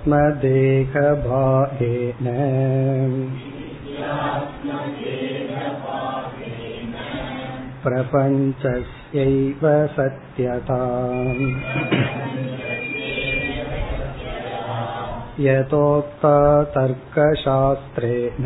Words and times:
प्रपञ्चस्यैव 7.83 9.65
सत्यता 9.97 10.79
यतोक्ता 15.47 16.37
तर्कशास्त्रेण 16.75 18.45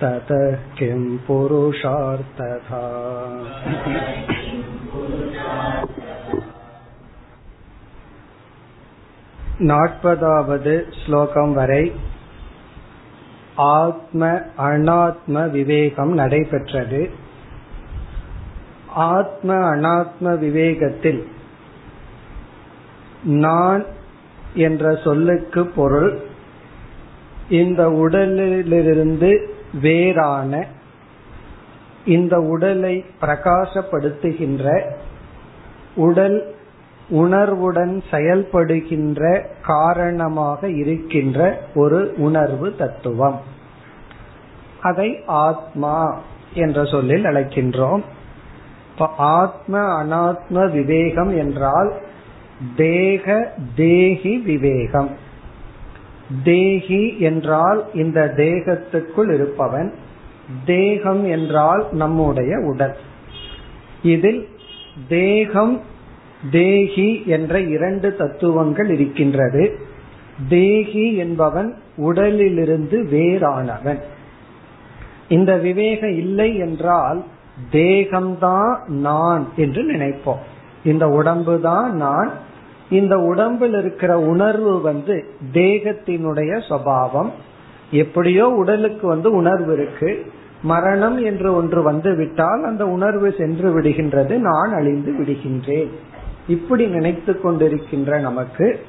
ततः 0.00 0.52
किं 0.74 1.00
पुरुषार्थथा 1.26 2.84
நாற்பதாவது 9.62 10.74
ஸ்லோகம் 11.00 11.52
வரை 11.52 11.82
ஆத்ம 13.78 14.22
அனாத்ம 14.60 15.42
விவேகம் 15.50 16.12
நடைபெற்றது 16.14 17.02
ஆத்ம 19.10 19.50
அனாத்ம 19.72 20.32
விவேகத்தில் 20.36 21.22
நான் 23.40 23.82
என்ற 24.58 24.94
சொல்லுக்கு 25.04 25.62
பொருள் 25.74 26.10
இந்த 27.50 27.82
உடலிலிருந்து 28.00 29.30
வேறான 29.81 30.65
இந்த 32.05 32.39
உடலை 32.39 33.05
பிரகாசப்படுத்துகின்ற 33.21 34.91
உடல் 35.95 36.55
உணர்வுடன் 37.09 38.03
செயல்படுகின்ற 38.11 39.45
காரணமாக 39.61 40.69
இருக்கின்ற 40.69 41.59
ஒரு 41.75 42.13
உணர்வு 42.17 42.75
தத்துவம். 42.75 43.41
அதை 44.81 45.23
ஆத்மா 45.25 46.21
என்ற 46.53 46.85
சொல்லில் 46.85 47.23
அழைக்கின்றோம். 47.23 48.01
ஆத்ம 49.17 50.03
அனாத்ம 50.03 50.71
விவேகம் 50.71 51.37
என்றால் 51.37 51.93
தேக 52.75 53.53
தேகி 53.75 54.37
விவேகம். 54.37 55.24
தேகி 56.43 57.19
என்றால் 57.19 57.85
இந்த 57.93 58.33
தேகத்துக்குள் 58.35 59.33
இருப்பவன் 59.33 59.93
தேகம் 60.65 61.25
என்றால் 61.25 61.87
நம்முடைய 61.91 62.59
உடல். 62.59 62.95
இதில் 64.03 64.47
தேகம் 65.07 65.81
தேகி 66.51 67.23
என்ற 67.25 67.59
இரண்டு 67.59 68.15
தத்துவங்கள் 68.15 68.89
இருக்கின்றது. 68.89 69.79
தேகி 70.49 71.15
என்பவன் 71.15 71.75
உடலிலிருந்து 71.95 73.03
வேறானவன். 73.03 73.99
இந்த 75.29 75.57
விவேகம் 75.57 76.17
இல்லை 76.17 76.57
என்றால் 76.57 77.23
தேகம்தான் 77.71 78.85
நான் 78.85 79.47
என்று 79.55 79.91
நினைப்போம். 79.91 80.43
இந்த 80.83 81.09
உடம்பு 81.09 81.59
தான் 81.59 81.95
நான் 81.95 82.31
இந்த 82.89 83.19
உடம்பில் 83.19 83.73
இருக்கிற 83.73 84.19
உணர்வு 84.19 84.81
வந்து 84.81 85.25
தேகத்தினுடைய 85.53 86.61
சுவாவம் 86.69 87.29
எப்படியோ 87.91 88.47
உடலுக்கு 88.47 89.07
வந்து 89.07 89.31
உணர்வு 89.31 89.73
இருக்கு. 89.73 90.31
மரணம் 90.61 91.23
என்று 91.23 91.55
ஒன்று 91.55 91.81
வந்து 91.81 92.15
விட்டால் 92.15 92.63
அந்த 92.63 92.87
உணர்வு 92.87 93.33
சென்று 93.37 93.79
விடுகின்றது. 93.79 94.37
நான் 94.37 94.73
அழிந்து 94.73 95.11
விடுகின்றேன். 95.11 95.89
இப்படி 96.47 96.85
நினைத்து 96.85 97.39
கொண்டிருக்கின்ற 97.43 98.19
நமக்கு 98.19 98.79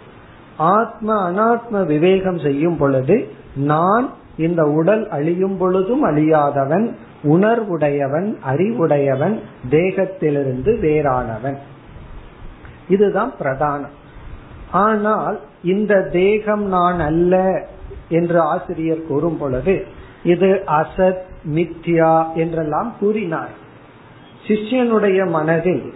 ஆத்ம 0.56 1.30
அனாத்ம 1.30 1.86
விவேகம் 1.86 2.38
செய்யும் 2.38 2.76
பொழுது 2.76 3.28
நான் 3.56 4.10
இந்த 4.36 4.64
உடல் 4.64 5.08
அழியும் 5.08 5.56
பொழுதும் 5.56 6.04
அழியாதவன் 6.04 6.94
உணர்வுடையவன் 7.22 8.36
அறிவுடையவன் 8.40 9.40
தேகத்திலிருந்து 9.70 10.78
வேறானவன். 10.80 11.56
இதுதான் 12.88 13.32
பிரதானம். 13.40 13.94
ஆனால் 14.70 15.40
இந்த 15.62 16.02
தேகம் 16.02 16.64
நான் 16.64 17.00
அல்ல 17.00 17.66
என்று 18.08 18.40
ஆசிரியர் 18.40 19.06
கூறும் 19.06 19.36
பொழுது 19.36 19.86
இது 20.22 20.62
அசத் 20.66 21.22
மித்யா 21.54 22.34
என்றெல்லாம் 22.34 22.94
கூறினார். 23.00 23.54
சிஷ்யனுடைய 24.46 25.30
மனதில் 25.30 25.94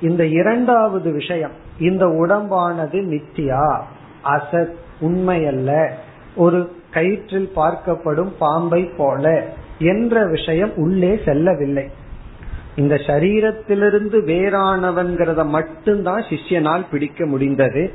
இந்த 0.00 0.26
இரண்டாவது 0.26 1.12
விஷயம் 1.12 1.50
இந்த 1.78 2.06
உடம்பானது 2.06 2.98
மித்தியா 3.12 3.80
அசத் 4.24 4.74
உண்மையல்ல 5.00 5.88
ஒரு 6.36 6.76
கயிற்றில் 6.90 7.50
பார்க்கப்படும் 7.56 8.32
பாம்பை 8.38 8.84
போல 8.96 9.44
என்ற 9.78 10.26
விஷயம் 10.26 10.72
உள்ளே 10.76 11.20
செல்லவில்லை. 11.24 11.90
இந்த 12.76 12.94
சரீரத்திலிருந்து 12.94 14.18
வேறானவன்கிறத 14.26 15.46
மட்டும்தான் 15.46 16.22
சிஷ்யனால் 16.22 16.84
பிடிக்க 16.90 17.26
முடிந்தது. 17.26 17.92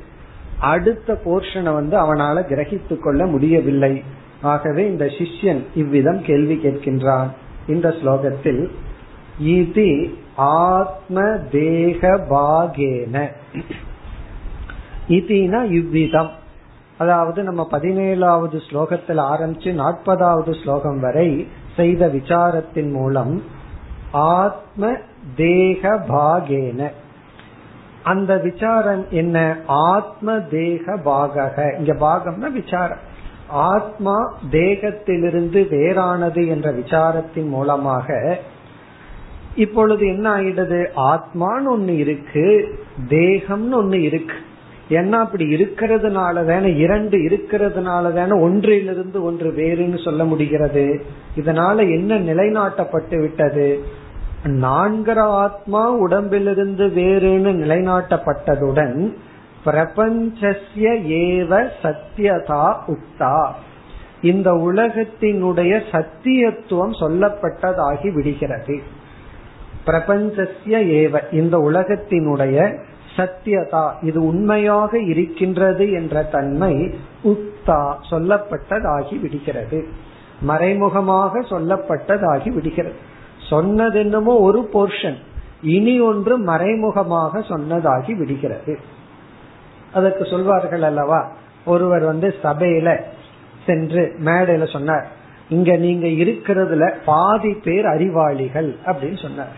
அடுத்த 0.60 1.22
போர்ஷனை 1.26 1.74
வந்து 1.74 1.98
அவனால 1.98 2.44
கிரகித்து 2.50 3.00
கொள்ள 3.00 3.26
முடியவில்லை. 3.26 4.04
ஆகவே 4.42 4.88
இந்த 4.88 5.06
சிஷ்யன் 5.06 5.64
இவ்விதம் 5.76 6.22
கேள்வி 6.24 6.56
கேட்கின்றான். 6.56 7.28
இந்த 7.68 7.90
ஸ்லோகத்தில் 7.90 8.70
இது 9.40 10.14
ஆத்ம 10.36 11.22
தேக 11.52 12.18
பாகேன. 12.18 13.32
இதுனா 15.08 15.72
இவ்விதம். 15.72 16.32
அதாவது 16.98 17.44
நம்ம 17.44 17.68
பதினேழாவது 17.72 18.60
ஸ்லோகத்தில் 18.72 19.22
ஆரம்பிச்சு 19.34 19.70
நாற்பதாவது 19.82 20.64
ஸ்லோகம் 20.64 21.00
வரை 21.00 21.48
செய்த 21.76 22.08
விசாரத்தின் 22.08 22.92
மூலம் 22.92 23.44
ஆத்ம 24.12 24.96
தேக 25.36 25.96
பாகேன 26.10 26.92
அந்த 28.04 28.38
விசாரம் 28.38 29.06
என்ன? 29.10 29.58
ஆத்ம 29.68 30.40
தேக 30.40 30.96
பாகக 30.96 31.78
இங்க 31.78 31.94
பாகம்னா 31.94 32.52
விசாரம். 32.52 33.16
ஆத்மா 33.48 34.34
தேகத்திலிருந்து 34.52 35.64
வேறானது 35.68 36.48
என்ற 36.48 36.72
விசாரத்தின் 36.72 37.48
மூலமாக 37.48 38.38
இப்பொழுது 39.56 40.08
என்ன 40.08 40.38
ஆயிடுது? 40.38 40.88
ஆத்மான்னு 40.96 41.68
ஒண்ணு 41.78 41.96
இருக்கு 41.98 42.78
தேகம்னு 43.10 43.84
ஒண்ணு 43.84 43.94
இருக்கு. 43.94 44.36
ஏன்னா 44.90 45.12
அப்படி 45.12 45.46
இருக்கிறதுனால 45.46 46.46
தானே 46.46 46.76
இரண்டு 46.76 47.18
இருக்கிறதுனால 47.18 48.14
தானே 48.14 48.42
ஒன்றிலிருந்து 48.42 49.24
ஒன்று 49.24 49.52
வேறுன்னு 49.52 50.04
சொல்ல 50.04 50.24
முடிகிறது. 50.24 51.06
இதனால 51.36 51.78
என்ன 51.78 52.20
நிலைநாட்டப்பட்டு 52.20 53.20
விட்டது? 53.20 53.84
நான்கிற 54.44 55.18
ஆத்மா 55.18 55.92
உடம்பிலிருந்து 55.92 56.88
வேறுன்னு 56.88 57.54
நிலைநாட்டப்பட்டதுடன் 57.64 59.14
பிரபஞ்சஸ்ய 59.66 60.94
ஏவ 61.08 61.70
சத்தியதா 61.84 62.76
உக்தா. 62.88 63.52
இந்த 64.22 64.52
உலகத்தினுடைய 64.52 65.82
சத்தியத்துவம் 65.92 66.92
சொல்லப்பட்டதாகி 67.00 68.14
விடுகிறது. 68.14 68.80
பிரபஞ்சஸ்ய 69.86 70.80
ஏவ 70.92 71.34
இந்த 71.34 71.58
உலகத்தினுடைய 71.58 72.78
சத்தியதா 73.18 73.92
இது 74.02 74.26
உண்மையாக 74.26 75.00
இருக்கின்றது 75.00 75.92
என்ற 75.92 76.24
தன்மை 76.24 76.74
உக்தா 77.24 77.80
சொல்லப்பட்டதாகி 78.10 79.20
விடுகிறது. 79.20 79.88
மறைமுகமாக 80.42 81.40
சொல்லப்பட்டதாகி 81.40 82.50
விடுகிறது. 82.50 82.96
சொன்னது 83.50 84.00
என்னமோ 84.00 84.34
ஒரு 84.40 84.70
போர்ஷன் 84.74 85.18
இனி 85.62 86.00
ஒன்று 86.00 86.38
மறைமுகமாக 86.38 87.40
சொன்னதாகி 87.40 88.16
விடுகிறது. 88.18 88.80
அதற்கு 89.94 90.26
சொல்வார்கள் 90.26 90.82
அல்லவா 90.82 91.32
ஒருவர் 91.66 92.04
வந்து 92.04 92.36
சபையில 92.44 92.90
சென்று 93.66 94.16
மேடையில 94.26 94.72
சொன்னார் 94.72 95.08
இங்க 95.50 95.76
நீங்க 95.76 96.08
இருக்கிறதுல 96.08 96.96
பாதி 97.06 97.54
பேர் 97.54 97.86
அறிவாளிகள் 97.86 98.76
அப்படின்னு 98.86 99.22
சொன்னார். 99.22 99.56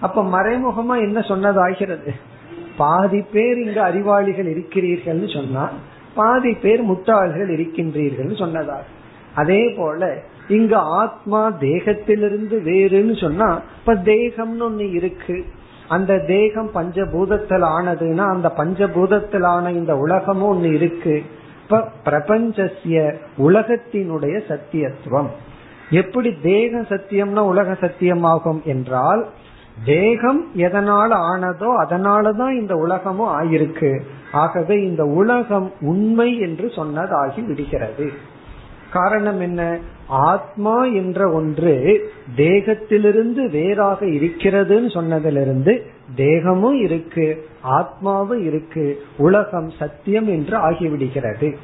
அப்ப 0.00 0.22
மறைமுகமா 0.22 0.96
என்ன 1.00 1.20
சொன்னதாகிறது? 1.20 2.12
பாதி 2.76 3.20
பேர் 3.32 3.58
இங்கு 3.58 3.80
அறிவாளிகள் 3.80 4.58
இருக்கிறீர்கள்னு 4.58 5.34
சொன்னா 5.34 5.70
பாதி 6.14 6.54
பேர் 6.54 6.90
முட்டாள்கள் 6.90 7.48
இருக்கின்றீர்கள் 7.48 8.38
சொன்னதாக 8.38 8.82
அதே 9.34 9.68
போல 9.76 10.18
இங்கு 10.48 10.76
ஆத்மா 10.76 11.50
தேகத்திலிருந்து 11.60 12.56
வேறுன்னு 12.64 13.20
சொன்னா 13.20 13.62
இப்ப 13.78 13.94
தேகம்னு 13.94 14.60
ஒண்ணு 14.60 14.92
இருக்கு. 14.92 15.44
அந்த 15.88 16.18
தேகம் 16.18 16.70
பஞ்சபூதத்தில் 16.74 17.64
ஆனதுன்னா 17.78 18.28
அந்த 18.28 18.52
பஞ்சபூதத்தில் 18.56 19.44
ஆன 19.44 19.70
இந்த 19.70 19.96
உலகமும் 19.96 20.52
ஒண்ணு 20.52 20.72
இருக்கு. 20.72 21.22
இப்ப 21.62 21.88
பிரபஞ்சசிய 22.04 23.14
உலகத்தினுடைய 23.38 24.40
சத்தியத்துவம். 24.48 25.26
எப்படி 25.90 26.34
தேக 26.42 26.80
சத்தியம்னா 26.80 27.38
உலக 27.38 27.72
சத்தியமாகும் 27.72 28.62
என்றால் 28.64 29.26
தேகம் 29.84 30.46
எதனால 30.56 31.12
ஆனதோ 31.12 31.66
அதனாலதான் 31.88 32.50
இந்த 32.50 32.76
உலகமும் 32.76 33.42
ஆயிருக்கு. 33.42 34.00
ஆகவே 34.32 34.82
இந்த 34.82 35.04
உலகம் 35.04 35.72
உண்மை 35.80 36.38
என்று 36.38 36.66
சொன்னதாகி 36.66 37.46
விடுகிறது. 37.46 38.12
காரணம் 38.92 39.40
என்ன? 39.40 39.78
ஆத்மா 40.06 40.84
என்ற 40.84 41.30
ஒன்று 41.30 42.04
தேகத்திலிருந்து 42.36 43.50
வேறாக 43.50 44.06
இருக்கிறதுன்னு 44.06 44.90
சொன்னதிலிருந்து 44.94 45.80
தேகமும் 46.14 46.80
இருக்கு 46.80 47.48
ஆத்மாவும் 47.64 48.44
இருக்கு 48.44 49.02
உலகம் 49.16 49.70
சத்தியம் 49.70 50.26
என்று 50.26 50.56
ஆகிவிடுகிறது. 50.56 51.56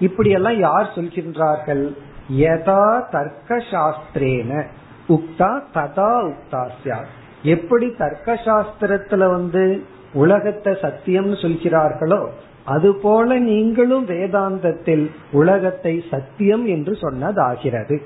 இப்படியெல்லாம் 0.00 0.58
யார் 0.58 0.92
சொல்கின்றார்கள்? 0.94 1.96
யதா 2.36 3.10
தர்க்க 3.10 3.56
சாஸ்திரேன 3.56 4.66
உக்தா 5.14 5.50
ததா 5.74 6.12
உக்தாசியா 6.30 6.98
எப்படி 7.42 7.86
தர்க்க 7.98 8.34
சாஸ்திரத்துல 8.44 9.28
வந்து 9.30 9.64
உலகத்தை 10.12 10.72
சத்தியம்னு 10.72 11.36
சொல்கிறார்களோ 11.44 12.20
அதுபோல 12.64 13.38
நீங்களும் 13.38 14.04
வேதாந்தத்தில் 14.06 15.04
உலகத்தை 15.32 15.94
சத்தியம் 16.10 16.64
என்று 16.66 16.92
சொன்னதாகிறது. 17.00 17.96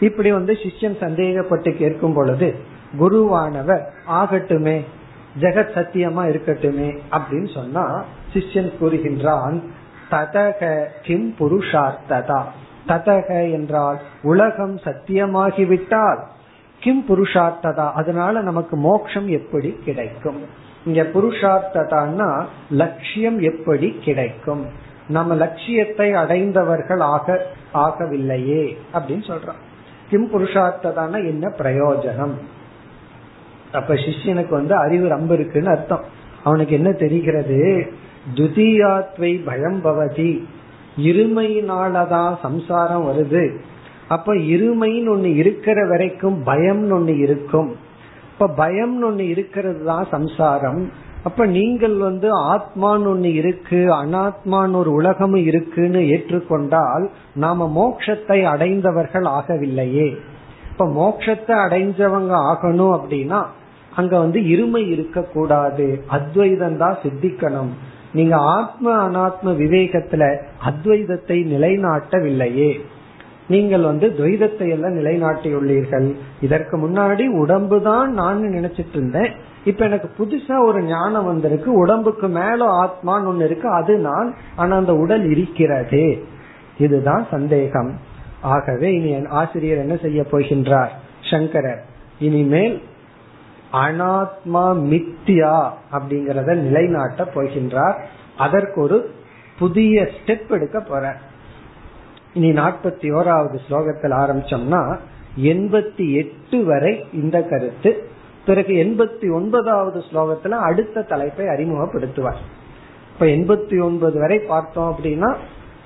இப்படி 0.00 0.30
வந்து 0.32 0.52
சிஷ்யன் 0.62 0.98
சந்தேகப்பட்டு 1.00 1.70
கேட்கும் 1.76 2.14
பொழுது 2.14 2.48
குருவானவர் 3.00 3.84
ஆகட்டுமே 4.10 4.76
ஜெகத் 5.40 5.76
சத்தியமா 5.76 6.24
இருக்கட்டுமே 6.32 6.90
அப்படின்னு 7.10 7.48
சொன்னா 7.54 7.84
சிஷ்யன் 8.34 8.70
கூறுகின்றான் 8.80 9.56
ததக 10.10 10.60
கிம் 11.02 11.28
புருஷார்த்ததா. 11.38 12.40
ததக 12.86 13.52
என்றால் 13.52 14.00
உலகம் 14.22 14.76
சத்தியமாகிவிட்டால். 14.76 16.18
கிம் 16.80 17.04
புருஷார்த்ததா? 17.08 17.92
அதனால 17.92 18.40
நமக்கு 18.40 18.76
மோட்சம் 18.76 19.28
எப்படி 19.28 19.78
கிடைக்கும்? 19.84 20.40
இங்க 20.84 21.02
புருஷார்த்ததான்னா 21.02 22.44
லட்சியம் 22.70 23.40
எப்படி 23.40 23.98
கிடைக்கும்? 24.00 24.66
நம்ம 25.08 25.34
லட்சியத்தை 25.34 26.12
அடைந்தவர்கள் 26.12 27.00
ஆக 27.00 27.46
ஆகவில்லையே 27.74 28.76
அப்படின்னு 28.94 29.32
சொல்றோம். 29.32 29.62
கிம் 30.10 30.30
புருஷார்த்ததான 30.32 31.14
என்ன 31.16 31.52
பிரயோஜனம்? 31.58 32.34
அப்ப 33.72 33.94
சிஷ்யனுக்கு 33.94 34.50
வந்து 34.50 34.74
அறிவு 34.74 35.08
ரொம்ப 35.08 35.34
இருக்குன்னு 35.34 35.68
அர்த்தம். 35.68 36.04
அவனுக்கு 36.44 36.74
என்ன 36.74 36.90
தெரிகிறது? 36.90 37.92
துதியாத்வை 38.34 39.44
பயம் 39.44 39.84
பவதி. 39.84 40.44
இருமையினாலதான் 40.96 42.34
சம்சாரம் 42.42 43.06
வருது. 43.06 43.56
அப்ப 44.08 44.34
இருமைன்னு 44.34 45.10
ஒண்ணு 45.14 45.34
இருக்கிற 45.34 45.86
வரைக்கும் 45.86 46.46
பயம்னு 46.46 46.94
ஒண்ணு 46.98 47.18
இருக்கும். 47.18 47.76
இப்ப 48.32 48.66
பயம்னு 48.66 49.06
ஒண்ணு 49.10 49.20
இருக்கிறது 49.20 49.84
தான் 49.84 50.06
சம்சாரம். 50.10 50.90
அப்ப 51.24 51.46
நீங்கள் 51.46 51.96
வந்து 51.96 52.28
ஆத்மான்னு 52.52 53.08
ஒண்ணு 53.12 53.24
இருக்கு 53.24 53.76
அனாத்மான்னு 53.76 54.72
ஒரு 54.72 54.92
உலகமும் 54.92 55.44
இருக்குன்னு 55.44 55.98
ஏற்றுக்கொண்டால் 55.98 57.10
நாம 57.34 57.70
மோட்சத்தை 57.76 58.44
அடைந்தவர்கள் 58.44 59.24
ஆகவில்லையே. 59.24 60.16
இப்ப 60.70 60.86
மோட்சத்தை 60.86 61.56
அடைஞ்சவங்க 61.56 62.34
ஆகணும் 62.50 62.94
அப்படின்னா 62.98 63.42
அங்க 63.94 64.18
வந்து 64.18 64.40
இருமை 64.40 64.90
இருக்க 64.90 65.22
கூடாது 65.22 66.04
அத்வைதம் 66.06 66.76
தான் 66.76 66.96
சித்திக்கணும். 67.02 67.70
நீங்க 68.14 68.36
ஆத்ம 68.36 69.08
அனாத்ம 69.08 69.46
விவேகத்துல 69.46 70.38
அத்வைதத்தை 70.64 71.46
நிலைநாட்டவில்லையே. 71.52 72.80
நீங்கள் 73.48 73.82
வந்து 73.82 74.08
துவைதத்தை 74.08 74.70
எல்லாம் 74.70 74.96
நிலைநாட்டியுள்ளீர்கள். 74.96 76.16
இதற்கு 76.40 76.78
முன்னாடி 76.78 77.26
உடம்பு 77.26 77.82
தான் 77.82 78.12
நான் 78.12 78.42
நினைச்சிட்டு 78.42 78.94
இருந்தேன். 78.94 79.32
இப்ப 79.64 79.84
எனக்கு 79.84 80.10
புதுசா 80.18 80.64
ஒரு 80.64 80.82
ஞானம் 80.82 81.24
வந்திருக்கு. 81.24 81.72
உடம்புக்கு 81.72 82.28
மேல 82.28 82.84
ஆத்மான்னு 82.84 83.32
ஒண்ணு 83.32 83.44
இருக்கு. 83.44 83.68
அது 83.68 83.98
நான். 83.98 84.34
ஆனா 84.56 84.76
அந்த 84.76 84.94
உடல் 84.94 85.30
இருக்கிறது. 85.30 86.24
இதுதான் 86.78 87.26
சந்தேகம். 87.30 87.98
ஆகவே 88.40 88.92
இனி 88.94 89.26
ஆசிரியர் 89.26 89.78
என்ன 89.78 89.96
செய்ய 89.96 90.24
போகின்றார்? 90.30 90.88
சங்கரர். 91.30 91.84
இனிமேல் 92.18 92.82
அனாத்மா 93.74 94.64
மித்தியா 94.90 95.70
அப்படிங்கறத 95.92 96.54
நிலைநாட்ட 96.54 97.28
போகின்றார். 97.34 97.98
அதற்கு 98.38 98.80
ஒரு 98.80 99.14
புதிய 99.58 100.02
ஸ்டெப் 100.02 100.50
எடுக்க 100.50 100.80
போற. 100.80 101.16
இனி 102.32 102.52
நாற்பத்தி 102.52 103.08
ஓராவது 103.10 103.58
ஸ்லோகத்தில் 103.68 104.14
ஆரம்பிச்சோம்னா 104.22 104.98
எண்பத்தி 105.42 106.12
எட்டு 106.12 106.64
வரை 106.64 107.06
இந்த 107.12 107.42
கருத்து. 107.42 108.08
பிறகு 108.46 108.72
எண்பத்தி 108.72 109.32
ஒன்பதாவது 109.32 110.04
ஸ்லோகத்துல 110.12 110.48
அடுத்த 110.48 111.02
தலைப்பை 111.02 111.46
அறிமுகப்படுத்துவார். 111.46 112.42
இப்ப 113.12 113.26
எண்பத்தி 113.26 113.82
ஒன்பது 113.82 114.18
வரை 114.18 114.38
பார்த்தோம் 114.38 114.96
அப்படின்னா 114.96 115.36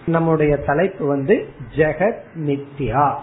நம்முடைய 0.07 0.57
தலைப்பு 0.57 1.07
வந்து 1.07 1.49
ஜெகத் 1.77 2.21
நித்யா 2.35 3.15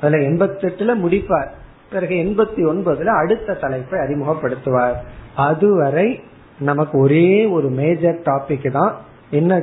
அதுல 0.00 0.16
எண்பத்தி 0.16 0.64
எட்டுல 0.64 0.94
முடிப்பார். 1.04 1.60
பிறகு 1.92 2.14
எண்பத்தி 2.14 2.58
ஒன்பதுல 2.58 3.04
அடுத்த 3.04 3.54
தலைப்பை 3.54 4.00
அறிமுகப்படுத்துவார். 4.00 4.94
அதுவரை 5.36 6.20
நமக்கு 6.58 6.98
ஒரே 6.98 7.46
ஒரு 7.46 7.68
மேஜர் 7.68 8.22
டாபிக் 8.24 8.70
தான் 8.70 8.96
என்ன 9.30 9.62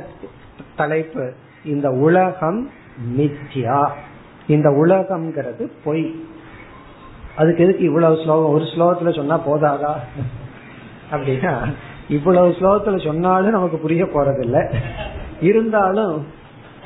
தலைப்பு? 0.76 1.32
இந்த 1.64 1.90
உலகம் 1.90 2.70
மித்யா. 3.16 3.88
இந்த 4.46 4.70
உலகம்ங்கிறது 4.70 5.70
பொய். 5.84 6.24
அதுக்கு 7.36 7.64
எதுக்கு 7.64 7.84
இவ்வளவு 7.84 8.16
ஸ்லோகம்? 8.22 8.52
ஒரு 8.52 8.64
ஸ்லோகத்துல 8.64 9.16
சொன்னா 9.16 9.46
போதாதா? 9.46 9.94
அப்படின்னா 11.10 11.72
இவ்வளவு 12.08 12.48
ஸ்லோகத்துல 12.48 13.04
சொன்னாலும் 13.04 13.50
நமக்கு 13.50 13.78
புரிய 13.78 14.04
போறதில்ல. 14.04 14.74
இருந்தாலும் 15.40 16.26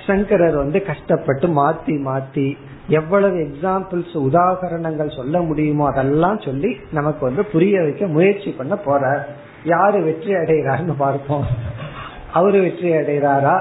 சங்கரர் 0.07 0.57
வந்து 0.57 0.83
கஷ்டப்பட்டு 0.83 1.47
மாத்தி 1.49 1.95
மாத்தி 2.09 2.47
எவ்வளவு 2.89 3.37
எக்ஸாம்பிள்ஸ் 3.39 4.15
உதாகரணங்கள் 4.29 5.17
சொல்ல 5.17 5.41
முடியுமோ 5.41 5.85
அதெல்லாம் 5.89 6.41
சொல்லி 6.41 6.71
நமக்கு 6.91 7.25
வந்து 7.25 7.45
புரிய 7.45 7.83
வைக்க 7.83 8.07
முயற்சி 8.07 8.51
பண்ண 8.51 8.77
போற 8.77 9.03
யாரு 9.65 10.03
வெற்றி 10.03 10.33
அடைகிறாருன்னு 10.35 10.95
பார்ப்போம். 10.97 11.47
அவரு 12.33 12.61
வெற்றி 12.61 12.91
அடைகிறாரா? 12.91 13.57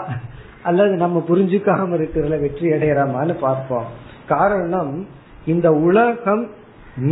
அல்லது 0.63 0.93
நம்ம 0.95 1.23
புரிஞ்சுக்காம 1.29 1.95
இருக்கிறதுல 1.99 2.39
வெற்றி 2.39 2.67
அடையறாமான்னு 2.69 3.35
பார்ப்போம். 3.39 3.87
காரணம் 4.27 5.07
இந்த 5.45 5.71
உலகம் 5.71 6.43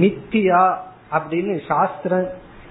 மித்தியா 0.02 0.64
அப்படின்னு 1.12 1.54
சாஸ்திரம் 1.68 2.28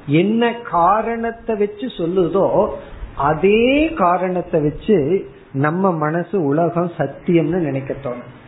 என்ன 0.06 0.52
காரணத்தை 0.70 1.54
வச்சு 1.56 1.86
சொல்லுதோ 1.98 2.68
அதே 3.16 3.88
காரணத்தை 3.94 4.60
வச்சு 4.60 4.98
நம்ம 5.52 5.92
மனசு 5.92 6.44
உலகம் 6.44 6.90
சத்தியம்னு 6.98 7.56
நினைக்க 7.56 7.94
தோணும் 8.02 8.38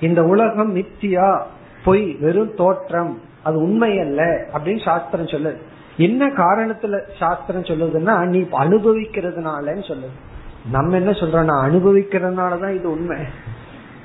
இந்த 0.00 0.24
உலகம் 0.24 0.76
மித்தியா 0.76 1.42
பொய் 1.84 2.16
வெறும் 2.20 2.54
தோற்றம் 2.54 3.20
அது 3.42 3.56
உண்மை 3.56 3.98
அல்ல 3.98 4.22
அப்படின்னு 4.54 4.84
சாஸ்திரம் 4.84 5.26
சொல்லுது. 5.26 5.56
என்ன 5.96 6.26
காரணத்துல 6.26 7.00
சாஸ்திரம் 7.18 7.62
சொல்லுதுன்னா 7.62 8.24
நீ 8.24 8.40
அனுபவிக்கிறதுனாலன்னு 8.40 9.92
சொல்லுது. 9.92 10.36
நம்ம 10.70 10.94
என்ன 10.94 11.10
சொல்றோம்? 11.10 11.44
நான் 11.44 11.70
அனுபவிக்கிறதுனாலதான் 11.70 12.74
இது 12.74 12.90
உண்மை. 12.90 13.16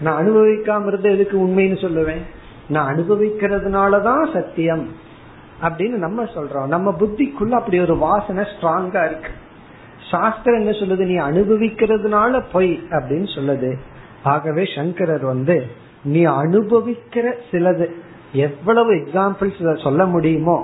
நான் 0.02 0.26
அனுபவிக்காம 0.26 0.88
இருந்த 0.88 1.10
எதுக்கு 1.10 1.38
உண்மைன்னு 1.38 1.84
சொல்லுவேன்? 1.86 2.22
நான் 2.70 2.96
அனுபவிக்கிறதுனாலதான் 2.96 4.34
சத்தியம் 4.34 4.88
அப்படின்னு 5.62 5.96
நம்ம 5.96 6.24
சொல்றோம். 6.24 6.68
நம்ம 6.68 6.92
புத்திக்குள்ள 6.92 7.52
அப்படி 7.52 7.80
ஒரு 7.80 7.98
வாசனை 7.98 8.44
ஸ்ட்ராங்கா 8.44 9.06
இருக்கு. 9.06 9.30
சாஸ்திரம் 10.14 10.62
என்ன 10.62 10.74
சொல்லுது? 10.82 11.04
நீ 11.12 11.16
அனுபவிக்கிறதுனால 11.30 12.42
பொய் 12.52 12.74
அப்படின்னு 12.92 13.30
சொல்லுது. 13.38 13.72
ஆகவே 14.24 14.64
சங்கரர் 14.76 15.26
வந்து 15.26 15.58
நீ 16.04 16.22
அனுபவிக்கிற 16.42 17.26
சிலது 17.52 17.86
எவ்வளவு 18.46 18.92
எக்ஸாம்பிள்ஸ் 18.94 19.84
சொல்ல 19.84 20.06
முடியுமோ 20.06 20.58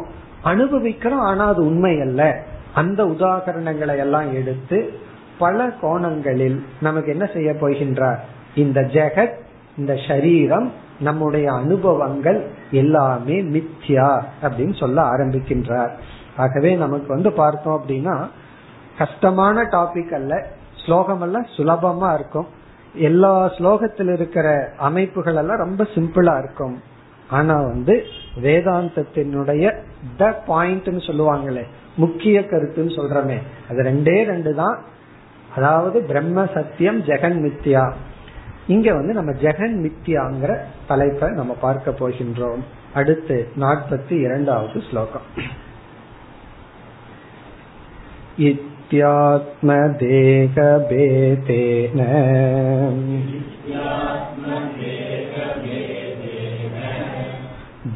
அனுபவிக்கிறோம் 0.43 1.25
ஆனா 1.29 1.43
அது 1.47 1.61
உண்மை 1.65 1.93
அல்ல. 2.01 2.21
அந்த 2.73 2.99
உதாகரணங்களை 3.05 3.95
எல்லாம் 3.97 4.29
எடுத்து 4.33 4.77
பல 5.37 5.67
கோணங்களில் 5.81 6.57
நமக்கு 6.81 7.09
என்ன 7.11 7.25
செய்ய 7.33 7.49
போகின்றார்? 7.61 8.19
இந்த 8.55 8.79
ஜெகத் 8.93 9.37
இந்த 9.77 9.93
சரீரம் 10.07 10.69
நம்முடைய 10.99 11.47
அனுபவங்கள் 11.53 12.39
எல்லாமே 12.71 13.37
மித்யா 13.53 14.09
அப்படின்னு 14.41 14.75
சொல்ல 14.79 15.01
ஆரம்பிக்கின்றார். 15.01 15.91
ஆகவே 16.37 16.71
நமக்கு 16.75 17.07
வந்து 17.07 17.31
பார்த்தோம் 17.31 17.77
அப்படின்னா 17.79 18.15
கஷ்டமான 18.99 19.63
டாபிக் 19.63 20.13
அல்ல. 20.19 20.33
ஸ்லோகம் 20.85 21.21
எல்லாம் 21.21 21.47
சுலபமா 21.57 22.13
இருக்கும். 22.13 22.47
எல்லா 22.93 23.33
ஸ்லோகத்தில் 23.57 24.13
இருக்கிற 24.13 24.47
அமைப்புகள் 24.77 25.35
எல்லாம் 25.35 25.63
ரொம்ப 25.65 25.83
சிம்பிளா 25.95 26.35
இருக்கும். 26.43 26.77
ஆனா 27.29 27.55
வந்து 27.61 27.95
வேதாந்தத்தினுடைய 28.43 29.63
த 30.17 30.29
பாயிண்ட்னு 30.47 31.01
சொல்லுவாங்களே 31.09 31.65
முக்கிய 31.95 32.39
கருத்துன்னு 32.39 32.93
சொல்றமே. 32.99 33.37
அது 33.69 33.83
ரெண்டே 33.89 34.17
ரெண்டு 34.23 34.55
தான். 34.55 34.77
அதாவது 35.55 36.01
பிரம்ம 36.01 36.45
சத்தியம் 36.53 36.99
ஜெகன் 37.03 37.37
மித்யா. 37.45 37.83
இங்க 38.67 38.93
வந்து 38.93 39.13
நம்ம 39.13 39.31
ஜெகன் 39.31 39.75
மித்யாங்கிற 39.85 40.57
தலைப்பை 40.87 41.29
நம்ம 41.29 41.53
பார்க்க 41.61 41.91
போகின்றோம். 41.99 42.63
அடுத்து 42.93 43.37
நாற்பத்தி 43.59 44.15
இரண்டாவது 44.25 44.81
ஸ்லோகம். 44.89 45.27
इत्यात्मदेहभेदेन 48.88 49.60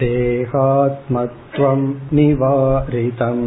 देहात्मत्वं 0.01 1.81
निवारितम् 2.17 3.47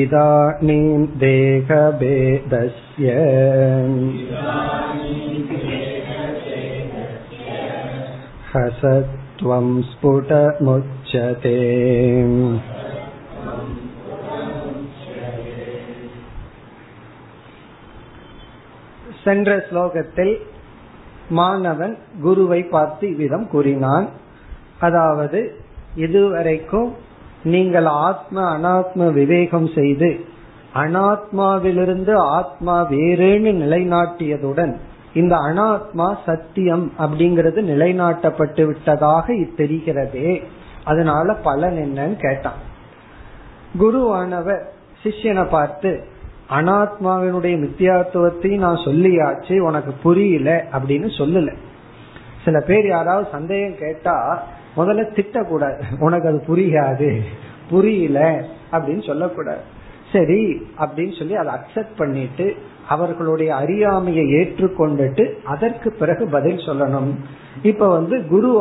इदानीं 0.00 1.06
देहभेदस्य 1.22 3.08
हसत्वं 8.54 9.66
स्फुटमुच्यते 11.06 11.56
சென்ற 19.24 19.50
ஸ்லோகத்தில் 19.68 20.32
மாணவன் 21.30 21.92
குருவை 22.22 22.60
பார்த்து 22.66 23.04
இவ்விதம் 23.08 23.46
கூறினான் 23.48 24.06
அதாவது 24.78 25.40
இதுவரைக்கும் 25.96 26.88
நீங்கள் 27.44 27.88
ஆத்ம 28.00 28.36
அனாத்ம 28.54 29.10
விவேகம் 29.12 29.68
செய்து 29.74 30.10
அனாத்மாவிலிருந்து 30.74 32.12
ஆத்மா 32.32 32.76
வேறுன்னு 32.90 33.52
நிலைநாட்டியதுடன் 33.62 34.72
இந்த 35.14 35.34
அனாத்மா 35.36 36.08
சத்தியம் 36.24 36.84
அப்படிங்கிறது 36.98 37.60
நிலைநாட்டப்பட்டு 37.62 38.64
விட்டதாக 38.64 39.26
தெரிகிறதே 39.56 40.32
அதனால 40.87 41.33
பலன் 41.47 41.77
என்னன்னு 41.85 42.17
கேட்டான். 42.25 42.59
குருவானவர் 43.79 44.63
சிஷ்யனை 45.03 45.45
பார்த்து 45.49 45.91
அனாத்மாவினுடைய 46.49 47.55
மித்தியாத்துவத்தையும் 47.63 48.65
நான் 48.65 48.83
சொல்லியாச்சு 48.85 49.55
உனக்கு 49.59 49.91
புரியல 50.03 50.49
அப்படின்னு 50.73 51.09
சொல்லல. 51.17 51.53
சில 52.45 52.59
பேர் 52.59 52.85
யாராவது 52.87 53.27
சந்தேகம் 53.31 53.79
கேட்டா 53.79 54.15
முதல்ல 54.77 55.05
திட்டக்கூடாது 55.17 55.81
உனக்கு 55.99 56.27
அது 56.27 56.39
புரியாது 56.47 57.09
புரியல 57.69 58.19
அப்படின்னு 58.71 59.03
சொல்லக்கூடாது. 59.07 59.63
சரி 60.13 60.41
அப்படின்னு 60.79 61.13
சொல்லி 61.17 61.35
அதை 61.35 61.53
அக்செப்ட் 61.53 61.97
பண்ணிட்டு 61.97 62.45
அவர்களுடைய 62.89 63.49
அறியாமையை 63.55 64.25
ஏற்றுக்கொண்டுட்டு 64.33 65.23
அதற்கு 65.45 65.89
பிறகு 65.91 66.25
பதில் 66.27 66.65
சொல்லணும். 66.67 67.11
இப்ப 67.63 67.89
வந்து 67.89 68.15
குரு 68.27 68.51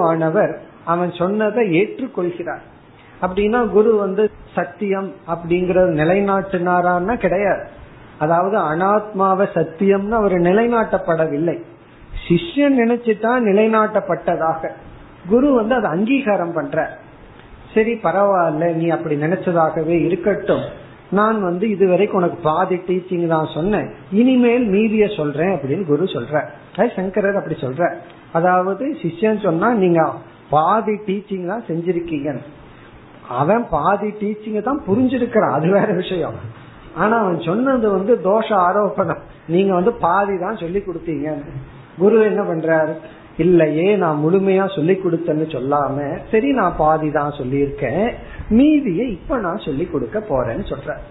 அவன் 0.86 1.12
சொன்னதை 1.12 1.62
ஏற்றுக்கொள்கிறார் 1.80 2.64
அப்படின்னா 3.22 3.60
குரு 3.68 3.92
வந்து 3.96 4.24
சத்தியம் 4.54 5.10
அப்படிங்கிற 5.28 5.78
நிலைநாட்டினாரான்னா 6.00 7.14
கிடையாது. 7.16 7.64
அதாவது 8.18 8.56
அனாத்மாவை 8.72 9.46
சத்தியம்னு 9.54 10.16
அவர் 10.20 10.36
நிலைநாட்டப்படவில்லை. 10.48 11.56
சிஷ்யன் 12.26 12.78
நினைச்சிட்டா 12.82 13.32
நிலைநாட்டப்பட்டதாக. 13.48 14.70
குரு 15.28 15.48
வந்து 15.54 15.74
அதை 15.74 15.90
அங்கீகாரம் 15.90 16.54
பண்ற. 16.54 16.98
சரி 17.74 17.94
பரவாயில்ல 18.02 18.66
நீ 18.74 18.86
அப்படி 18.88 19.16
நினைச்சதாகவே 19.22 19.96
இருக்கட்டும். 20.08 20.64
நான் 21.10 21.38
வந்து 21.42 21.64
இதுவரைக்கும் 21.70 22.20
உனக்கு 22.20 22.38
பாதி 22.42 22.76
டீச்சிங் 22.86 23.26
தான் 23.26 23.52
சொன்னேன். 23.54 23.88
இனிமேல் 24.12 24.64
மீதிய 24.70 25.16
சொல்றேன் 25.16 25.52
அப்படின்னு 25.54 25.84
குரு 25.86 26.04
சொல்ற. 26.04 26.34
சங்கரர் 26.96 27.40
அப்படி 27.40 27.56
சொல்ற. 27.60 27.82
அதாவது 28.32 28.86
சிஷ்யன் 29.02 29.42
சொன்னா 29.42 29.68
நீங்க 29.82 30.00
பாதி 30.54 30.94
டீச்சிங் 31.06 31.50
தான் 31.52 31.66
செஞ்சிருக்கீங்க 31.70 32.30
அவன் 33.40 33.64
பாதி 33.74 34.08
டீச்சிங்க 34.20 34.60
தான் 34.68 34.84
புரிஞ்சிருக்கிறான். 34.88 35.54
அது 35.58 35.68
வேற 35.76 35.90
விஷயம். 36.02 36.36
ஆனா 37.02 37.14
அவன் 37.22 37.40
சொன்னது 37.48 37.86
வந்து 37.96 38.12
தோஷ 38.28 38.48
ஆரோபணம். 38.68 39.22
நீங்க 39.54 39.72
வந்து 39.78 39.92
பாதி 40.06 40.34
தான் 40.44 40.60
சொல்லி 40.62 40.80
கொடுத்தீங்க 40.82 41.28
குரு 42.00 42.16
என்ன 42.30 42.42
பண்றாரு? 42.50 42.94
இல்லையே 43.44 43.88
நான் 44.02 44.22
முழுமையா 44.24 44.64
சொல்லி 44.74 44.94
கொடுத்தேன்னு 44.98 45.46
சொல்லாம 45.54 45.96
சரி 46.30 46.48
நான் 46.60 46.78
பாதி 46.84 47.08
தான் 47.18 47.36
சொல்லியிருக்கேன். 47.40 48.06
மீதியை 48.58 49.06
இப்ப 49.16 49.38
நான் 49.46 49.64
சொல்லி 49.66 49.84
கொடுக்க 49.94 50.18
போறேன்னு 50.30 50.64
சொல்றேன் 50.72 51.02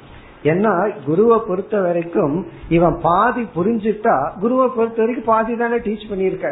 ஏன்னா 0.51 0.71
குருவை 1.05 1.37
பொறுத்த 1.49 1.75
வரைக்கும் 1.85 2.35
இவன் 2.77 2.97
பாதி 3.05 3.43
புரிஞ்சுட்டா 3.57 4.15
குருவை 4.41 4.67
பொறுத்த 4.77 4.99
வரைக்கும் 5.03 5.29
பாதி 5.33 5.53
தானே 5.61 5.77
டீச் 5.85 6.09
பண்ணிருக்க 6.11 6.49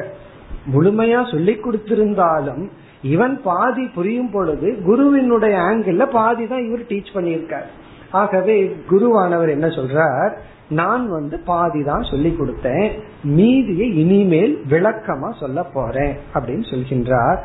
முழுமையா 0.71 1.31
சொல்லி 1.31 1.53
கொடுத்திருந்தாலும் 1.53 2.69
இவன் 3.01 3.41
பாதி 3.41 3.85
புரியும் 3.85 4.31
பொழுது 4.31 4.81
குருவினுடைய 4.83 5.57
ஆங்கிள் 5.57 6.05
பாதி 6.05 6.47
தான் 6.47 6.65
இவர் 6.65 6.79
டீச் 6.79 7.13
பண்ணியிருக்கார். 7.13 7.65
ஆகவே 8.11 8.75
குருவானவர் 8.89 9.49
என்ன 9.49 9.67
சொல்றார்? 9.67 10.31
நான் 10.69 11.09
வந்து 11.09 11.39
பாதி 11.39 11.83
தான் 11.83 12.03
சொல்லி 12.03 12.35
கொடுத்தேன். 12.39 12.91
மீதியை 13.23 13.97
இனிமேல் 13.97 14.61
விளக்கமா 14.69 15.39
சொல்ல 15.39 15.63
போறேன் 15.63 16.17
அப்படின்னு 16.33 16.63
சொல்கின்றார். 16.71 17.37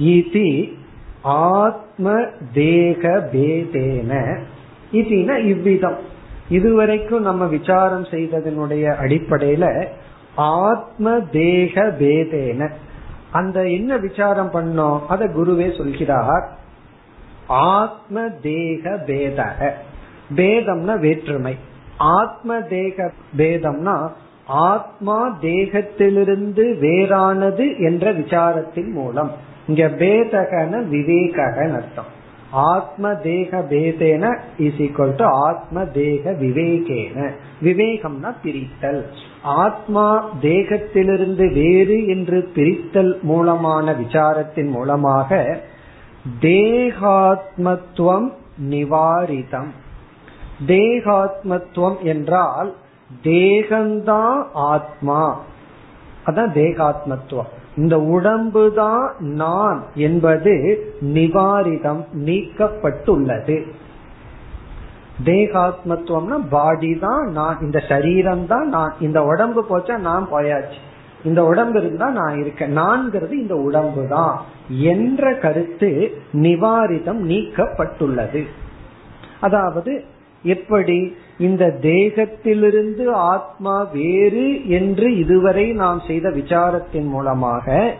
இதி 0.00 0.72
ஆத்ம 1.22 2.24
தேக 2.52 3.28
பேதேன. 3.32 4.38
இதுனா 4.92 5.44
இவ்விதம். 5.44 5.98
இதுவரைக்கும் 6.48 7.22
நம்ம 7.22 7.46
விசாரம் 7.46 8.04
செய்ததனுடைய 8.04 8.94
அடிப்படையில 8.96 9.86
ஆத்ம 10.36 11.20
தேக 11.20 11.82
பேதேன 11.82 12.70
அந்த 13.30 13.68
என்ன 13.68 13.96
விசாரம் 13.96 14.50
பண்ணோம் 14.50 15.06
அத 15.08 15.24
குருவே 15.24 15.76
சொல்கிறார். 15.76 16.58
ஆத்ம 17.46 18.20
தேக 18.20 18.90
பேதக 19.06 19.70
பேதம்னா 20.36 20.98
வேற்றுமை. 20.98 21.56
ஆத்ம 21.98 22.60
தேக 22.60 23.10
பேதம்னா 23.36 24.10
ஆத்மா 24.46 25.38
தேகத்திலிருந்து 25.42 26.78
வேறானது 26.80 27.78
என்ற 27.78 28.12
விசாரத்தின் 28.12 28.90
மூலம். 28.90 29.32
இங்க 29.66 29.86
பேதகன 29.86 30.84
விவேகன் 30.90 31.74
அர்த்தம். 31.74 32.15
ஆத்ம 32.50 33.14
தேக 33.14 33.58
பேதேன 33.70 34.38
இஸ் 34.58 34.74
ஈக்வல் 34.74 35.14
டு 35.16 35.24
ஆத்ம 35.24 35.84
தேக 35.84 36.30
விவேகேன 36.30 37.30
விவேகம்னா 37.62 38.34
பிரித்தல். 38.42 39.04
ஆத்மா 39.42 40.34
தேகத்திலிருந்து 40.42 41.52
வேறு 41.52 42.06
என்று 42.06 42.50
பிரித்தல் 42.54 43.22
மூலமான 43.22 43.92
விசாரத்தின் 43.92 44.70
மூலமாக 44.70 45.60
தேகாத்மத்துவம் 46.40 48.32
நிவாரிதம். 48.70 49.68
தேகாத்மத்துவம் 50.66 52.02
என்றால் 52.02 52.74
தேகந்தான் 53.22 54.46
ஆத்மா. 54.52 55.40
அதான் 56.26 56.52
தேகாத்மத்துவம். 56.52 57.64
இந்த 57.76 57.96
உடம்பு 58.16 58.62
தான் 58.82 59.06
நான் 59.42 59.80
என்பது 60.06 60.52
நிவாரிதம் 61.16 62.02
நீக்கப்பட்டுள்ளது. 62.28 63.56
தேகாத்மத்துவம்னா 65.28 66.38
பாடி 66.54 66.92
தான் 67.04 67.24
நான் 67.38 67.60
இந்த 67.66 67.78
சரீரம் 67.90 68.46
தான் 68.46 68.66
நான் 68.68 68.92
இந்த 69.06 69.18
உடம்பு 69.32 69.62
போச்சா 69.70 69.94
நான் 70.08 70.26
போயாச்சு. 70.32 70.80
இந்த 71.28 71.40
உடம்பு 71.50 71.78
இருந்தா 71.80 72.08
நான் 72.18 72.34
இருக்கேன் 72.42 72.74
நான்கிறது 72.80 73.34
இந்த 73.44 73.56
உடம்பு 73.68 74.02
தான் 74.08 74.34
என்ற 74.92 75.32
கருத்து 75.44 75.90
நிவாரிதம் 76.46 77.22
நீக்கப்பட்டுள்ளது. 77.30 78.42
அதாவது 79.46 79.92
எப்படி 80.46 80.98
இந்த 81.38 81.78
தேகத்திலிருந்து 81.82 83.06
ஆத்மா 83.10 83.76
வேறு 83.82 84.68
என்று 84.68 85.18
இதுவரை 85.18 85.72
நாம் 85.72 86.02
செய்த 86.06 86.28
விசாரத்தின் 86.28 87.08
மூலமாக 87.08 87.94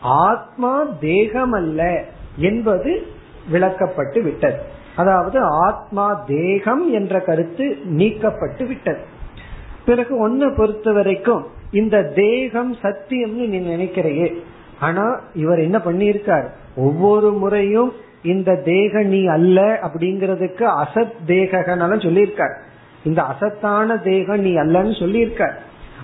ஆத்மா 0.00 0.72
தேகம் 1.00 1.52
அல்ல 1.52 2.04
என்பது 2.36 3.06
விளக்கப்பட்டு 3.52 4.22
விட்டது. 4.22 4.58
அதாவது 4.96 5.38
ஆத்மா 5.42 6.06
தேகம் 6.26 6.92
என்ற 6.92 7.20
கருத்து 7.20 7.78
நீக்கப்பட்டு 7.98 8.66
விட்டது. 8.66 9.02
பிறகு 9.86 10.12
ஒன்ன 10.28 10.56
பொறுத்த 10.56 10.92
வரைக்கும் 10.92 11.46
இந்த 11.72 12.02
தேகம் 12.02 12.74
சத்தியம்னு 12.74 13.44
நீ 13.46 13.58
நினைக்கிறையே. 13.58 14.28
ஆனா 14.80 15.04
இவர் 15.34 15.58
என்ன 15.58 15.78
பண்ணியிருக்கார்? 15.78 16.48
ஒவ்வொரு 16.76 17.32
முறையும் 17.32 17.92
இந்த 18.26 18.54
தேக 18.64 19.02
நீ 19.02 19.26
அல்ல 19.26 19.78
அப்படிங்கறதுக்கு 19.82 20.64
அசத் 20.82 21.16
தேகனாலும் 21.26 22.04
சொல்லியிருக்கார். 22.06 22.54
இந்த 23.04 23.22
அசத்தான 23.22 24.02
தேகம் 24.02 24.40
நீ 24.40 24.54
அல்லன்னு 24.54 24.94
சொல்லியிருக்கார். 25.02 25.56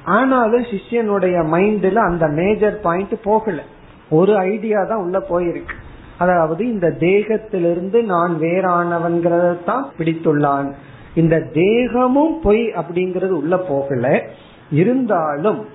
ஆனாலும் 0.04 0.62
சிஷ்யனுடைய 0.62 1.36
மைண்ட்ல 1.54 1.94
அந்த 1.94 2.26
மேஜர் 2.26 2.80
பாயிண்ட் 2.80 3.22
போகல. 3.22 3.62
ஒரு 4.10 4.36
ஐடியா 4.36 4.84
தான் 4.84 4.98
உள்ள 4.98 5.18
போயிருக்கு. 5.18 5.76
அதாவது 6.18 6.72
இந்த 6.72 6.96
தேகத்திலிருந்து 6.98 8.04
நான் 8.04 8.36
வேறானவன்கிறத 8.40 9.64
தான் 9.64 9.92
பிடித்துள்ளான். 9.98 10.72
இந்த 11.14 11.40
தேகமும் 11.40 12.40
பொய் 12.40 12.72
அப்படிங்கறது 12.72 13.36
உள்ள 13.42 13.56
போகல. 13.56 14.22
இருந்தாலும் 14.70 15.66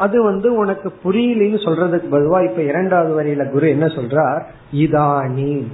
அது 0.00 0.22
வந்து 0.22 0.54
உனக்கு 0.54 0.92
புரியலன்னு 1.04 1.60
சொல்றதுக்கு 1.64 2.08
பதுவா 2.10 2.50
இப்ப 2.50 2.62
இரண்டாவது 2.62 3.22
வரியில 3.22 3.50
குரு 3.50 3.68
என்ன 3.68 3.86
சொல்றார்? 3.86 4.42
இதானி. 4.74 5.66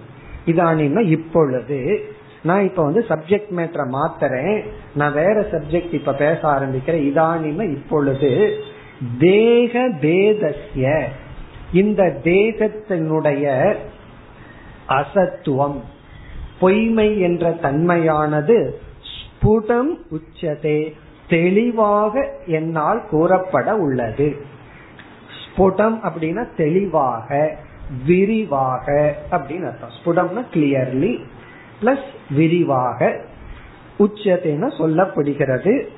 இதானின்னா 0.46 1.00
இப்பொழுது. 1.00 2.04
நான் 2.42 2.64
இப்ப 2.64 2.82
வந்து 2.82 3.04
சப்ஜெக்ட் 3.08 3.48
மேட்டரை 3.56 3.88
மாத்தறேன். 3.88 4.64
நான் 4.94 5.12
வேற 5.12 5.40
சப்ஜெக்ட் 5.40 5.92
இப்ப 5.92 6.12
பேச 6.12 6.38
ஆரம்பிக்கிறேன். 6.42 7.04
இதானின்னா 7.04 7.70
இப்பொழுது. 7.70 8.54
தேக 9.18 9.88
பேதஸ்ய. 10.00 11.02
இந்த 11.72 12.02
தேகத்தினுடைய 12.24 13.74
அசத்துவம். 14.88 15.80
பொய்மை 16.60 17.20
என்ற 17.20 17.50
தன்மையானது 17.50 18.70
ஸ்புடம் 19.12 19.98
உச்சதே. 20.10 20.92
தெளிவாக 21.28 22.32
என்னால் 22.46 23.06
கூறப்பட 23.10 23.76
உள்ளது. 23.76 24.44
ஸ்புடம் 25.38 25.98
அப்படின்னா 26.02 26.46
தெளிவாக 26.56 27.56
விரிவாக 28.06 29.16
அப்படின்னு 29.30 29.66
அர்த்தம். 29.66 29.94
ஸ்புடம்னா 30.04 30.54
கிளியர்லி 30.54 31.20
பிளஸ் 31.82 32.06
விரிவாக 32.30 33.20
உச்சத்தைன்னு 33.98 34.68
சொல்லப்படுகிறது. 34.78 35.88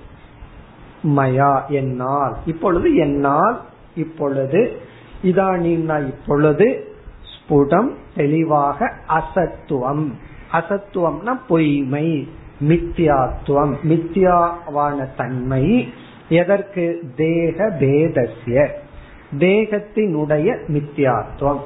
மயா 1.05 1.67
என்னால். 1.67 2.37
இப்பொழுது 2.47 2.95
என்னால் 2.95 3.61
இப்பொழுது 3.97 4.81
இதானீம்னா 5.25 6.07
இப்பொழுது 6.07 6.95
ஸ்புடம் 7.33 7.89
தெளிவாக 8.15 8.93
அசத்துவம். 9.09 10.13
அசத்துவம்னா 10.53 11.39
பொய்மை. 11.49 12.29
மித்தியாத்துவம் 12.61 13.75
மித்தியாவான 13.83 15.09
தன்மை 15.17 15.93
எதற்கு? 16.29 17.03
தேக 17.17 17.77
பேதசிய 17.81 18.69
தேகத்தினுடைய 19.39 20.59
மித்தியாத்துவம். 20.69 21.61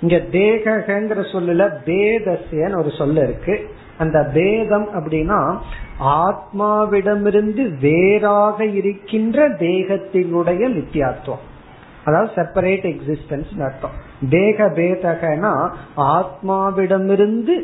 இங்க 0.00 0.16
தேகங்கிற 0.16 1.20
சொல்லுல 1.32 1.72
பேதசியன்னு 1.84 2.78
ஒரு 2.78 2.90
சொல்ல 2.90 3.20
இருக்கு. 3.20 3.70
அந்த 3.98 4.30
பேதம் 4.34 4.88
அப்படின்னா 4.94 5.58
ஆத்மாவிடமிருந்து 6.00 7.78
வேறாக 7.80 8.64
இருக்கின்ற 8.64 9.48
தேகத்தினுடைய 9.48 10.62
மித்தியாத்துவம். 10.68 11.44
அதாவது 12.04 12.32
செப்பரேட் 12.32 12.94
எக்ஸிஸ்டன்ஸ் 12.94 13.62
அர்த்தம். 13.62 13.90
தேக 14.30 14.64
பேதகனா 14.64 15.72
ஆத்மாவிடமிருந்து 15.96 17.54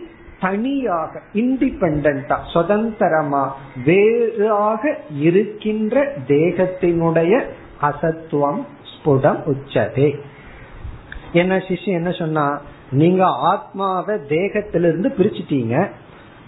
தனியாக 0.41 1.21
இண்டிபெண்டா 1.35 2.37
சுதந்திரமா 2.53 3.57
வேறாக 3.85 4.99
இருக்கின்ற 5.11 6.05
தேகத்தினுடைய 6.29 7.43
அசத்துவம் 7.83 8.61
ஸ்புடம் 8.91 9.41
உச்சதே. 9.47 10.19
என்ன 11.33 11.57
சிஷ்யம் 11.57 11.99
என்ன 12.01 12.11
சொன்னா 12.11 12.61
நீங்க 12.91 13.25
ஆத்மாவை 13.27 14.15
தேகத்திலிருந்து 14.29 15.09
பிரிச்சுட்டீங்க 15.19 15.89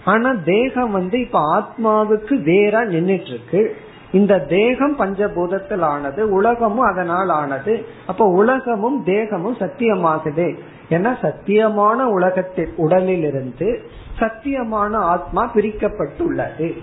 ஆனா 0.05 0.35
தேகம் 0.45 0.91
வந்து 0.91 1.19
இப்ப 1.19 1.39
ஆத்மாவுக்கு 1.57 2.43
வேற 2.43 2.85
நின்றுட்டு 2.85 3.27
இருக்கு 3.27 3.75
இந்த 4.11 4.39
தேகம் 4.39 4.99
பஞ்சபூதத்தில் 4.99 5.79
ஆனது 5.79 6.29
உலகமும் 6.29 6.85
அதனால் 6.85 7.29
ஆனது 7.29 7.85
அப்ப 8.07 8.25
உலகமும் 8.25 9.03
தேகமும் 9.03 9.57
சத்தியமாகுது. 9.57 10.47
ஏன்னா 10.89 11.15
சத்தியமான 11.21 12.03
உலகத்தில் 12.03 12.73
உடலிலிருந்து 12.77 13.81
சத்தியமான 14.19 14.93
ஆத்மா 14.93 15.51
பிரிக்கப்பட்டுள்ளது. 15.53 16.77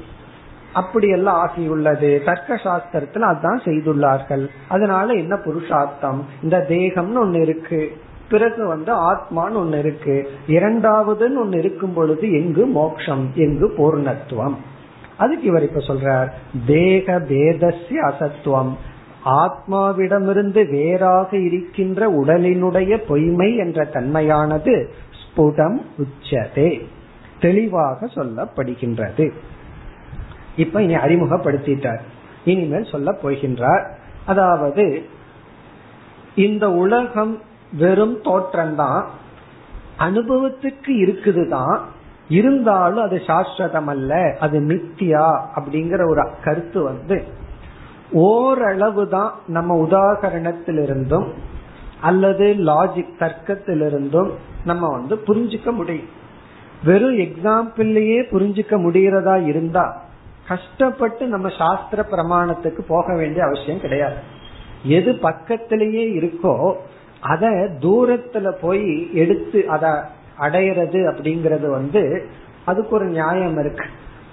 அப்படியெல்லாம் 0.73 1.51
ஆகியுள்ளது. 1.51 2.25
தர்க்க 2.25 2.55
சாஸ்திரத்துல 2.55 3.23
அதான் 3.23 3.61
செய்துள்ளார்கள். 3.65 4.49
அதனால 4.69 5.13
என்ன 5.13 5.37
புருஷார்த்தம்? 5.37 6.25
இந்த 6.43 6.67
தேகம்னு 6.69 7.19
ஒண்ணு 7.25 7.41
இருக்கு. 7.41 7.93
பிறகு 8.31 8.67
வந்து 8.67 8.95
ஆத்மான்னு 8.95 9.65
ஒண்ணு 9.65 9.79
இருக்கு. 9.79 10.31
இரண்டாவதுன்னு 10.47 11.39
ஒண்ணு 11.45 11.59
இருக்கும் 11.59 11.93
பொழுது 11.93 12.33
எங்கு 12.33 12.67
மோக்ஷம்? 12.67 13.31
எங்கு 13.35 13.69
பூர்ணத்துவம்? 13.69 14.55
அதுக்கு 15.17 15.45
இவர் 15.45 15.63
இப்ப 15.63 15.81
சொல்றார். 15.81 16.29
தேக 16.67 17.21
பேதஸ்ய 17.21 17.95
அசத்துவம். 17.95 18.77
ஆத்மாவிடமிருந்து 19.25 20.71
வேறாக 20.71 21.37
இருக்கின்ற 21.37 22.25
உடலினுடைய 22.25 22.97
பொய்மை 23.09 23.57
என்ற 23.57 23.85
தன்மையானது 23.85 24.89
ஸ்புடம் 25.11 25.81
உச்சதே. 25.99 26.85
தெளிவாக 27.41 28.07
சொல்லப்படுகின்றது. 28.07 29.33
இப்ப 30.57 30.83
இனி 30.83 30.95
அறிமுகப்படுத்திட்டார். 30.95 32.01
இனிமேல் 32.45 32.89
சொல்ல 32.91 33.19
போகின்றார். 33.23 33.91
அதாவது 34.27 35.03
இந்த 36.35 36.71
உலகம் 36.71 37.43
வெறும் 37.79 38.23
தோற்றம்தான். 38.23 39.05
அனுபவத்துக்கு 39.99 40.87
இருக்குதுதான். 40.87 41.79
இருந்தாலும் 42.29 43.05
அது 43.05 43.23
சாஸ்வதம் 43.27 43.85
அல்ல 43.85 44.37
அது 44.41 44.61
மித்தியா 44.61 45.41
அப்படிங்கிற 45.57 46.09
ஒரு 46.09 46.29
கருத்து 46.45 46.83
வந்து 46.83 47.39
ஓரளவு 48.13 49.09
தான் 49.09 49.35
நம்ம 49.47 49.87
உதாகரணத்திலிருந்தும் 49.89 51.27
அல்லது 52.01 52.45
லாஜிக் 52.45 53.15
தர்க்கத்திலிருந்தும் 53.19 54.31
நம்ம 54.65 54.89
வந்து 54.89 55.15
புரிஞ்சுக்க 55.27 55.73
முடியும். 55.73 56.09
வெறும் 56.85 57.19
எக்ஸாம்பிள்லயே 57.19 58.19
புரிஞ்சுக்க 58.31 58.77
முடிகிறதா 58.77 59.47
இருந்தா 59.47 60.03
கஷ்டப்பட்டு 60.49 61.27
நம்ம 61.27 61.49
சாஸ்திர 61.49 62.07
பிரமாணத்துக்கு 62.11 62.83
போக 62.89 63.15
வேண்டிய 63.15 63.45
அவசியம் 63.45 63.81
கிடையாது. 63.81 64.17
எது 64.85 65.15
பக்கத்திலேயே 65.15 66.21
இருக்கோ 66.21 66.75
அத 67.21 67.47
தூரத்துல 67.81 68.51
போய் 68.61 69.15
எடுத்து 69.15 69.69
அத 69.69 70.09
அடையிறது 70.39 71.01
அப்படிங்கறது 71.11 71.71
வந்து 71.71 72.27
அதுக்கு 72.65 72.95
ஒரு 72.95 73.05
நியாயம் 73.05 73.59
இருக்கு. 73.59 73.85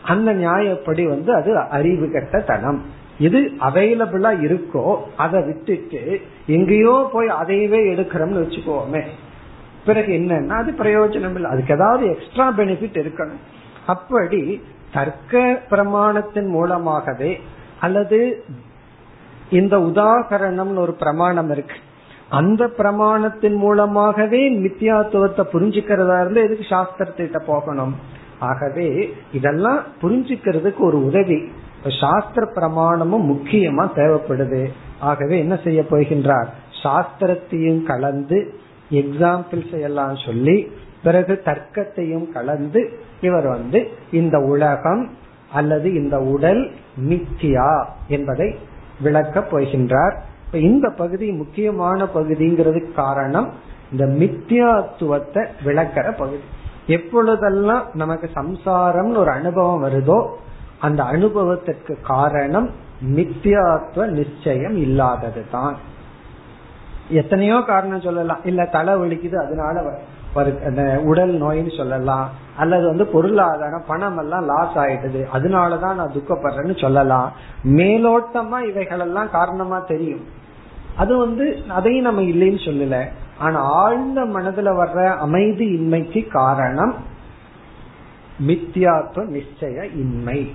அந்த 0.02 0.34
நியாயப்படி 0.34 1.08
வந்து 1.08 1.34
அது 1.36 1.58
அறிவு 1.58 2.12
கட்ட 2.12 2.40
தனம். 2.40 2.86
எது 3.20 3.40
அவைலபிளா 3.60 4.32
இருக்கோ 4.48 4.98
அதை 5.18 5.44
விட்டுட்டு 5.44 6.22
எங்கேயோ 6.48 7.10
போய் 7.14 7.28
அதையவே 7.28 7.80
எடுக்கிறோம்னு 7.94 8.42
வச்சுக்கோமே. 8.44 9.04
பிறகு 9.86 10.14
என்னன்னா 10.14 10.56
அது 10.58 10.72
பிரயோஜனம் 10.72 11.36
இல்லை. 11.36 11.52
அதுக்கு 11.52 11.74
ஏதாவது 11.74 12.06
எக்ஸ்ட்ரா 12.08 12.54
பெனிஃபிட் 12.58 13.00
இருக்கணும். 13.04 13.44
அப்படி 13.86 14.62
தர்க்க 14.94 15.62
பிரமாணத்தின் 15.70 16.48
மூலமாகவே 16.48 17.40
அல்லது 17.80 18.44
இந்த 19.50 19.78
உதாகரணம்னு 19.78 20.78
ஒரு 20.78 20.94
பிரமாணம் 20.94 21.50
இருக்கு. 21.50 21.76
அந்த 22.30 22.66
பிரமாணத்தின் 22.78 23.56
மூலமாகவே 23.56 24.54
நித்தியாத்துவத்தை 24.54 25.44
புரிஞ்சுக்கிறதா 25.54 26.22
இருந்து 26.22 26.42
எதுக்கு 26.42 26.66
சாஸ்திரத்திட்ட 26.70 27.40
போகணும்? 27.46 27.96
ஆகவே 28.40 29.14
இதெல்லாம் 29.34 29.84
புரிஞ்சுக்கிறதுக்கு 30.02 30.80
ஒரு 30.80 31.06
உதவி. 31.06 31.52
சாஸ்திர 32.00 32.52
பிரமாணமும் 32.56 33.30
முக்கியமா 33.30 33.90
தேவைப்படுது. 33.96 34.68
ஆகவே 35.00 35.40
என்ன 35.40 35.60
செய்ய 35.64 35.84
போகின்றார்? 35.90 36.48
சாஸ்திரத்தையும் 36.84 37.84
கலந்து 37.84 38.60
எக்ஸாம்பிள்ஸ் 38.92 39.82
எல்லாம் 39.82 40.16
சொல்லி 40.16 40.72
பிறகு 41.04 41.42
தர்க்கத்தையும் 41.46 42.32
கலந்து 42.32 43.00
இவர் 43.22 43.48
வந்து 43.48 43.90
இந்த 44.12 44.40
உலகம் 44.40 45.10
அல்லது 45.52 45.94
இந்த 45.94 46.20
உடல் 46.20 46.72
மித்தியா 47.10 47.86
என்பதை 48.08 48.56
விளக்கப் 49.04 49.56
போகின்றார். 49.56 50.18
இந்த 50.52 50.90
பகுதி 50.90 51.32
முக்கியமான 51.32 52.04
பகுதிங்கிறதுக்கு 52.04 52.94
காரணம் 52.94 53.54
இந்த 53.92 54.06
மித்தியாத்துவத்தை 54.06 55.48
விளக்கிற 55.66 56.12
பகுதி. 56.12 56.44
எப்பொழுதெல்லாம் 56.88 57.86
நமக்கு 57.94 58.30
சம்சாரம்னு 58.36 59.18
ஒரு 59.18 59.32
அனுபவம் 59.32 59.84
வருதோ 59.84 60.28
அந்த 60.80 61.04
அனுபவத்திற்கு 61.04 61.98
காரணம் 62.02 62.70
மித்தியாத்துவ 63.16 64.06
நிச்சயம் 64.06 64.76
இல்லாதது 64.76 65.46
தான் 65.52 65.78
எத்தனையோ 67.10 67.64
காரணம் 67.68 68.02
சொல்லலாம். 68.02 68.40
இல்ல 68.44 68.66
தலை 68.66 68.94
வலிக்குது 68.94 69.36
அதனால 69.36 70.00
உடல் 71.04 71.42
நோயின்னு 71.42 71.78
சொல்லலாம். 71.78 72.30
அல்லது 72.58 72.86
வந்து 72.88 73.06
பொருளாதாரம் 73.06 73.84
பணம் 73.88 74.18
எல்லாம் 74.18 74.46
லாஸ் 74.46 74.76
ஆயிடுது. 74.76 75.22
அதனாலதான் 75.34 75.96
நான் 75.96 76.14
துக்கப்படுறேன்னு 76.14 76.82
சொல்லலாம். 76.82 77.32
மேலோட்டமா 77.64 78.70
இவைகள் 78.70 79.00
எல்லாம் 79.00 79.30
காரணமா 79.30 79.80
தெரியும். 79.80 80.24
அது 80.98 81.18
வந்து 81.18 81.64
அதையும் 81.68 82.04
நம்ம 82.04 82.22
இல்லைன்னு 82.22 82.60
சொல்லல. 82.66 83.08
ஆனா 83.38 83.60
ஆழ்ந்த 83.60 84.26
மனதுல 84.26 84.70
வர்ற 84.82 85.18
அமைதி 85.18 85.66
இன்மைக்கு 85.78 86.28
காரணம் 86.28 86.96
மித்தியாத்துவ 88.48 89.26
நிச்சய 89.38 89.84
இன்மை. 89.96 90.54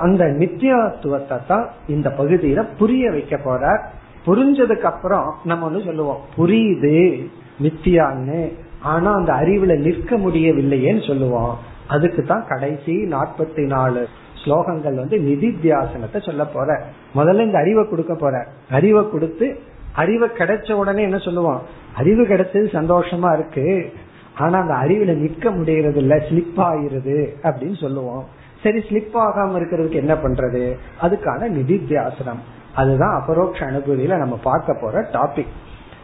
அந்த 0.00 0.24
மித்தியாத்துவத்தை 0.24 1.38
தான் 1.46 1.68
இந்த 1.88 2.14
பகுதியில 2.18 2.68
புரிய 2.78 3.10
வைக்க 3.10 3.36
போற 3.36 3.90
புரிஞ்சதுக்கு 4.26 4.80
அப்புறம் 4.80 5.34
நம்ம 5.44 5.64
வந்து 5.64 5.84
சொல்லுவோம் 5.84 6.20
புரியுது 6.36 7.26
நித்தியான்னு. 7.62 8.52
ஆனா 8.82 9.14
அந்த 9.14 9.32
அறிவுல 9.32 9.78
நிற்க 9.78 10.16
முடியவில்லையேன்னு 10.16 11.06
சொல்லுவோம். 11.06 11.58
அதுக்கு 11.88 12.22
தான் 12.22 12.46
கடைசி 12.48 12.92
நாற்பத்தி 12.92 13.66
நாலு 13.66 14.08
ஸ்லோகங்கள் 14.44 14.94
வந்து 14.94 15.18
நிதித்தியாசனத்தை 15.18 16.22
சொல்ல 16.22 16.44
போற 16.44 16.82
முதல்ல 17.14 17.42
இந்த 17.42 17.58
அறிவை 17.58 17.88
கொடுக்க 17.88 18.14
போற 18.14 18.46
அறிவை 18.70 19.10
கொடுத்து 19.10 19.58
அறிவை 19.92 20.28
கிடைச்ச 20.28 20.72
உடனே 20.72 21.02
என்ன 21.02 21.18
சொல்லுவோம்? 21.18 21.62
அறிவு 21.96 22.22
கிடைச்சது 22.22 22.66
சந்தோஷமா 22.72 23.32
இருக்கு. 23.32 23.92
ஆனா 24.38 24.60
அந்த 24.60 24.74
அறிவுல 24.74 25.16
நிற்க 25.16 25.50
முடியறது 25.50 25.96
இல்ல 25.96 26.16
ஸ்லிப் 26.16 26.56
ஆயிருது 26.56 27.28
அப்படின்னு 27.42 27.80
சொல்லுவோம். 27.80 28.24
சரி 28.62 28.78
ஸ்லிப் 28.78 29.14
ஆகாம 29.14 29.56
இருக்கிறதுக்கு 29.58 29.94
என்ன 29.94 30.14
பண்றது? 30.14 30.76
அதுக்கான 31.02 31.50
நிதித்தியாசனம் 31.50 32.42
அதுதான் 32.74 33.22
அபரோக்ஷ 33.22 33.66
அனுபூதியில 33.66 34.16
நம்ம 34.16 34.38
பார்க்க 34.42 34.78
போற 34.80 35.00
டாபிக் 35.00 35.46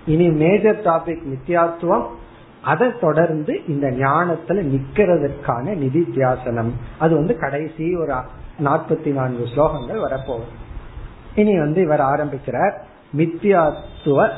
இனி 0.06 0.28
மேஜர் 0.28 0.82
டாபிக் 0.82 1.34
நித்தியாத்துவம் 1.34 2.06
அதை 2.62 2.92
தொடர்ந்து 3.00 3.60
இந்த 3.68 3.90
ஞானத்துல 3.90 4.78
நிக்கிறதுக்கான 4.78 5.76
நிதித்தியாசனம் 5.76 6.70
அது 6.98 7.14
வந்து 7.14 7.38
கடைசி 7.38 7.96
ஒரு 7.96 8.14
நாற்பத்தி 8.64 9.12
நான்கு 9.12 9.44
ஸ்லோகங்கள் 9.44 10.00
வரப்போகும் 10.00 10.66
இனி 11.34 11.58
வந்து 11.58 11.82
இவர் 11.82 12.00
ஆரம்பிக்கிறார். 12.00 12.84
மித்தியாத்துவ 13.16 14.28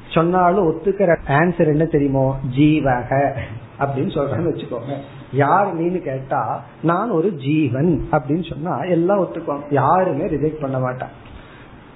சொன்னாலும் 0.08 0.70
ஒத்துக்கிற 0.70 1.16
ஆன்சர் 1.26 1.66
என்ன 1.66 1.84
தெரியுமோ? 1.84 2.38
ஜீவக. 2.56 3.36
அப்படின்னு 3.78 4.10
சொல்றேன்னு 4.10 4.52
வச்சுக்கோங்க. 4.52 5.00
யார் 5.32 5.80
நீன்னு 5.80 5.98
கேட்டா 5.98 6.64
நான் 6.82 7.10
ஒரு 7.10 7.32
ஜீவன் 7.32 8.08
அப்படின்னு 8.12 8.48
சொன்னா 8.48 8.78
எல்லாம் 8.78 9.24
ஒத்துக்குவாங்க 9.24 9.62
யாருமே 9.70 10.24
ரிஜெக்ட் 10.24 10.60
பண்ண 10.60 10.78
மாட்டான். 10.78 11.10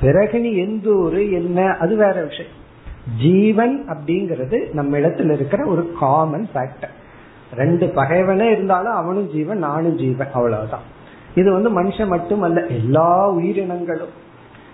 பிறகு 0.00 0.40
நீ 0.40 0.52
எந்த 0.52 0.94
ஒரு 0.94 1.32
என்ன? 1.32 1.76
அது 1.80 1.96
வேற 1.96 2.22
விஷயம். 2.22 2.64
ஜீவன் 3.20 3.86
அப்படிங்கிறது 3.88 4.72
நம்ம 4.72 4.98
இடத்துல 4.98 5.32
இருக்கிற 5.32 5.66
ஒரு 5.66 5.92
காமன் 6.00 6.48
ஃபேக்டர் 6.54 6.94
ரெண்டு 7.52 7.86
பகைவனே 7.86 8.50
இருந்தாலும் 8.50 8.92
அவனும் 8.92 9.30
ஜீவன் 9.30 9.58
நானும் 9.58 9.96
ஜீவன் 9.96 10.30
அவ்வளவுதான். 10.32 10.94
இது 11.34 11.52
வந்து 11.52 11.82
மனுஷன் 11.82 12.06
மட்டுமல்ல 12.06 12.66
எல்லா 12.66 13.30
உயிரினங்களும். 13.30 14.24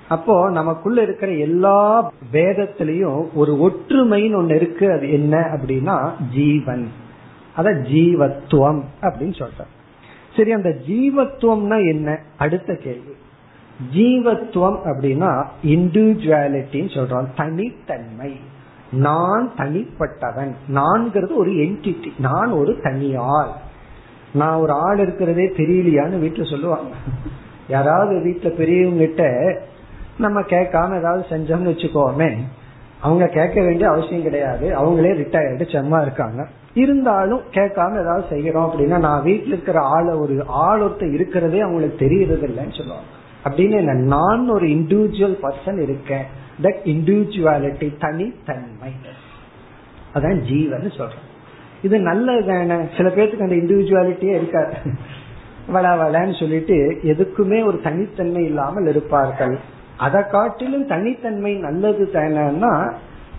அப்போ 0.09 0.51
நமக்குள்ள 0.51 1.03
இருக்கிற 1.03 1.33
எல்லா 1.33 2.13
வேதத்திலையும் 2.33 3.29
ஒரு 3.35 3.53
ஒற்றுமைன்னு 3.53 4.39
ஒண்ணு 4.41 4.55
இருக்கு 4.55 4.93
அது 4.93 5.13
என்ன 5.13 5.39
அப்படின்னா 5.39 6.11
ஜீவன். 6.35 6.91
அத 7.57 7.71
ஜீவத்துவம் 7.71 8.83
அப்படின்னு 9.01 9.43
சொல்ற 9.43 9.63
சரி 10.37 10.53
அந்த 10.53 10.77
ஜீவத்துவம்னா 10.89 11.89
என்ன? 11.89 12.19
அடுத்த 12.39 12.75
கேள்வி. 12.75 13.13
ஜீவத்துவம் 13.95 14.79
அப்படின்னா 14.85 15.47
இண்டிவிஜுவாலிட்டின்னு 15.65 16.91
சொல்றோம். 16.91 17.27
தனித்தன்மை. 17.37 18.37
நான் 18.93 19.53
தனிப்பட்டவன். 19.57 20.53
நான்கிறது 20.75 21.35
ஒரு 21.37 21.51
என்டிட்டி 21.51 22.13
நான் 22.19 22.51
ஒரு 22.51 22.73
தனியாள் 22.83 23.49
நான் 24.33 24.57
ஒரு 24.57 24.73
ஆள் 24.73 24.99
இருக்கிறதே 24.99 25.49
தெரியலையான்னு 25.49 26.23
வீட்டுல 26.23 26.51
சொல்லுவாங்க. 26.51 26.91
யாராவது 27.69 28.19
வீட்டுல 28.19 28.47
பெரியவங்கிட்ட 28.47 29.55
நம்ம 30.19 30.41
கேட்காம 30.41 30.99
ஏதாவது 30.99 31.27
செஞ்சோம்னு 31.31 31.75
வச்சுக்கோமே 31.75 32.37
அவங்க 33.01 33.27
கேட்க 33.27 33.61
வேண்டிய 33.61 33.89
அவசியம் 33.89 34.23
கிடையாது. 34.23 34.69
அவங்களே 34.69 35.11
ரிட்டையர்டு 35.11 35.63
செம்மா 35.63 36.03
இருக்காங்க. 36.03 36.47
இருந்தாலும் 36.75 37.41
கேட்காம 37.51 38.01
ஏதாவது 38.01 38.25
செய்யறோம் 38.31 38.71
அப்படின்னா 38.71 38.99
நான் 38.99 39.25
வீட்டுல 39.25 39.47
இருக்கிற 39.47 39.81
ஆள 39.81 40.19
ஒரு 40.19 40.45
ஆள் 40.47 40.81
ஒருத்தர் 40.81 41.13
இருக்கிறதே 41.13 41.61
அவங்களுக்கு 41.61 41.97
தெரியறது 41.97 42.47
இல்லைன்னு 42.47 42.77
சொல்லுவாங்க. 42.77 43.07
அப்படின்னு 43.45 43.83
நான் 44.03 44.49
ஒரு 44.49 44.67
இண்டிவிஜுவல் 44.67 45.37
பர்சன் 45.43 45.83
இருக்கேன். 45.83 46.25
தட் 46.63 46.81
இண்டிவிஜுவாலிட்டி 46.85 47.89
தனித்தன்மை. 47.99 48.93
அதான் 50.15 50.41
ஜீவன் 50.41 50.91
சொல்றேன் 50.91 51.31
இது 51.83 51.99
நல்லது 51.99 52.47
தானே? 52.47 52.85
சில 52.97 53.09
பேர்த்துக்கு 53.09 53.47
அந்த 53.47 53.55
இண்டிவிஜுவாலிட்டியே 53.55 54.35
இருக்காது. 54.35 54.75
வள 55.67 55.89
வளன்னு 55.89 56.39
சொல்லிட்டு 56.39 56.99
எதுக்குமே 57.03 57.65
ஒரு 57.65 57.81
தனித்தன்மை 57.81 58.45
இல்லாமல் 58.45 58.87
இருப்பார்கள். 58.87 59.59
அதை 59.97 60.23
காட்டிலும் 60.27 60.87
தனித்தன்மை 60.87 61.55
நல்லது 61.55 62.11
தானேன்னா 62.13 62.93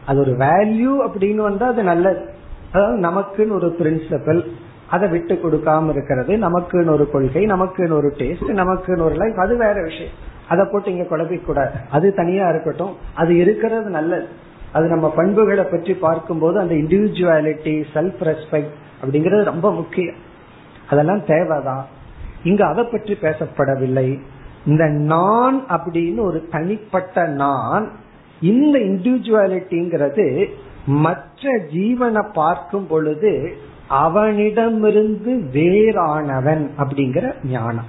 அது 0.06 0.20
ஒரு 0.20 0.32
வேல்யூ 0.32 0.92
அப்படின்னு 1.08 1.36
வந்தா 1.36 1.68
அது 1.68 1.84
நல்லது. 1.84 2.22
அதாவது 2.72 2.98
நமக்குன்னு 3.08 3.52
ஒரு 3.52 3.76
பிரின்சிபல் 3.80 4.42
அதை 4.90 5.10
விட்டு 5.10 5.36
கொடுக்காம 5.36 5.90
இருக்கிறது. 5.90 6.36
நமக்குன்னு 6.36 6.90
ஒரு 6.90 7.12
கொள்கை 7.12 7.46
நமக்குன்னு 7.46 7.92
ஒரு 7.92 8.14
டேஸ்ட் 8.18 8.48
நமக்குன்னு 8.48 9.02
ஒரு 9.02 9.16
லைஃப் 9.16 9.40
அது 9.40 9.58
வேற 9.58 9.82
விஷயம். 9.82 10.14
அதை 10.48 10.68
போட்டு 10.72 10.92
இங்க 10.92 11.18
குழப்பிக்க 11.18 11.44
கூடாது. 11.44 11.72
அது 11.92 12.14
தனியா 12.14 12.50
இருக்கட்டும். 12.50 12.96
அது 13.14 13.38
இருக்கிறது 13.38 13.90
நல்லது. 13.90 14.26
அது 14.72 14.88
நம்ம 14.88 15.14
பண்புகளை 15.16 15.64
பற்றி 15.64 15.94
பார்க்கும்போது 15.94 16.60
அந்த 16.60 16.76
இண்டிவிஜுவாலிட்டி 16.76 17.84
செல்ஃப் 17.94 18.24
ரெஸ்பெக்ட் 18.24 18.70
அப்படிங்கிறது 19.06 19.44
ரொம்ப 19.44 19.74
முக்கியம். 19.74 20.16
அதெல்லாம் 20.90 21.26
தேவைதான். 21.26 21.86
இங்க 22.44 22.68
அதை 22.68 22.84
பற்றி 22.84 23.18
பேசப்படவில்லை. 23.22 24.20
இந்த 24.66 24.86
நான் 24.86 25.66
அப்படின்னு 25.66 26.20
ஒரு 26.20 26.48
தனிப்பட்ட 26.52 27.28
நான் 27.28 27.92
இந்த 28.42 28.80
இண்டிவிஜுவாலிட்டிங்கிறது 28.80 30.50
மற்ற 30.86 31.58
ஜீவனை 31.74 32.32
பார்க்கும் 32.34 32.88
பொழுது 32.88 33.54
அவனிடமிருந்து 33.88 35.50
வேறானவன் 35.54 36.70
அப்படிங்கிற 36.78 37.34
ஞானம். 37.44 37.86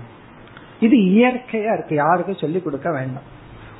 இது 0.80 0.96
இயற்கையா 0.96 1.72
இருக்கு. 1.72 1.94
யாருக்கும் 1.94 2.36
சொல்லி 2.36 2.60
கொடுக்க 2.60 2.90
வேண்டாம். 2.90 3.32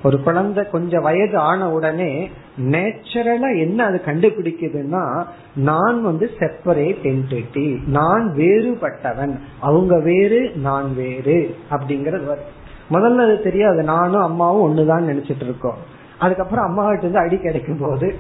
ஒரு 0.03 0.22
குழந்தை 0.22 0.70
கொஞ்சம் 0.70 1.03
வயது 1.03 1.38
ஆன 1.38 1.72
உடனே 1.72 2.31
நேச்சுரலா 2.61 3.59
என்ன 3.59 3.85
அது 3.85 4.03
கண்டுபிடிக்குதுன்னா 4.07 5.24
நான் 5.55 6.03
வந்து 6.03 6.31
செப்பரேட் 6.38 6.98
என்டிட்டி 7.03 7.87
நான் 7.87 8.35
வேறுபட்டவன் 8.37 9.38
அவங்க 9.61 10.00
வேறு 10.00 10.53
நான் 10.57 10.94
வேறு 10.94 11.57
அப்படிங்கறது 11.70 12.22
வருது 12.29 12.53
முதல்ல 12.90 13.24
அது 13.24 13.42
தெரியாது. 13.42 13.83
நானும் 13.83 14.22
அம்மாவும் 14.22 14.77
ஒண்ணுதான் 14.77 15.03
நினைச்சிட்டு 15.03 15.42
இருக்கோம். 15.42 15.77
அதுக்கப்புறம் 16.18 16.64
அம்மா 16.64 16.83
கிட்ட 16.83 17.07
இருந்து 17.07 17.18
அடி 17.18 17.38
கிடைக்கும் 17.38 17.81
போது 17.81 18.14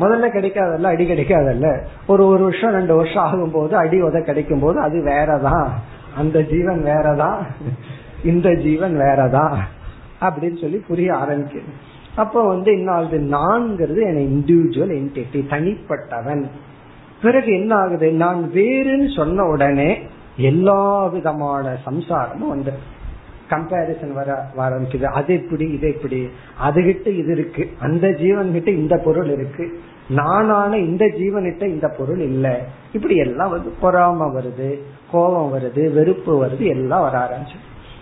முதல்ல 0.00 0.26
கிடைக்காதல்ல 0.34 0.82
அடி 0.82 1.10
கிடைக்காதல்ல. 1.10 1.84
ஒரு 2.06 2.26
ஒரு 2.26 2.42
வருஷம் 2.42 2.72
ரெண்டு 2.72 2.96
வருஷம் 2.96 3.24
ஆகும் 3.24 3.50
போது 3.50 3.76
அடி 3.76 4.02
உத 4.02 4.22
கிடைக்கும் 4.22 4.60
போது 4.60 4.80
அது 4.80 4.98
வேறதான் 5.04 5.68
அந்த 6.16 6.42
ஜீவன் 6.42 6.84
வேறதான் 6.84 7.38
இந்த 8.24 8.54
ஜீவன் 8.54 8.98
வேறதான் 8.98 9.56
அப்படின்னு 10.20 10.60
சொல்லி 10.60 10.76
புரிய 10.76 11.12
ஆரம்பிக்குது. 11.12 11.72
அப்ப 12.14 12.46
வந்து 12.46 12.72
என்ன 12.72 12.92
நான்கிறது 13.38 14.00
என 14.02 14.20
இண்டிவிஜுவல் 14.20 14.94
என்டிட்டி 14.98 15.40
தனிப்பட்டவன். 15.50 16.44
பிறகு 17.22 17.52
என்ன 17.52 17.74
ஆகுது 17.74 18.12
நான் 18.12 18.50
வேறுன்னு 18.54 19.16
சொன்ன 19.16 19.44
உடனே 19.44 20.00
எல்லா 20.36 21.06
விதமான 21.06 21.76
சம்சாரமும் 21.86 22.52
வந்துடும் 22.52 22.88
கம்பேரிசன் 23.52 24.12
வர 24.12 24.46
ஆரம்பிக்குது 24.58 25.04
அது 25.04 25.34
எப்படி 25.34 25.70
இது 25.70 25.88
எப்படி? 25.88 26.28
அதுகிட்ட 26.64 27.06
இது 27.06 27.32
இருக்கு. 27.32 27.70
அந்த 27.80 28.12
ஜீவன் 28.12 28.52
கிட்ட 28.52 28.70
இந்த 28.70 28.96
பொருள் 28.96 29.30
இருக்கு. 29.30 29.80
நானான 30.08 30.78
இந்த 30.78 31.04
ஜீவன்கிட்ட 31.04 31.62
இந்த 31.62 31.88
பொருள் 31.88 32.20
இல்லை. 32.20 32.54
இப்படி 32.92 33.16
எல்லாம் 33.16 33.50
வந்து 33.50 33.72
பொறாம 33.82 34.40
வருது 34.40 34.78
கோபம் 35.10 35.58
வருது 35.58 35.92
வெறுப்பு 35.92 36.46
வருது 36.46 36.68
எல்லாம் 36.68 37.00
வர 37.00 37.18
ஆரம்பிச்சு. 37.18 37.58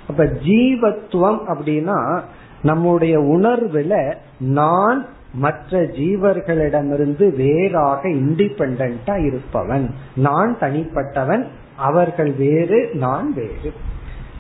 அப்ப 0.09 0.25
ஜீவத்துவம் 0.25 1.41
அப்படின்னா 1.49 2.21
நம்முடைய 2.63 3.19
உணர்வுல 3.19 4.15
நான் 4.39 5.07
மற்ற 5.35 5.81
ஜீவர்களிடமிருந்து 5.81 7.37
வேறாக 7.37 8.09
இண்டிபெண்டா 8.09 9.25
இருப்பவன். 9.25 9.95
நான் 10.17 10.57
தனிப்பட்டவன் 10.61 11.47
அவர்கள் 11.77 12.33
வேறு 12.33 12.91
நான் 12.95 13.35
வேறு. 13.35 13.73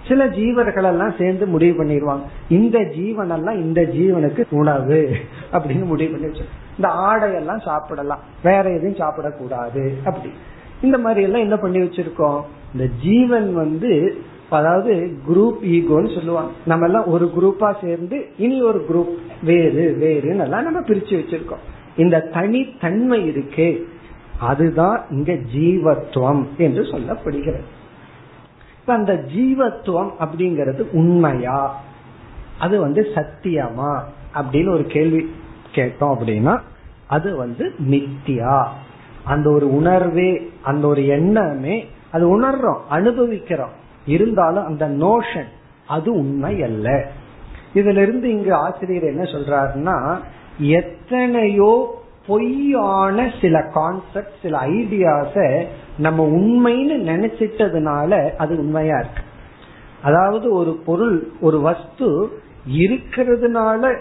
சில 0.08 0.26
ஜீவர்கள் 0.26 0.84
எல்லாம் 0.84 1.14
சேர்ந்து 1.18 1.46
முடிவு 1.46 1.84
பண்ணிடுவாங்க. 1.84 2.22
இந்த 2.48 2.84
ஜீவன் 2.84 3.30
எல்லாம் 3.30 3.62
இந்த 3.62 3.82
ஜீவனுக்கு 3.82 4.44
உணவு 4.50 5.10
அப்படின்னு 5.52 5.84
முடிவு 5.84 6.10
பண்ணி 6.10 6.26
வச்சு 6.26 6.44
இந்த 6.76 6.88
ஆடையெல்லாம் 6.88 7.62
சாப்பிடலாம். 7.62 8.18
வேற 8.42 8.70
எதையும் 8.70 9.08
சாப்பிடக்கூடாது. 9.08 9.90
அப்படி. 10.04 10.30
இந்த 10.82 10.98
மாதிரி 10.98 11.22
எல்லாம் 11.22 11.40
என்ன 11.40 11.56
பண்ணி 11.56 11.78
வச்சிருக்கோம்? 11.78 12.40
இந்த 12.72 12.86
ஜீவன் 13.02 13.54
வந்து 13.54 14.16
அதாவது 14.50 15.16
குரூப் 15.28 15.64
ஈகோன்னு 15.64 16.14
சொல்லுவாங்க. 16.14 16.50
நம்ம 16.64 16.86
எல்லாம் 16.86 17.06
ஒரு 17.06 17.30
குரூப்பா 17.38 17.74
சேர்ந்து 17.80 18.26
இனி 18.38 18.62
ஒரு 18.62 18.86
குரூப் 18.92 19.44
வேறு 19.44 19.96
வேறுன்னு 20.00 20.40
எல்லாம் 20.40 20.62
நம்ம 20.62 20.80
பிரிச்சு 20.80 21.22
வச்சிருக்கோம். 21.22 21.62
இந்த 21.96 22.20
தனித்தன்மை 22.20 23.28
இருக்கே. 23.30 23.82
அதுதான் 24.40 25.04
இங்க 25.10 25.32
ஜீவத்துவம் 25.32 26.44
என்று 26.56 26.82
சொல்லப்படுகிறது. 26.82 27.60
இப்ப 28.80 28.94
அந்த 28.94 29.12
ஜீவத்துவம் 29.12 30.10
அப்படிங்கிறது 30.20 30.90
உண்மையா? 30.92 31.80
அது 32.58 32.80
வந்து 32.80 33.06
சத்தியமா? 33.14 34.00
அப்படின்னு 34.34 34.68
ஒரு 34.68 34.84
கேள்வி 34.84 35.34
கேட்டோம் 35.74 36.14
அப்படின்னா 36.14 36.60
அது 37.06 37.36
வந்து 37.36 37.74
மித்தியா. 37.90 38.66
அந்த 39.24 39.50
ஒரு 39.50 39.74
உணர்வே 39.74 40.50
அந்த 40.62 40.86
ஒரு 40.86 41.06
எண்ணமே 41.06 41.86
அது 42.12 42.40
உணர்றோம் 42.40 42.78
அனுபவிக்கிறோம். 42.88 43.70
இருந்தாலும் 44.06 44.66
அந்த 44.66 44.88
நோஷன் 44.88 45.48
அது 45.86 46.12
உண்மை 46.12 46.62
அல்ல. 46.62 47.10
இதுல 47.74 48.02
இருந்து 48.02 48.30
இங்கு 48.30 48.54
ஆசிரியர் 48.54 49.02
என்ன 49.02 49.22
சொல்றாருன்னா 49.22 50.18
எத்தனையோ 50.58 51.98
பொய்யான 52.26 53.32
சில 53.40 53.62
கான்செப்ட் 53.62 54.40
சில 54.42 54.58
ஐடியாஸ 54.58 55.64
நம்ம 55.98 56.26
உண்மைன்னு 56.26 56.96
நினைச்சிட்டதுனால 57.10 58.36
அது 58.36 58.58
உண்மையா 58.58 58.98
இருக்கு. 58.98 59.22
அதாவது 60.02 60.52
ஒரு 60.52 60.80
பொருள் 60.86 61.32
ஒரு 61.40 61.60
வஸ்து 61.60 62.38
இருக்கிறதுனால 62.66 63.96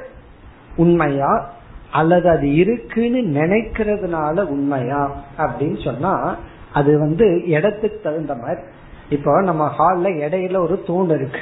உண்மையா 0.78 1.52
அல்லது 1.92 2.30
அது 2.30 2.54
இருக்குன்னு 2.54 3.20
நினைக்கிறதுனால 3.20 4.46
உண்மையா 4.46 5.24
அப்படின்னு 5.38 5.84
சொன்னா 5.84 6.38
அது 6.74 7.00
வந்து 7.00 7.44
இடத்துக்கு 7.46 8.00
தகுந்த 8.04 8.36
மாதிரி. 8.36 8.62
இப்போ 9.10 9.42
நம்ம 9.42 9.72
ஹால்ல 9.78 10.06
இடையில 10.06 10.58
ஒரு 10.58 10.84
தூண் 10.88 11.10
இருக்கு. 11.10 11.40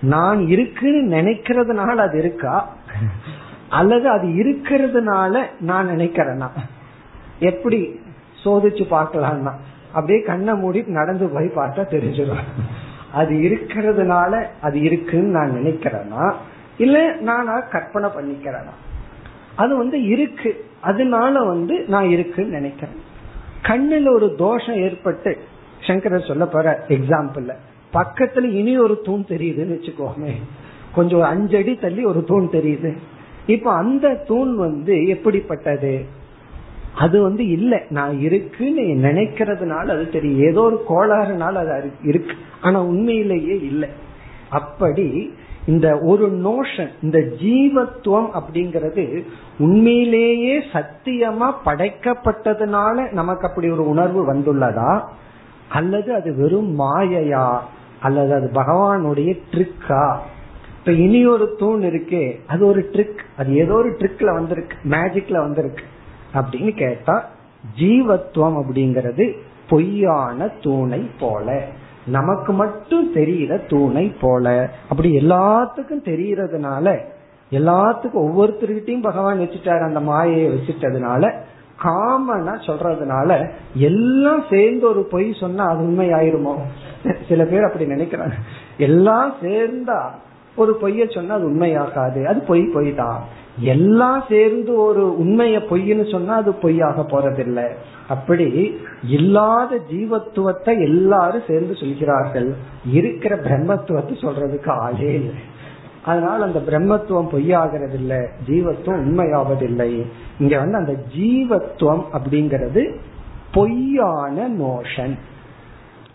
நான் 0.00 0.48
இருக்குன்னு 0.48 1.16
நினைக்கிறதுனால 1.16 1.96
அது 1.96 2.18
இருக்கா? 2.18 2.68
அல்லது 3.68 4.08
அது 4.08 4.28
இருக்கிறதுனால 4.28 5.42
நான் 5.60 5.88
நினைக்கிறேன்னா 5.88 6.48
எப்படி? 7.38 8.00
சோதிச்சு 8.44 8.84
பார்க்கலாம்னா 8.90 9.52
அப்படியே 9.92 10.20
கண்ணை 10.20 10.54
மூடி 10.54 10.82
நடந்து 10.86 11.28
போய் 11.28 11.46
பார்த்தா 11.46 11.80
தெரிஞ்சிடும். 11.80 12.44
அது 13.12 13.34
இருக்கிறதுனால 13.34 14.46
அது 14.60 14.80
இருக்குன்னு 14.80 15.28
நான் 15.28 15.50
நினைக்கிறேன்னா 15.50 16.34
இல்ல 16.78 17.14
நான் 17.14 17.64
கற்பனை 17.70 18.10
பண்ணிக்கிறேனா? 18.10 18.74
அது 19.56 19.76
வந்து 19.76 20.02
இருக்கு. 20.02 20.64
அதனால 20.80 21.42
வந்து 21.42 21.84
நான் 21.88 22.08
இருக்குன்னு 22.08 22.50
நினைக்கிறேன். 22.50 22.94
கண்ணுல 23.62 24.14
ஒரு 24.14 24.34
தோஷம் 24.38 24.74
ஏற்பட்டு 24.74 25.38
சங்கரர் 25.80 26.28
சொல்ல 26.28 26.46
போற 26.46 26.84
எக்ஸாம்பிள் 26.88 27.54
பக்கத்துல 27.92 28.42
இனி 28.42 28.78
ஒரு 28.78 29.00
தூண் 29.04 29.24
தெரியுதுன்னு 29.28 29.78
வச்சுக்கோமே. 29.78 30.30
கொஞ்சம் 30.94 31.20
அஞ்சடி 31.20 31.80
தள்ளி 31.80 32.04
ஒரு 32.04 32.24
தூண் 32.24 32.48
தெரியுது. 32.52 32.96
இப்ப 33.46 33.72
அந்த 33.72 34.14
தூண் 34.14 34.56
வந்து 34.56 35.06
எப்படிப்பட்டது? 35.06 36.04
அது 36.98 37.22
வந்து 37.22 37.48
இல்ல. 37.48 37.82
நான் 37.88 38.20
இருக்குன்னு 38.20 38.82
நினைக்கிறதுனால 38.82 39.88
அது 39.88 40.10
தெரியும் 40.10 40.48
ஏதோ 40.48 40.60
ஒரு 40.60 40.84
கோளாறுனால 40.88 41.52
அது 41.52 41.90
இருக்கு. 42.02 42.32
ஆனா 42.60 42.82
உண்மையிலேயே 42.84 43.60
இல்லை. 43.60 43.88
அப்படி 44.50 45.34
இந்த 45.66 45.98
ஒரு 46.02 46.26
நோஷன் 46.28 46.88
இந்த 47.02 47.18
ஜீவத்துவம் 47.18 48.28
அப்படிங்கிறது 48.34 49.24
உண்மையிலேயே 49.58 50.58
சத்தியமா 50.58 51.52
படைக்கப்பட்டதுனால 51.64 53.12
நமக்கு 53.12 53.48
அப்படி 53.48 53.70
ஒரு 53.70 53.88
உணர்வு 53.88 54.34
வந்துள்ளதா? 54.34 55.02
அல்லது 55.68 56.14
அது 56.14 56.36
வெறும் 56.36 56.78
மாயையா? 56.78 57.58
அல்லது 58.00 58.34
அது 58.34 58.50
பகவானுடைய 58.54 59.38
ட்ரிக்கா 59.50 60.16
இப்ப 60.78 60.92
இனி 60.92 61.26
ஒரு 61.26 61.54
தூண் 61.58 61.82
இருக்கே. 61.82 62.38
அது 62.46 62.66
ஒரு 62.66 62.88
ட்ரிக் 62.92 63.18
அது 63.36 63.54
ஏதோ 63.54 63.72
ஒரு 63.72 63.90
ட்ரிக்ல 63.90 64.34
வந்திருக்கு. 64.34 64.76
மேஜிக்ல 64.84 65.38
வந்திருக்கு. 65.38 65.84
அப்படின்னு 66.34 66.74
கேட்டா 66.74 67.16
ஜீவத்துவம் 67.78 68.58
அப்படிங்கிறது 68.60 69.24
பொய்யான 69.68 70.48
தூணை 70.60 71.10
போல. 71.20 71.62
நமக்கு 72.06 72.52
மட்டும் 72.52 73.14
தெரியல 73.14 73.66
தூணை 73.66 74.04
போல. 74.20 74.46
அப்படி 74.88 75.08
எல்லாத்துக்கும் 75.18 76.08
தெரியறதுனால 76.10 76.96
எல்லாத்துக்கும் 77.52 78.24
ஒவ்வொருத்தருக்கிட்டையும் 78.26 79.06
பகவான் 79.08 79.40
வச்சுட்டாரு 79.40 79.80
அந்த 79.80 80.00
மாயையை 80.00 80.48
வச்சுட்டதுனால 80.50 81.32
காமனா 81.84 82.54
சொல்றதுனால 82.66 83.30
எல்லாம் 83.74 84.42
சேர்ந்து 84.50 84.88
ஒரு 84.88 85.02
பொய் 85.10 85.32
சொன்னா 85.32 85.64
அது 85.64 85.78
உண்மை 85.78 86.08
ஆயிருமோ 86.08 86.54
சில 87.28 87.44
பேர் 87.44 87.62
அப்படி 87.62 87.84
நினைக்கிறாங்க. 87.84 88.32
எல்லாம் 88.78 89.34
சேர்ந்தா 89.42 90.00
ஒரு 90.56 90.78
பொய்ய 90.82 91.14
சொன்னா 91.14 91.34
அது 91.34 91.50
உண்மையாகாது. 91.50 92.24
அது 92.24 92.40
பொய் 92.40 92.64
பொய் 92.64 92.94
தான் 92.94 93.20
எல்லாம் 93.60 94.24
சேர்ந்து 94.28 94.74
ஒரு 94.74 95.20
உண்மைய 95.20 95.58
பொய்ன்னு 95.70 96.10
சொன்னா 96.10 96.34
அது 96.34 96.52
பொய்யாக 96.52 97.02
போறதில்லை. 97.02 97.68
அப்படி 98.08 98.78
இல்லாத 99.06 99.80
ஜீவத்துவத்தை 99.90 100.80
எல்லாரும் 100.80 101.42
சேர்ந்து 101.46 101.76
சொல்கிறார்கள். 101.76 102.54
இருக்கிற 102.92 103.36
பிரம்மத்துவத்தை 103.36 104.14
சொல்றதுக்கு 104.20 104.70
ஆளே 104.70 105.14
இல்லை. 105.14 105.34
அதனால 106.04 106.44
அந்த 106.44 106.58
பிரம்மத்துவம் 106.58 107.32
பொய்யாகிறது 107.32 107.94
இல்லை 107.94 108.16
ஜீவத்துவம் 108.46 109.02
உண்மையாவதில்லை. 109.04 110.02
இங்க 110.38 110.58
வந்து 110.58 110.76
அந்த 110.76 110.94
ஜீவத்துவம் 111.16 112.04
அப்படிங்கிறது 112.12 112.94
பொய்யான 113.52 114.48
நோஷன் 114.48 115.18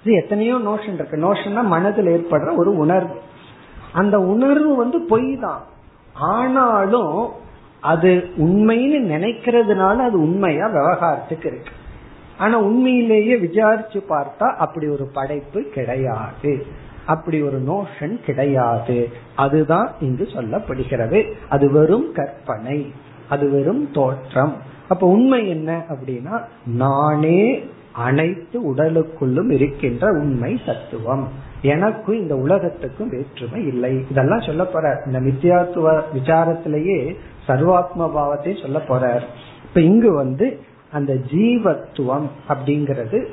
இது 0.04 0.14
எத்தனையோ 0.16 0.56
நோஷன் 0.56 0.94
இருக்கு. 0.94 1.18
நோஷன்னா 1.18 1.64
மனதில் 1.64 2.06
ஏற்படுற 2.06 2.56
ஒரு 2.56 2.78
உணர்வு. 2.78 3.16
அந்த 3.92 4.20
உணர்வு 4.20 4.76
வந்து 4.76 5.00
பொய் 5.00 5.38
தான். 5.38 5.62
ஆனாலும் 6.14 7.30
அது 7.82 8.30
உண்மைன்னு 8.38 9.12
நினைக்கிறதுனால 9.12 9.96
அது 9.96 10.22
உண்மையா 10.22 10.68
விவகாரத்துக்கு 10.68 11.46
இருக்கு. 11.46 11.72
ஆனா 12.38 12.60
உண்மையிலேயே 12.60 13.38
விசாரிச்சு 13.38 14.04
பார்த்தா 14.10 14.56
அப்படி 14.56 14.88
ஒரு 14.88 15.10
படைப்பு 15.14 15.62
கிடையாது. 15.62 16.66
அப்படி 17.06 17.42
ஒரு 17.42 17.62
நோஷன் 17.68 18.24
கிடையாது. 18.24 19.10
அதுதான் 19.36 19.92
இங்கு 20.00 20.24
சொல்லப்படுகிறது. 20.24 21.32
அது 21.50 21.72
வெறும் 21.72 22.12
கற்பனை. 22.14 22.94
அது 23.30 23.50
வெறும் 23.50 23.92
தோற்றம். 23.92 24.54
அப்ப 24.90 25.08
உண்மை 25.08 25.50
என்ன 25.50 25.84
அப்படின்னா 25.90 26.42
நானே 26.66 27.66
அனைத்து 27.92 28.74
உடலுக்குள்ளும் 28.74 29.52
இருக்கின்ற 29.52 30.08
உண்மை 30.12 30.60
தத்துவம். 30.66 31.43
எனக்கும் 31.64 32.16
இந்த 32.16 32.36
உலகத்துக்கும் 32.36 33.10
வேற்றுமை 33.10 33.66
இல்லை. 33.68 34.06
இதெல்லாம் 34.10 34.42
சொல்ல 34.42 34.66
போற 34.66 35.02
இந்த 35.06 35.20
நித்தியாத்துவ 35.20 36.02
விசாரத்திலேயே 36.14 37.16
சர்வாத்ம 37.48 38.12
பாவத்தை 38.14 38.60
சொல்ல 38.62 38.78
போறார். 38.78 39.24
இப்ப 39.64 39.82
இங்கு 39.82 40.14
வந்து 40.14 40.60
அந்த 40.92 41.14
ஜீவத்துவம் 41.14 42.28
அப்படிங்கிறது 42.50 43.26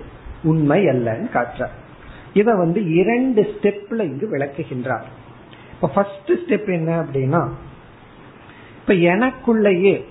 உண்மை 0.42 0.84
அல்லன்னு 0.84 1.28
காட்டுறார் 1.34 1.74
இத 2.34 2.54
வந்து 2.54 2.94
இரண்டு 2.94 3.42
ஸ்டெப்ல 3.42 4.00
இங்கு 4.00 4.28
விளக்குகின்றார். 4.32 5.08
இப்ப 5.74 5.88
ஃபர்ஸ்ட் 5.94 6.30
ஸ்டெப் 6.30 6.72
என்ன 6.72 7.02
அப்படின்னா 7.02 7.48
இப்ப 8.80 8.94
எனக்குள்ளேயே 8.94 10.04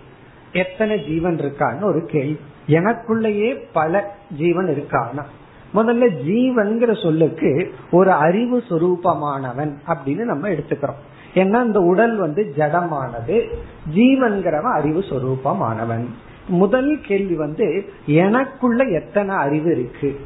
எத்தனை 0.53 1.05
ஜீவன் 1.05 1.35
இருக்கான்னு 1.35 1.83
ஒரு 1.83 2.05
கேள்வி. 2.05 2.39
எனக்குள்ளேயே 2.67 3.63
பல 3.73 4.15
ஜீவன் 4.37 4.65
இருக்கானா? 4.65 5.23
முதல்ல 5.73 6.09
ஜீவன்கிற 6.25 7.01
சொல்லுக்கு 7.01 7.73
ஒரு 7.91 8.11
அறிவு 8.11 8.63
சுரூபமானவன் 8.69 9.73
அப்படின்னு 9.87 10.23
நம்ம 10.23 10.49
எடுத்துக்கிறோம். 10.49 11.01
ஏன்னா 11.33 11.65
இந்த 11.65 11.79
உடல் 11.79 12.17
வந்து 12.17 12.53
ஜடமானது 12.57 13.53
ஜீவன்கிறவன் 13.95 14.73
அறிவு 14.73 14.99
சுரூபமானவன். 14.99 16.05
முதல் 16.47 16.99
கேள்வி 17.01 17.35
வந்து 17.35 17.89
எனக்குள்ள 18.05 18.83
எத்தனை 18.83 19.35
அறிவு 19.35 19.71
இருக்கு? 19.71 20.19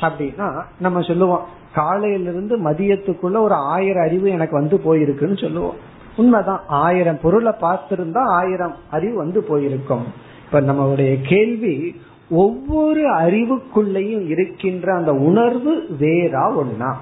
அப்படின்னா 0.00 0.62
நம்ம 0.80 1.00
சொல்லுவோம் 1.00 1.44
காலையிலிருந்து 1.74 2.70
மதியத்துக்குள்ள 2.70 3.38
ஒரு 3.38 3.54
ஆயிரம் 3.54 4.02
அறிவு 4.02 4.30
எனக்கு 4.30 4.56
வந்து 4.56 4.76
போயிருக்குன்னு 4.76 5.40
சொல்லுவோம். 5.40 5.74
உண்மைதான் 6.16 6.60
ஆயிரம் 6.66 7.20
பொருளை 7.22 7.52
பார்த்திருந்தா 7.60 8.18
ஆயிரம் 8.18 8.74
அறிவு 8.90 9.16
வந்து 9.16 9.44
போயிருக்கும். 9.44 10.04
இப்ப 10.44 10.60
நம்மளுடைய 10.60 11.18
கேள்வி 11.22 12.00
ஒவ்வொரு 12.30 13.10
அறிவுக்குள்ளேயும் 13.10 14.26
இருக்கின்ற 14.26 14.94
அந்த 14.94 15.14
உணர்வு 15.14 15.86
வேறா 16.00 16.64
ஒன்னா 16.64 16.94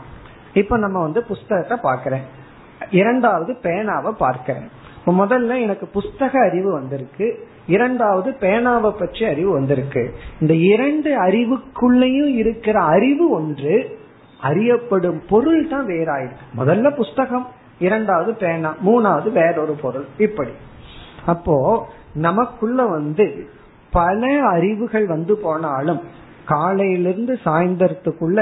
இப்ப 0.55 0.77
நம்ம 0.77 1.01
வந்து 1.01 1.23
புஸ்தகத்தை 1.23 1.79
பாக்கிறேன் 1.83 2.23
இரண்டாவது 2.91 3.57
பேனாவை 3.62 4.11
பார்க்கிறேன். 4.11 4.69
இப்ப 4.99 5.27
முதல்ல 5.27 5.61
எனக்கு 5.61 5.89
புஸ்தக 5.95 6.49
அறிவு 6.49 6.73
வந்திருக்கு. 6.73 7.49
இரண்டாவது 7.67 8.31
பேனாவை 8.41 8.91
பற்றி 8.91 9.25
அறிவு 9.25 9.53
வந்திருக்கு. 9.53 10.15
இந்த 10.41 10.55
இரண்டு 10.55 11.23
அறிவுக்குள்ளேயும் 11.23 12.35
இருக்கிற 12.35 12.81
அறிவு 12.81 13.31
ஒன்று 13.31 13.99
அறியப்படும் 14.41 15.23
பொருள் 15.29 15.69
தான் 15.69 15.87
வேறாயிருக்கு. 15.87 16.45
முதல்ல 16.57 16.91
புஸ்தகம் 16.91 17.49
இரண்டாவது 17.79 18.35
பேனா 18.35 18.75
மூணாவது 18.87 19.33
வேறொரு 19.33 19.73
பொருள். 19.73 20.07
இப்படி. 20.19 20.51
அப்போ 21.27 21.89
நமக்குள்ள 22.15 22.85
வந்து 22.85 23.49
பல 23.99 24.31
அறிவுகள் 24.55 25.07
வந்து 25.15 25.35
போனாலும் 25.45 26.01
காலையிலிருந்து 26.53 27.35
சாயந்தரத்துக்குள்ள 27.45 28.41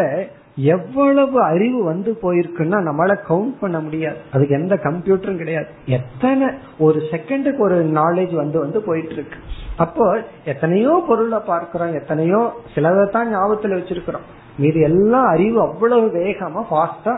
எவ்வளவு 0.75 1.37
அறிவு 1.51 1.79
வந்து 1.85 2.11
போயிருக்குன்னா 2.23 2.79
நம்மளால 2.89 3.13
கவுண்ட் 3.29 3.55
பண்ண 3.61 3.77
முடியாது. 3.85 4.19
அதுக்கு 4.33 4.57
எந்த 4.59 4.75
கம்ப்யூட்டரும் 4.85 5.41
கிடையாது. 5.43 5.69
எத்தனை 5.99 6.47
ஒரு 6.87 6.99
செகண்டுக்கு 7.13 7.61
ஒரு 7.69 7.79
நாலேஜ் 8.01 8.35
வந்து 8.43 8.59
வந்து 8.65 8.81
போயிட்டு 8.89 9.15
இருக்கு 9.17 9.39
அப்போ 9.85 10.07
எத்தனையோ 10.53 10.93
பொருளை 11.09 11.41
பார்க்கிறோம் 11.51 11.95
எத்தனையோ 12.01 12.41
சிலதை 12.75 13.05
தான் 13.11 13.31
ஞாபகத்துல 13.35 13.79
வச்சிருக்கிறோம். 13.79 14.27
மீது 14.63 14.81
எல்லாம் 14.91 15.29
அறிவு 15.35 15.59
அவ்வளவு 15.67 16.07
வேகமா 16.19 16.63
ஃபாஸ்டா 16.71 17.15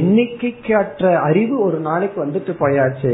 எண்ணிக்கைக்கற்ற 0.00 1.04
அறிவு 1.28 1.54
ஒரு 1.66 1.78
நாளைக்கு 1.88 2.18
வந்துட்டு 2.24 2.52
போயாச்சு. 2.60 3.12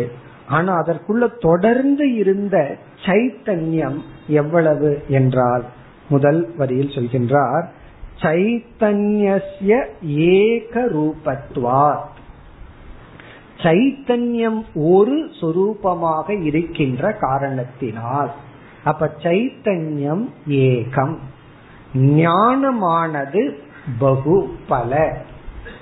ஆனா 0.49 0.83
அதற்குள்ள 0.83 1.39
தொடர்ந்து 1.39 2.15
இருந்த 2.15 2.77
சைத்தன்யம் 3.05 3.99
எவ்வளவு 4.27 5.05
என்றால் 5.09 5.65
முதல் 6.09 6.55
வரியில் 6.57 6.95
சொல்கின்றார் 6.95 7.65
சைத்தன்யஸ்ய 8.23 9.85
ஏக 10.03 10.89
ரூபத்வா 10.95 11.95
சைத்தன்யம் 13.57 14.65
ஒரு 14.75 15.31
சொரூபமாக 15.41 16.43
இருக்கின்ற 16.43 17.13
காரணத்தினால். 17.13 18.31
அப்ப 18.85 19.17
சைத்தன்யம் 19.23 20.25
ஏகம். 20.49 21.17
ஞானமானது 21.95 23.51
பகு 23.99 24.49
பல 24.69 25.17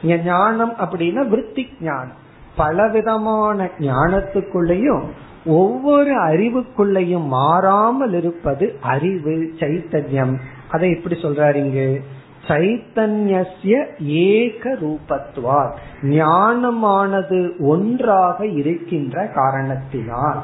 ஞானம் 0.03 0.73
அப்படின்னா 0.73 1.23
விற்பி 1.29 1.65
ஞானம். 1.81 2.25
பலவிதமான 2.57 3.69
ஞானத்துக்குள்ளேயும் 3.79 5.03
ஒவ்வொரு 5.47 6.15
அறிவுக்குள்ளேயும் 6.27 7.27
மாறாமல் 7.27 8.13
இருப்பது 8.13 8.77
அறிவு 8.81 9.53
சைத்தன்யம். 9.59 10.39
அதை 10.71 10.91
எப்படி 10.91 11.15
சொல்றாரு 11.15 11.55
இங்கு? 11.55 12.03
சைத்தன்யஸ்ய 12.49 13.85
ஏக 14.01 14.75
ரூபத்துவார் 14.75 15.71
ஞானமானது 16.03 17.59
ஒன்றாக 17.59 18.47
இருக்கின்ற 18.47 19.27
காரணத்தினால். 19.27 20.43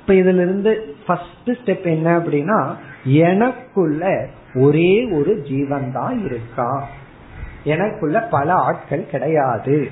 இப்ப 0.00 0.14
இதுல 0.14 0.42
இருந்து 0.42 0.94
ஃபர்ஸ்ட் 1.06 1.50
ஸ்டெப் 1.50 1.84
என்ன 1.84 2.18
அப்படின்னா 2.18 2.74
எனக்குள்ள 3.04 4.26
ஒரே 4.54 5.08
ஒரு 5.12 5.40
ஜீவன் 5.40 5.92
தான் 5.92 6.24
இருக்கா? 6.24 6.88
எனக்குள்ள 7.64 8.20
பல 8.20 8.54
ஆட்கள் 8.54 9.06
கிடையாது. 9.06 9.90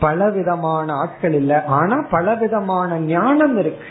பலவிதமான 0.00 0.92
ஆட்கள் 0.92 1.32
இல்ல. 1.32 1.64
ஆனா 1.64 2.06
பலவிதமான 2.10 2.98
ஞானம் 2.98 3.58
இருக்கு. 3.58 3.84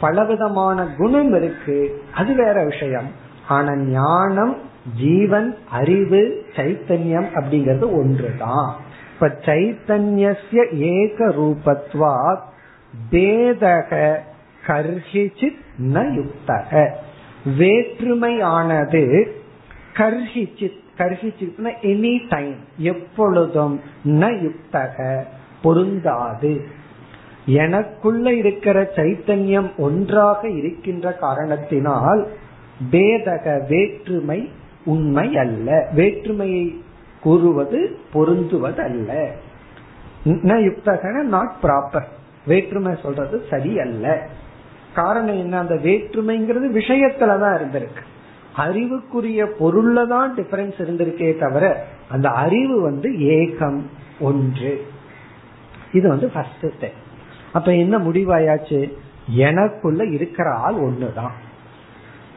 பலவிதமான 0.00 0.86
குணம் 0.96 1.34
இருக்கு. 1.34 2.02
அது 2.14 2.34
வேற 2.34 2.64
விஷயம். 2.64 3.10
ஆனா 3.48 3.76
ஞானம் 3.76 4.56
ஜீவன் 4.96 5.56
அறிவு 5.70 6.44
சைத்தன்யம் 6.56 7.28
அப்படிங்கறது 7.34 7.96
ஒன்றுதான். 7.96 8.76
இப்ப 9.14 9.26
சைத்தன்யசிய 9.26 10.72
ஏக 10.72 11.28
ரூபத்வா 11.28 12.38
பேதக 13.10 14.16
கர்ஹிச்சித் 14.66 15.60
ந 15.78 16.20
யுக்தக. 16.20 16.90
வேற்றுமையானது 17.58 19.30
கர்ஹிச்சித் 19.94 20.78
கர்ஹிச்சித்னா 20.98 21.72
எனி 21.82 22.18
டைம் 22.28 22.56
எப்பொழுதும் 22.78 23.80
ந 24.04 24.48
யுக்தக. 24.48 25.22
பொருந்தாது. 25.62 26.60
எனக்குள்ள 27.46 28.34
இருக்கிற 28.34 28.90
சைத்தன்யம் 28.96 29.76
ஒன்றாக 29.76 30.48
இருக்கின்ற 30.48 31.12
காரணத்தினால் 31.12 32.26
பேதக 32.90 33.68
வேற்றுமை 33.68 34.50
உண்மை 34.84 35.36
அல்ல. 35.36 35.88
வேற்றுமையை 35.94 36.82
கூறுவது 37.20 37.96
பொருந்துவது 38.14 38.78
அல்ல 38.78 39.30
யுக்தகன 40.24 41.22
நாட் 41.22 41.52
ப்ராப்பர் 41.62 42.08
வேற்றுமை 42.46 42.98
சொல்றது 43.02 43.42
சரியல்ல. 43.50 44.26
காரணம் 44.94 45.38
என்ன? 45.38 45.58
அந்த 45.58 45.74
வேற்றுமைங்கிறது 45.74 46.76
விஷயத்துலதான் 46.76 47.58
இருந்திருக்கு. 47.58 48.02
அறிவுக்குரிய 48.56 49.44
பொருள்ல 49.44 50.06
தான் 50.06 50.34
டிஃபரன்ஸ் 50.36 50.78
இருந்திருக்கே 50.78 51.38
தவிர 51.38 51.86
அந்த 52.08 52.28
அறிவு 52.28 52.80
வந்து 52.80 53.10
ஏகம் 53.10 53.80
ஒன்று. 54.20 54.86
இது 55.92 56.08
வந்து 56.08 56.30
ஃபர்ஸ்ட் 56.30 56.64
ஸ்டெப் 56.64 56.98
அப்ப 57.52 57.74
என்ன 57.74 57.98
முடிவாயாச்சு? 57.98 58.92
எனக்குள்ள 59.34 60.04
இருக்கிற 60.04 60.50
ஆள் 60.50 60.74
ஒண்ணுதான். 60.74 61.30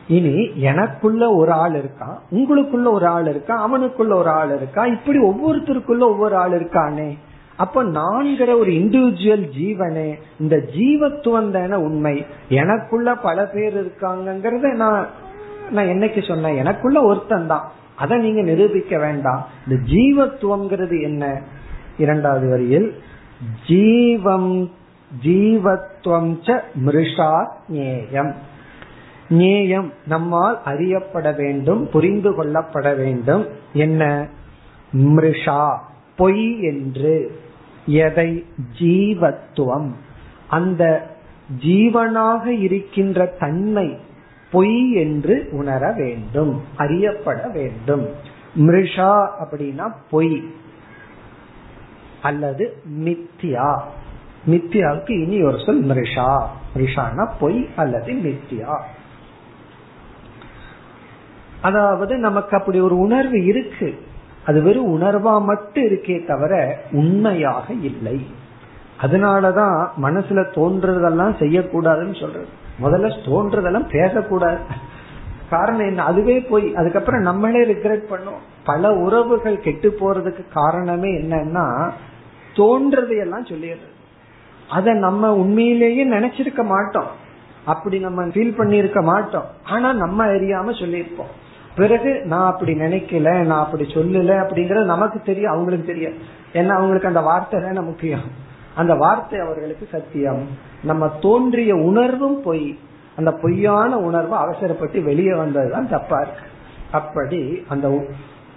இனி 0.07 0.51
எனக்குள்ள 0.55 1.29
ஒரு 1.29 1.51
ஆள் 1.51 1.71
இருக்கான் 1.71 2.17
உங்களுக்குள்ள 2.31 2.91
ஒரு 2.91 3.07
ஆள் 3.07 3.27
இருக்கா? 3.27 3.69
அவனுக்குள்ள 3.69 4.13
ஒரு 4.13 4.29
ஆள் 4.29 4.55
இருக்கா? 4.55 4.85
இப்படி 4.85 5.19
ஒவ்வொருத்தருக்குள்ள 5.19 5.99
ஒவ்வொரு 5.99 6.35
ஆள் 6.35 6.51
இருக்கானே. 6.51 7.17
அப்ப 7.57 7.83
நான்கிற 7.83 8.57
ஒரு 8.59 8.71
இண்டிவிஜுவல் 8.71 9.49
ஜீவனே 9.59 10.15
இந்த 10.39 10.55
ஜீவத்துவம் 10.55 11.51
தான 11.51 11.79
உண்மை. 11.79 12.25
எனக்குள்ள 12.49 13.15
பல 13.15 13.45
பேர் 13.45 13.85
இருக்காங்கிறத 13.85 14.75
நான் 14.75 15.07
நான் 15.71 15.85
என்னைக்கு 15.85 16.27
சொன்னேன்? 16.27 16.55
எனக்குள்ள 16.55 17.01
ஒருத்தன் 17.01 17.47
தான். 17.47 17.71
அதை 17.95 18.17
நீங்க 18.17 18.41
நிரூபிக்க 18.41 18.97
வேண்டாம். 18.97 19.47
இந்த 19.67 19.91
ஜீவத்துவம்ங்கிறது 19.93 21.01
என்ன? 21.01 21.41
இரண்டாவது 21.97 22.49
வரியில் 22.49 23.03
ஜீவம் 23.67 24.71
ஜீவத்துவம் 25.23 26.35
ச 26.43 26.61
மிருஷா 26.85 27.47
ஞேயம். 27.69 28.33
ஞேயம் 29.29 29.91
நம்மால் 30.07 30.63
அறியப்பட 30.63 31.31
வேண்டும் 31.31 31.89
புரிந்து 31.89 32.31
கொள்ளப்பட 32.31 32.95
வேண்டும். 32.95 33.47
என்ன? 33.73 34.27
மிருஷா 34.93 35.77
பொய் 36.15 36.61
என்று. 36.61 37.39
எதை? 37.85 38.45
ஜீவத்துவம் 38.79 39.91
அந்த 40.47 41.11
ஜீவனாக 41.59 42.53
இருக்கின்ற 42.53 43.25
தன்மை 43.25 43.97
பொய் 44.51 44.91
என்று 44.91 45.47
உணர 45.51 45.91
வேண்டும் 45.91 46.61
அறியப்பட 46.75 47.47
வேண்டும். 47.47 48.07
மிருஷா 48.55 49.27
அப்படின்னா 49.43 49.93
பொய். 50.09 50.43
அல்லது 52.23 52.77
மித்தியா 53.03 53.79
மித்தியாவுக்கு 54.49 55.23
இனி 55.23 55.43
ஒரு 55.43 55.59
சொல் 55.65 55.83
மிருஷா. 55.83 56.43
மிருஷானா 56.75 57.31
பொய் 57.39 57.69
அல்லது 57.75 58.13
மித்தியா 58.13 58.79
அதாவது 61.61 62.17
நமக்கு 62.17 62.57
அப்படி 62.57 62.79
ஒரு 62.79 62.97
உணர்வு 62.97 63.45
இருக்கு. 63.45 63.99
அது 64.45 64.61
வெறும் 64.61 65.01
உணர்வா 65.01 65.41
மட்டும் 65.41 65.83
இருக்கே 65.83 66.27
தவிர 66.27 66.81
உண்மையாக 66.91 67.73
இல்லை. 67.73 68.25
அதனாலதான் 69.01 69.87
மனசுல 70.01 70.45
தோன்றதெல்லாம் 70.55 71.35
செய்யக்கூடாதுன்னு 71.39 72.19
சொல்றது. 72.19 72.47
முதல்ல 72.81 73.11
தோன்றதெல்லாம் 73.25 73.89
பேசக்கூடாது. 73.89 74.57
காரணம் 75.49 75.87
என்ன? 75.87 76.03
அதுவே 76.03 76.39
போய். 76.39 76.75
அதுக்கப்புறம் 76.75 77.21
நம்மளே 77.21 77.65
ரிக்ரெட் 77.65 78.03
பண்ணோம் 78.09 78.41
பல 78.63 78.93
உறவுகள் 78.93 79.59
கெட்டு 79.59 79.97
போறதுக்கு 79.99 80.45
காரணமே 80.53 81.21
என்னன்னா 81.21 81.91
தோன்றதையெல்லாம் 82.55 83.47
சொல்லிடுறது. 83.47 83.91
அதை 84.69 84.93
நம்ம 84.93 85.35
உண்மையிலேயே 85.35 86.09
நினைச்சிருக்க 86.09 86.65
மாட்டோம். 86.65 87.21
அப்படி 87.65 87.99
நம்ம 87.99 88.25
ஃபீல் 88.25 88.57
பண்ணிருக்க 88.57 89.03
மாட்டோம். 89.03 89.45
ஆனா 89.63 89.93
நம்ம 89.93 90.25
அறியாம 90.25 90.69
சொல்லியிருப்போம். 90.79 91.31
பிறகு 91.75 92.21
நான் 92.25 92.51
அப்படி 92.51 92.73
நினைக்கல 92.73 93.43
நான் 93.45 93.65
அப்படி 93.65 93.83
சொல்லல 93.83 94.31
அப்படிங்கறது 94.31 94.83
நமக்கு 94.83 95.21
தெரியும் 95.21 95.51
அவங்களுக்கு 95.51 95.85
தெரியும் 95.85 96.13
ஏன்னா 96.53 96.69
அவங்களுக்கு 96.69 97.07
அந்த 97.07 97.21
வார்த்தை 97.21 97.61
தானே 97.61 97.79
முக்கியம். 97.79 98.23
அந்த 98.75 98.95
வார்த்தை 98.95 99.39
அவர்களுக்கு 99.39 99.87
சத்தியம். 99.91 100.47
நம்ம 100.83 101.07
தோன்றிய 101.07 101.75
உணர்வும் 101.75 102.41
பொய். 102.41 102.79
அந்த 103.15 103.31
பொய்யான 103.31 103.97
உணர்வு 103.97 104.35
அவசரப்பட்டு 104.35 105.01
வெளியே 105.01 105.31
வந்ததுதான் 105.31 105.89
தப்பா 105.89 106.21
இருக்கு. 106.21 106.41
அப்படி 106.91 107.63
அந்த 107.67 108.05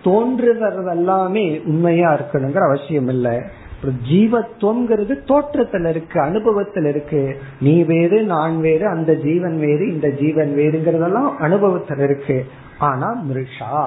தோன்றுறது 0.04 0.90
எல்லாமே 0.90 1.60
உண்மையா 1.64 2.12
இருக்கணுங்கிற 2.12 2.58
அவசியம் 2.58 3.08
இல்லை 3.08 3.40
ஜீவத்துவம்ங்கிறது 3.82 5.14
தோற்றத்துல 5.26 5.88
இருக்கு 5.88 6.20
அனுபவத்துல 6.20 6.88
இருக்கு. 6.88 7.38
நீ 7.60 7.82
வேறு 7.82 8.22
நான் 8.22 8.60
வேறு 8.60 8.86
அந்த 8.86 9.14
ஜீவன் 9.14 9.58
வேறு 9.58 9.92
இந்த 9.92 10.10
ஜீவன் 10.10 10.54
வேறுங்கிறதெல்லாம் 10.56 11.30
அனுபவத்துல 11.40 12.02
இருக்கு. 12.02 12.46
ஆனா 12.78 13.22
மிருஷா. 13.30 13.86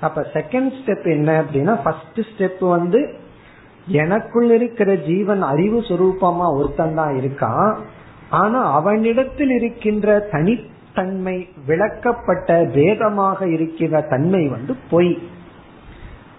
அப்ப 0.00 0.26
செகண்ட் 0.32 0.72
ஸ்டெப் 0.84 1.10
என்ன 1.10 1.42
அப்படின்னா 1.42 1.82
ஃபர்ஸ்ட் 1.82 2.18
ஸ்டெப் 2.18 2.68
வந்து 2.68 3.14
எனக்குள் 3.86 4.50
இருக்கிற 4.50 4.96
ஜீவன் 4.96 5.42
அறிவு 5.42 5.80
சுரூபமா 5.80 6.56
ஒருத்தன் 6.56 6.94
தான் 6.94 7.14
இருக்கான். 7.14 7.76
ஆனா 8.30 8.72
அவனிடத்தில் 8.72 9.50
இருக்கின்ற 9.50 10.18
தனித்தன்மை 10.18 11.48
விளக்கப்பட்ட 11.66 12.72
வேதமாக 12.72 13.48
இருக்கிற 13.48 14.00
தன்மை 14.00 14.48
வந்து 14.48 14.76
பொய். 14.90 15.18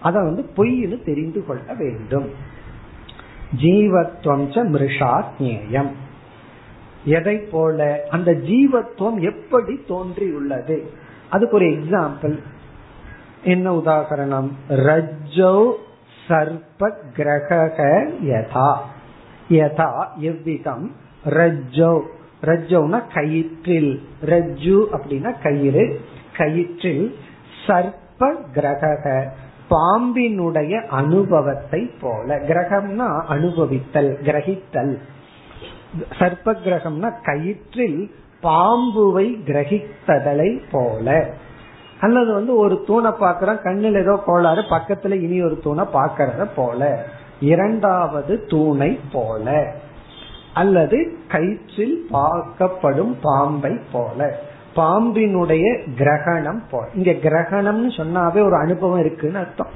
அத 0.02 0.18
வந்து 0.20 0.46
பொய்னு 0.56 1.04
தெரிந்து 1.04 1.46
கொள்ள 1.46 1.74
வேண்டும். 1.78 2.54
ஜீவத்வம் 3.56 4.64
மிருஷா 4.72 5.24
ஜேயம் 5.38 5.90
எதை 7.04 7.36
போல 7.36 8.06
அந்த 8.10 8.32
ஜீவத்துவம் 8.32 9.20
எப்படி 9.20 9.80
தோன்றியுள்ளது? 9.88 10.90
அதுக்கு 11.30 11.56
ஒரு 11.56 11.66
எக்ஸாம்பிள் 11.66 12.38
என்ன 13.42 13.72
உதாகரணம் 13.72 14.50
ரஜ்ஜோ 14.68 15.72
சர்ப்ப 16.28 16.92
கிரக 17.12 17.74
யதா. 18.24 18.76
யதா 19.50 20.06
எவ்விதம்? 20.16 20.90
ரஜ்ஜோ. 21.24 22.00
ரஜ்ஜோனா 22.42 23.02
கயிற்றில். 23.14 24.00
ரஜ்ஜு 24.24 24.84
அப்படின்னா 24.92 25.42
கயிறு. 25.42 26.00
கயிற்றில் 26.36 27.14
சர்ப்ப 27.66 28.34
கிரக 28.52 29.32
பாம்பினுடைய 29.70 30.86
அனுபவத்தை 30.86 31.90
போல. 32.00 32.36
கிரகம்னா 32.36 33.22
அனுபவித்தல் 33.28 34.14
கிரகித்தல். 34.22 34.98
சர்ப்ப 36.10 36.54
கிரகம்னா 36.64 37.12
கயிற்றில் 37.22 38.10
பாம்புவை 38.42 39.40
கிரகித்ததலை 39.46 40.60
போல. 40.70 41.30
அல்லது 42.00 42.32
வந்து 42.32 42.56
ஒரு 42.56 42.84
தூணை 42.86 43.10
பாக்குறோம் 43.10 43.62
கண்ணில் 43.62 43.94
ஏதோ 43.94 44.22
கோளாறு 44.26 44.60
பக்கத்துல 44.60 45.20
இனி 45.20 45.42
ஒரு 45.42 45.60
தூணை 45.62 45.84
பாக்கிறத 45.92 46.48
போல. 46.56 47.06
இரண்டாவது 47.40 48.46
தூணை 48.46 49.00
போல. 49.12 49.74
அல்லது 50.54 51.18
கயிற்றில் 51.28 51.94
பார்க்கப்படும் 52.12 53.14
பாம்பை 53.22 53.78
போல. 53.92 54.38
பாம்பினுடைய 54.76 55.64
கிரகணம் 55.96 56.62
போல 56.70 56.86
இங்க 56.94 57.10
கிரகணம்னு 57.10 57.90
சொன்னாவே 57.96 58.44
ஒரு 58.44 58.56
அனுபவம் 58.56 58.98
இருக்குன்னு 58.98 59.38
அர்த்தம். 59.38 59.72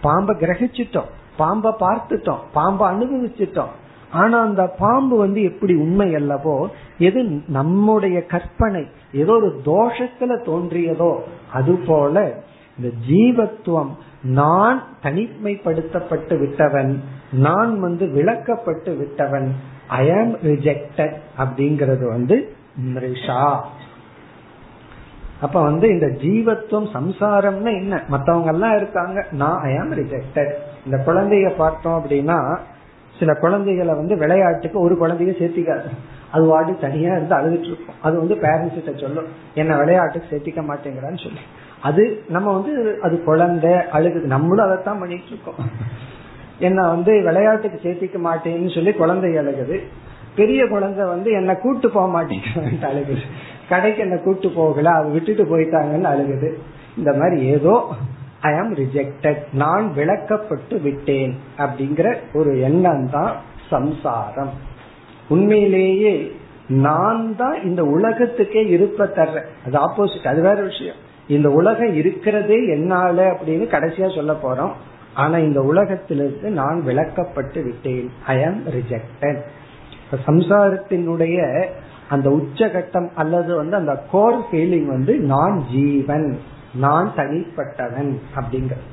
பாம்பை 0.00 0.36
கிரகிச்சிட்டோம். 0.36 1.10
பாம்பை 1.36 1.72
பார்த்துட்டோம். 1.80 2.42
பாம்பை 2.52 2.86
அனுபவிச்சிட்டோம். 2.88 3.72
ஆனா 4.10 4.40
அந்த 4.40 4.66
பாம்பு 4.66 5.16
வந்து 5.16 5.42
எப்படி 5.42 5.74
உண்மை 5.74 6.14
அல்லவோ 6.14 6.66
எது 6.98 7.42
நம்முடைய 7.48 8.26
கற்பனை 8.26 8.86
ஏதோ 9.12 9.32
ஒரு 9.32 9.60
தோஷத்துல 9.64 10.32
தோன்றியதோ 10.44 11.16
அது 11.52 11.74
போல 11.86 12.42
இந்த 12.78 12.90
ஜீவத்துவம் 13.08 13.90
நான் 14.22 14.82
தனிமைப்படுத்தப்பட்டு 15.02 16.38
விட்டவன் 16.38 17.00
நான் 17.32 17.80
வந்து 17.80 18.06
விளக்கப்பட்டு 18.06 18.96
விட்டவன் 18.96 19.48
ஐ 19.88 20.10
ஆம் 20.10 20.36
ரிஜெக்டட் 20.38 21.14
அப்படிங்கறது 21.38 22.08
வந்து 22.08 22.52
மிருஷா 22.94 23.60
அப்ப 25.44 25.62
வந்து 25.62 25.86
இந்த 25.88 26.06
ஜீவத்துவம் 26.06 26.90
சம்சாரம்னு 26.96 27.72
என்ன? 27.80 28.02
மத்தவங்க 28.08 28.50
எல்லாம் 28.52 28.76
இருக்காங்க. 28.76 29.26
நான் 29.32 29.60
ஐ 29.62 29.72
ஆம் 29.78 29.92
ரிஜெக்டட் 29.92 30.52
இந்த 30.84 30.98
குழந்தைய 31.06 31.48
பார்த்தோம் 31.56 31.96
அப்படின்னா 31.98 32.38
சில 33.18 33.32
குழந்தைகளை 33.34 33.94
வந்து 33.94 34.14
விளையாட்டுக்கு 34.16 34.78
ஒரு 34.80 34.94
குழந்தைய 34.94 35.32
சேர்த்திக்காது. 35.40 35.88
அது 36.32 36.44
வாடி 36.46 36.72
தனியா 36.80 37.10
இருந்து 37.12 37.34
அழுதுட்டு 37.36 37.68
இருக்கும். 37.70 38.00
அது 38.02 38.14
வந்து 38.18 38.34
பேரண்ட்ஸ் 38.34 38.78
கிட்ட 38.78 38.92
சொல்லும். 39.00 39.28
என்ன 39.54 39.76
விளையாட்டுக்கு 39.76 40.30
சேர்த்திக்க 40.30 40.60
மாட்டேங்கிறான்னு 40.70 41.22
சொல்லி. 41.26 41.42
அது 41.82 42.02
நம்ம 42.28 42.52
வந்து 42.58 42.72
அது 43.02 43.16
குழந்தை 43.24 43.70
அழுகுது. 43.70 44.26
நம்மளும் 44.34 44.66
அதைத்தான் 44.66 44.98
பண்ணிட்டு 44.98 45.26
இருக்கோம். 45.26 45.70
என்ன 46.58 46.80
வந்து 46.88 47.12
விளையாட்டுக்கு 47.22 47.78
சேர்த்திக்க 47.84 48.16
மாட்டேன்னு 48.28 48.74
சொல்லி 48.74 48.92
குழந்தை 48.92 49.30
அழுகுது. 49.36 49.78
பெரிய 50.36 50.66
குழந்தை 50.68 51.04
வந்து 51.06 51.30
என்ன 51.30 51.52
கூட்டு 51.54 51.90
போக 51.90 52.06
மாட்டேங்கிறான்ட்டு 52.14 52.88
அழுகுது. 52.92 53.24
கடைக்கு 53.68 54.02
என்ன 54.02 54.16
கூட்டு 54.16 54.50
போகல 54.50 54.90
அது 54.90 55.10
விட்டுட்டு 55.10 55.44
போயிட்டாங்கன்னு 55.44 56.10
அழுகுது. 56.12 56.50
இந்த 56.96 57.12
மாதிரி 57.12 57.46
ஏதோ 57.46 57.92
ஐ 58.40 58.54
ஆம் 58.58 58.74
ரிஜெக்டட் 58.74 59.42
நான் 59.52 59.92
விளக்கப்பட்டு 59.96 60.82
விட்டேன். 60.82 61.38
அப்படிங்கிற 61.58 62.16
ஒரு 62.34 62.60
எண்ணம் 62.60 63.10
தான் 63.10 63.36
சம்சாரம். 63.70 64.50
உண்மையிலேயே 65.28 66.32
நான் 66.68 67.36
தான் 67.36 67.62
இந்த 67.62 67.84
உலகத்துக்கே 67.84 68.66
இருப்ப 68.66 69.04
தர்றேன். 69.04 69.48
அது 69.66 69.78
ஆப்போசிட் 69.78 70.26
அது 70.26 70.42
வேற 70.42 70.62
விஷயம். 70.62 70.96
இந்த 71.28 71.50
உலகம் 71.50 71.94
இருக்கிறதே 71.94 72.66
என்னால 72.66 73.30
அப்படின்னு 73.30 73.66
கடைசியா 73.74 74.14
சொல்ல 74.14 74.32
போறோம். 74.32 74.72
ஆனா 75.14 75.38
இந்த 75.38 75.60
உலகத்திலிருந்து 75.60 76.50
நான் 76.50 76.82
விளக்கப்பட்டு 76.86 77.62
விட்டேன். 77.62 78.10
ஐ 78.26 78.44
ஆம் 78.44 78.62
ரிஜெக்டட் 78.66 79.40
சம்சாரத்தினுடைய 80.26 81.66
அந்த 82.08 82.30
உச்சகட்டம் 82.30 83.08
அல்லது 83.14 83.56
வந்து 83.56 83.76
அந்த 83.76 84.02
கோர் 84.10 84.40
ஃபீலிங் 84.48 84.86
வந்து 84.86 85.18
நான் 85.18 85.64
ஜீவன் 85.70 86.38
நான் 86.74 87.12
தனிப்பட்டவன் 87.16 88.12
அப்படிங்கிறது 88.36 88.92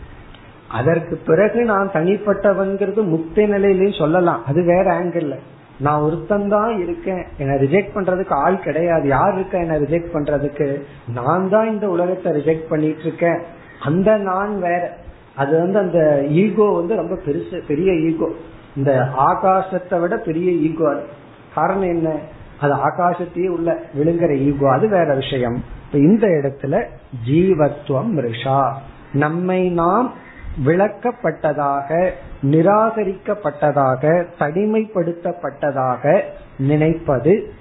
அதற்கு 0.67 1.15
பிறகு 1.15 1.65
நான் 1.65 1.89
தனிப்பட்டவன்கிறது 1.93 3.01
முக்தி 3.03 3.43
நிலையிலையும் 3.45 3.97
சொல்லலாம். 3.97 4.45
அது 4.45 4.63
வேற 4.63 5.01
ஆங்கிள் 5.01 5.33
நான் 5.79 6.01
ஒருத்தன் 6.01 6.47
தான் 6.47 6.79
இருக்கேன். 6.79 7.25
என்னை 7.37 7.55
ரிஜெக்ட் 7.55 7.95
பண்றதுக்கு 7.95 8.33
ஆள் 8.33 8.57
கிடையாது. 8.59 9.07
யார் 9.07 9.33
இருக்க 9.33 9.57
என்னை 9.57 9.77
ரிஜெக்ட் 9.77 10.13
பண்றதுக்கு? 10.13 10.81
நான் 11.07 11.49
தான் 11.49 11.69
இந்த 11.71 11.87
உலகத்தை 11.87 12.31
ரிஜெக்ட் 12.31 12.67
பண்ணிட்டு 12.67 13.01
இருக்கேன். 13.01 13.39
அந்த 13.79 14.17
நான் 14.17 14.59
வேற. 14.59 14.93
அது 15.35 15.59
வந்து 15.59 15.79
அந்த 15.79 16.25
ஈகோ 16.29 16.63
வந்து 16.63 16.95
ரொம்ப 16.95 17.19
பெருசு 17.25 17.65
பெரிய 17.67 17.93
ஈகோ 17.93 18.29
இந்த 18.75 19.09
ஆகாசத்தை 19.15 19.99
விட 19.99 20.17
பெரிய 20.17 20.51
ஈகோ 20.51 20.89
அது. 20.89 21.03
காரணம் 21.55 21.89
என்ன? 21.89 22.09
அது 22.61 22.73
ஆகாசத்தையே 22.73 23.47
உள்ள 23.47 23.79
விழுங்குற 23.97 24.37
ஈகோ 24.37 24.71
அது 24.71 24.89
வேற 24.89 25.15
விஷயம். 25.15 25.63
இந்த 25.91 26.27
இடத்துல 26.27 26.85
ஜீவத்துவம் 27.27 28.27
ரிஷா. 28.27 28.73
நம்மை 29.13 29.69
நாம் 29.69 30.13
விளக்கப்பட்டதாக 30.65 32.09
நிராகரிக்கப்பட்டதாக 32.43 34.25
தனிமைப்படுத்தப்பட்டதாக 34.39 36.21
நினைப்பது 36.57 37.53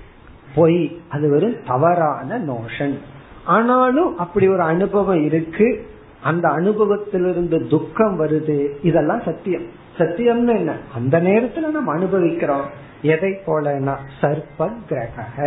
பொய். 0.55 1.01
அது 1.09 1.29
வெறும் 1.29 1.57
தவறான 1.67 2.39
நோஷன் 2.39 2.99
ஆனாலும் 3.45 4.19
அப்படி 4.19 4.49
ஒரு 4.49 4.63
அனுபவம் 4.63 5.25
இருக்கு. 5.25 5.87
அந்த 6.23 6.49
அனுபவத்திலிருந்து 6.49 7.69
துக்கம் 7.69 8.21
வருது. 8.21 8.67
இதெல்லாம் 8.83 9.23
சத்தியம். 9.25 9.67
சத்தியம்னு 10.01 10.55
என்ன? 10.61 10.73
அந்த 10.99 11.17
நேரத்துல 11.29 11.71
நம்ம 11.77 11.93
அனுபவிக்கிறோம். 11.99 12.67
எதை 13.15 13.33
போலனா 13.47 13.95
சர்ப்ப 14.21 14.71
கிரக 14.89 15.39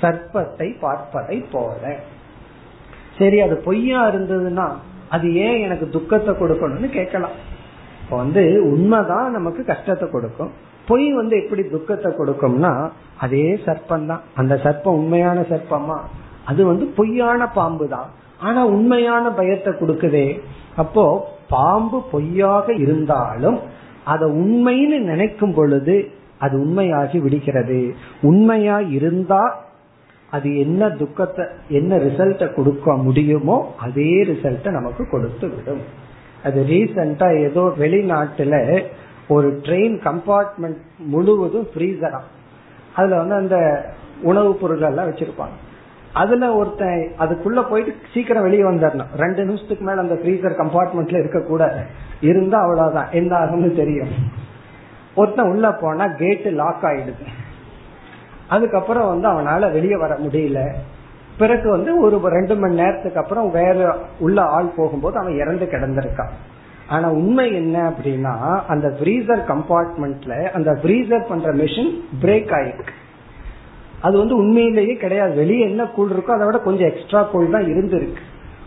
சர்ப்பத்தை 0.00 0.68
பார்ப்பதை 0.80 1.36
போல. 1.52 1.82
சரி 3.18 3.38
அது 3.46 3.56
பொய்யா 3.66 4.00
இருந்ததுன்னா 4.10 4.66
அது 5.14 5.26
ஏன் 5.46 5.58
எனக்கு 5.66 5.86
துக்கத்தை 5.96 6.32
கொடுக்கணும்னு 6.34 6.88
கேட்கலாம். 6.98 7.36
இப்போ 8.02 8.16
வந்து 8.22 8.42
உண்மைதான் 8.72 9.28
நமக்கு 9.36 9.62
கஷ்டத்தை 9.70 10.06
கொடுக்கும். 10.10 10.52
பொய் 10.88 11.06
வந்து 11.18 11.34
எப்படி 11.42 11.62
துக்கத்தை 11.74 12.10
கொடுக்கும்னா 12.18 12.72
அதே 13.24 13.44
சர்ப்பம் 13.66 14.08
தான் 14.10 14.22
அந்த 14.40 14.54
சர்ப்பம் 14.64 14.98
உண்மையான 15.00 15.40
சர்ப்பமா? 15.52 15.98
அது 16.50 16.60
வந்து 16.70 16.86
பொய்யான 16.98 17.46
பாம்பு 17.58 17.86
தான் 17.94 18.08
ஆனா 18.46 18.60
உண்மையான 18.76 19.24
பயத்தை 19.38 19.72
கொடுக்குதே. 19.80 20.26
அப்போ 20.82 21.04
பாம்பு 21.54 21.98
பொய்யாக 22.12 22.66
இருந்தாலும் 22.84 23.58
அதை 24.04 24.30
உண்மைன்னு 24.30 24.98
நினைக்கும் 24.98 25.54
பொழுது 25.54 26.10
அது 26.38 26.58
உண்மையாகி 26.58 27.20
விடுகிறது. 27.20 27.94
உண்மையா 28.22 28.80
இருந்தா 28.80 29.70
அது 30.30 30.58
என்ன 30.58 30.88
துக்கத்தை 30.90 31.44
என்ன 31.68 31.96
ரிசல்ட்ட 31.96 32.54
கொடுக்க 32.54 32.96
முடியுமோ 32.96 33.74
அதே 33.78 34.24
ரிசல்ட்ட 34.24 34.70
நமக்கு 34.70 35.08
கொடுத்து 35.08 35.48
விடும். 35.48 35.80
அது 36.44 36.64
ரீசெண்டா 36.68 37.42
ஏதோ 37.42 37.72
வெளிநாட்டுல 37.78 38.84
ஒரு 39.28 39.60
ட்ரெயின் 39.62 39.98
கம்பார்ட்மெண்ட் 40.04 40.76
முழுவதும் 40.98 41.68
ஃப்ரீசரா 41.74 42.20
அதுல 42.94 43.16
வந்து 43.16 43.34
அந்த 43.34 43.84
உணவுப் 44.22 44.60
பொருள் 44.60 44.80
எல்லாம் 44.80 45.10
வச்சிருப்பாங்க. 45.10 45.56
அதுல 46.14 46.54
ஒருத்தன் 46.54 47.12
அதுக்குள்ள 47.18 47.68
போயிட்டு 47.68 47.94
சீக்கிரம் 48.14 48.42
வெளியே 48.42 48.62
வந்துடணும் 48.62 49.16
ரெண்டு 49.16 49.44
நிமிஷத்துக்கு 49.44 49.84
மேல 49.84 50.00
அந்த 50.00 50.14
ஃப்ரீசர் 50.14 50.60
கம்பார்ட்மெண்ட்ல 50.62 51.18
இருக்க 51.18 51.40
கூட 51.40 51.86
இருந்தா 52.20 52.60
அவ்வளவுதான். 52.60 53.06
என்ன 53.12 53.36
ஆகும்னு 53.36 53.76
தெரியும். 53.76 54.08
ஒருத்தன் 55.14 55.50
உள்ள 55.50 55.72
போனா 55.72 56.06
கேட்டு 56.06 56.50
லாக் 56.50 56.82
ஆயிடுது. 56.82 57.26
அதுக்கப்புறம் 58.48 59.08
வந்து 59.08 59.28
அவனால 59.28 59.72
வெளியே 59.72 59.96
வர 59.96 60.18
முடியல. 60.18 60.72
பிறகு 61.38 61.70
வந்து 61.70 62.00
ஒரு 62.00 62.20
ரெண்டு 62.22 62.56
மணி 62.56 62.74
நேரத்துக்கு 62.74 63.20
அப்புறம் 63.20 63.50
வேற 63.50 63.96
உள்ள 64.18 64.42
ஆள் 64.42 64.72
போகும்போது 64.76 65.18
அவன் 65.18 65.36
இறந்து 65.36 65.68
கிடந்திருக்கான். 65.70 66.30
ஆனா 66.88 67.10
உண்மை 67.10 67.54
என்ன 67.54 67.90
அப்படின்னா 67.90 68.60
அந்த 68.68 68.88
ஃப்ரீசர் 68.88 69.44
கம்பார்ட்மெண்ட்ல 69.46 70.50
அந்த 70.50 70.72
ஃப்ரீசர் 70.72 71.28
பண்ற 71.28 71.54
மிஷின் 71.54 72.00
பிரேக் 72.22 72.50
ஆயிருக்கு. 72.50 72.92
அது 74.02 74.18
வந்து 74.18 74.36
உண்மையிலேயே 74.36 74.94
கிடையாது. 74.96 75.34
வெளியே 75.34 75.60
என்ன 75.60 75.84
கூழ் 75.84 76.10
இருக்கோ 76.10 76.32
அதை 76.34 76.46
விட 76.46 76.58
கொஞ்சம் 76.58 76.88
எக்ஸ்ட்ரா 76.88 77.22
கூழ் 77.22 77.50
தான் 77.50 77.64
இருந்திருக்கு. 77.64 78.22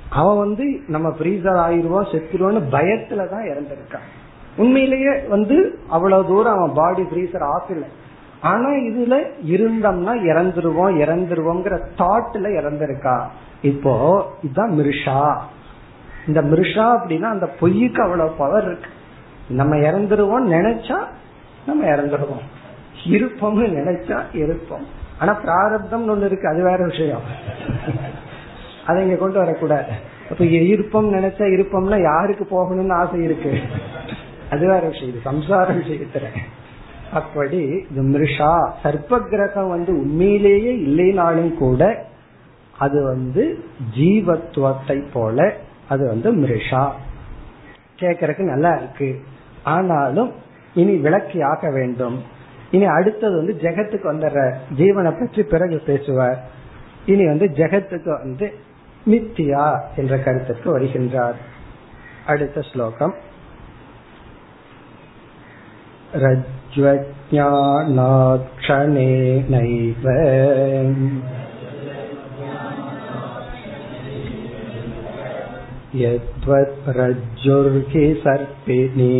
அவன் 0.09 0.37
வந்து 0.37 0.65
நம்ம 0.87 1.07
ஃப்ரீசர் 1.09 1.59
ஆயிடுவோம் 1.67 2.09
செத்துருவோம்னு 2.11 2.61
பயத்துல 2.71 3.29
தான் 3.29 3.45
இறந்திருக்கான் 3.45 4.05
உண்மையிலேயே 4.57 5.13
வந்து 5.27 5.79
அவ்வளவு 5.89 6.27
தூரம் 6.27 6.57
அவன் 6.57 6.73
பாடி 6.73 7.01
ஃப்ரீசர் 7.01 7.45
ஆகல 7.55 7.85
ஆனா 8.41 8.69
இதுல 8.69 9.15
இருந்தோம்னா 9.45 10.13
இறந்துருவோம் 10.31 10.93
இறந்துருவோங்கிற 11.03 11.75
தாட்ல 11.97 12.47
இறந்திருக்கா. 12.59 13.15
இப்போ 13.61 13.93
இதுதான் 14.41 14.73
மிருஷா. 14.79 15.37
இந்த 16.27 16.41
மிருஷா 16.41 16.85
அப்படின்னா 16.97 17.29
அந்த 17.35 17.49
பொய்யுக்கு 17.59 18.01
அவ்வளவு 18.01 18.29
பவர் 18.37 18.65
இருக்கு. 18.65 18.89
நம்ம 19.49 19.75
இறந்துருவோம் 19.75 20.47
நினைச்சா 20.53 20.97
நம்ம 21.65 21.85
இறந்துருவோம். 21.85 22.45
இருப்போம்னு 23.05 23.67
நினைச்சா 23.79 24.19
இருப்போம். 24.33 24.85
ஆனா 25.19 25.33
பிராரப்தம் 25.33 26.09
ஒண்ணு 26.09 26.25
இருக்கு 26.25 26.47
அது 26.47 26.63
வேற 26.63 26.85
விஷயம். 26.85 27.21
அதை 28.85 29.03
இங்க 29.03 29.15
கொண்டு 29.15 29.37
வரக்கூடாது. 29.37 29.91
அப்ப 30.29 30.45
இருப்பம் 30.45 31.13
நினைச்சா 31.13 31.45
இருப்பம்னா 31.55 32.01
யாருக்கு 32.01 32.47
போகணும்னு 32.51 32.91
ஆசை 32.91 33.23
இருக்கு? 33.23 33.61
அது 34.49 34.67
வேற 34.67 34.87
விஷயம் 34.87 35.09
இது 35.09 35.21
சம்சார 35.25 35.67
விஷயத்துல. 35.67 36.25
அப்படி 37.13 37.85
இந்த 37.95 38.17
மிருஷா 38.17 38.69
சர்ப்ப 38.83 39.19
கிரகம் 39.19 39.69
வந்து 39.69 39.91
உண்மையிலேயே 39.97 40.75
இல்லைனாலும் 40.75 41.53
கூட 41.53 42.05
அது 42.77 43.03
வந்து 43.03 43.63
ஜீவத்துவத்தை 43.97 45.03
போல 45.13 45.53
அது 45.89 46.07
வந்து 46.07 46.33
மிருஷா. 46.35 46.89
கேக்குறதுக்கு 47.99 48.39
நல்லா 48.39 48.75
இருக்கு. 48.75 49.21
ஆனாலும் 49.63 50.31
இனி 50.73 50.95
விளக்கி 50.95 51.41
ஆக 51.41 51.71
வேண்டும். 51.71 52.33
இனி 52.74 52.86
அடுத்தது 52.90 53.34
வந்து 53.36 53.54
ஜெகத்துக்கு 53.62 54.06
வந்துடுற 54.12 54.40
ஜீவனை 54.76 55.12
பற்றி 55.12 55.42
பிறகு 55.44 55.78
பேசுவார் 55.86 56.38
இனி 57.06 57.24
வந்து 57.26 57.46
ஜெகத்துக்கு 57.56 58.10
வந்து 58.18 58.48
மித்தியா 59.06 59.66
என்ற 59.96 60.14
கருத்துக்கு 60.18 60.68
வருகின்றார் 60.72 61.38
அடுத்த 62.26 62.62
ஸ்லோகம் 62.62 63.14
रज्ज्वज्ञानाक्षणेनैव 68.70 70.04
यद्वत् 75.94 76.88
रज्जुर्हि 76.98 78.06
सर्पिणी 78.24 79.14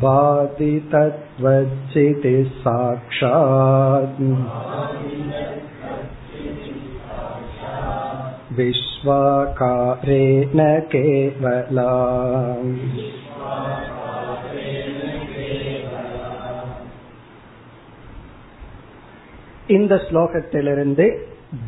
भाति 0.00 0.72
तद्वज्जितिः 0.92 2.50
साक्षात् 2.62 4.20
विश्वाकारेण 9.22 10.58
केवला 10.92 11.90
இந்த 19.68 19.94
ஸ்லோகத்திலிருந்து 20.06 21.04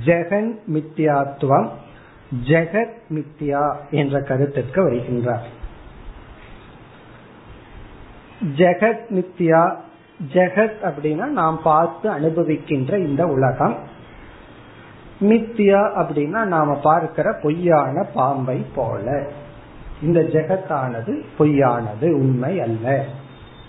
ஜெகன் 0.04 0.50
மித்யாத்துவம் 0.74 1.68
ஜெகத் 2.48 2.98
மித்யா 3.10 3.64
என்ற 3.92 4.16
கருத்திற்கு 4.20 4.80
வருகின்றார் 4.82 5.46
ஜெகத் 8.41 8.99
மித்யா 9.09 9.75
ஜெகத் 10.33 10.71
அப்படின்னா 10.81 11.25
நாம் 11.25 11.61
பார்த்து 11.63 12.09
அனுபவிக்கின்ற 12.09 12.97
இந்த 12.97 13.27
உலகம். 13.27 13.77
மித்யா 15.21 15.91
அப்படின்னா 15.95 16.45
நாம 16.45 16.73
பார்க்கிற 16.73 17.39
பொய்யான 17.43 18.03
பாம்பை 18.13 18.65
போல. 18.75 19.29
இந்த 20.01 20.19
ஜெகத்தானது 20.19 21.21
பொய்யானது 21.39 22.11
உண்மை 22.11 22.61
அல்ல. 22.61 23.05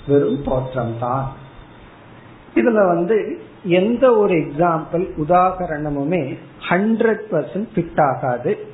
வெறும் 0.06 0.44
தோற்றம்தான். 0.44 1.24
இதுல 2.54 2.86
வந்து 2.86 3.40
எந்த 3.64 4.16
ஒரு 4.16 4.34
எக்ஸாம்பிள் 4.34 5.08
உதாகரணமுமே 5.16 6.38
ஹண்ட்ரட் 6.68 7.20
பர்சன்ட் 7.30 7.68
ஃபிட் 7.74 8.02
ஆகாது. 8.02 8.66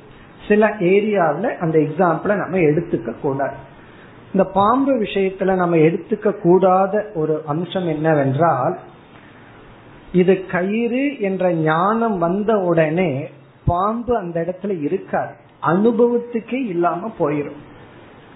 சில 0.47 0.67
ஏரியாவில் 0.79 1.57
அந்த 1.57 1.79
எக்ஸாம்பிளை 1.79 2.35
நம்ம 2.35 2.57
எடுத்துக்க 2.57 3.19
கூடாது 3.19 3.73
இந்த 4.31 4.43
பாம்பு 4.43 4.93
விஷயத்துல 4.93 5.55
நம்ம 5.55 5.75
எடுத்துக்க 5.75 6.41
கூடாத 6.41 7.11
ஒரு 7.15 7.43
அம்சம் 7.45 7.87
என்னவென்றால் 7.87 8.79
இது 10.11 10.45
கயிறு 10.45 11.19
என்ற 11.19 11.53
ஞானம் 11.53 12.17
வந்த 12.17 12.57
உடனே 12.57 13.29
பாம்பு 13.65 14.17
அந்த 14.17 14.35
இடத்துல 14.39 14.83
இருக்காது. 14.83 15.33
அனுபவத்துக்கே 15.61 16.67
இல்லாம 16.67 17.11
போயிடும் 17.19 17.61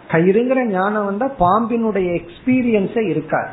கயிறுங்கிற 0.08 0.66
ஞானம் 0.66 1.06
வந்தா 1.06 1.32
பாம்பினுடைய 1.40 2.22
எக்ஸ்பீரியன்ஸே 2.22 3.10
இருக்காது. 3.10 3.50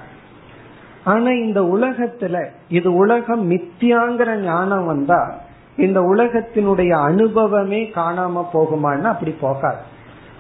ஆனா 1.05 1.31
இந்த 1.31 1.61
உலகத்துல 1.61 2.49
இது 2.69 2.95
உலகம் 2.95 3.51
மித்தியாங்கிற 3.51 4.37
ஞானம் 4.37 4.87
வந்தா 4.87 5.35
இந்த 5.77 6.01
உலகத்தினுடைய 6.01 6.91
அனுபவமே 6.91 7.91
காணாம 7.95 8.45
போகுமான்னு 8.53 9.03
அப்படி 9.03 9.31
போகாது. 9.31 9.95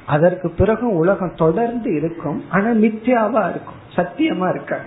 அதற்கு 0.06 0.50
பிறகு 0.50 0.94
உலகம் 0.94 1.34
தொடர்ந்து 1.34 1.94
இருக்கும். 1.94 2.44
ஆனா 2.50 2.66
மித்தியாவா 2.66 3.50
இருக்கும். 3.50 3.84
சத்தியமா 3.96 4.48
இருக்காது. 4.48 4.82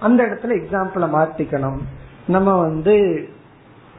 அந்த 0.00 0.22
இடத்துல 0.22 0.48
எக்ஸாம்பிள 0.48 1.08
மாத்திக்கணும். 1.08 1.78
நம்ம 2.26 2.60
வந்து 2.60 3.28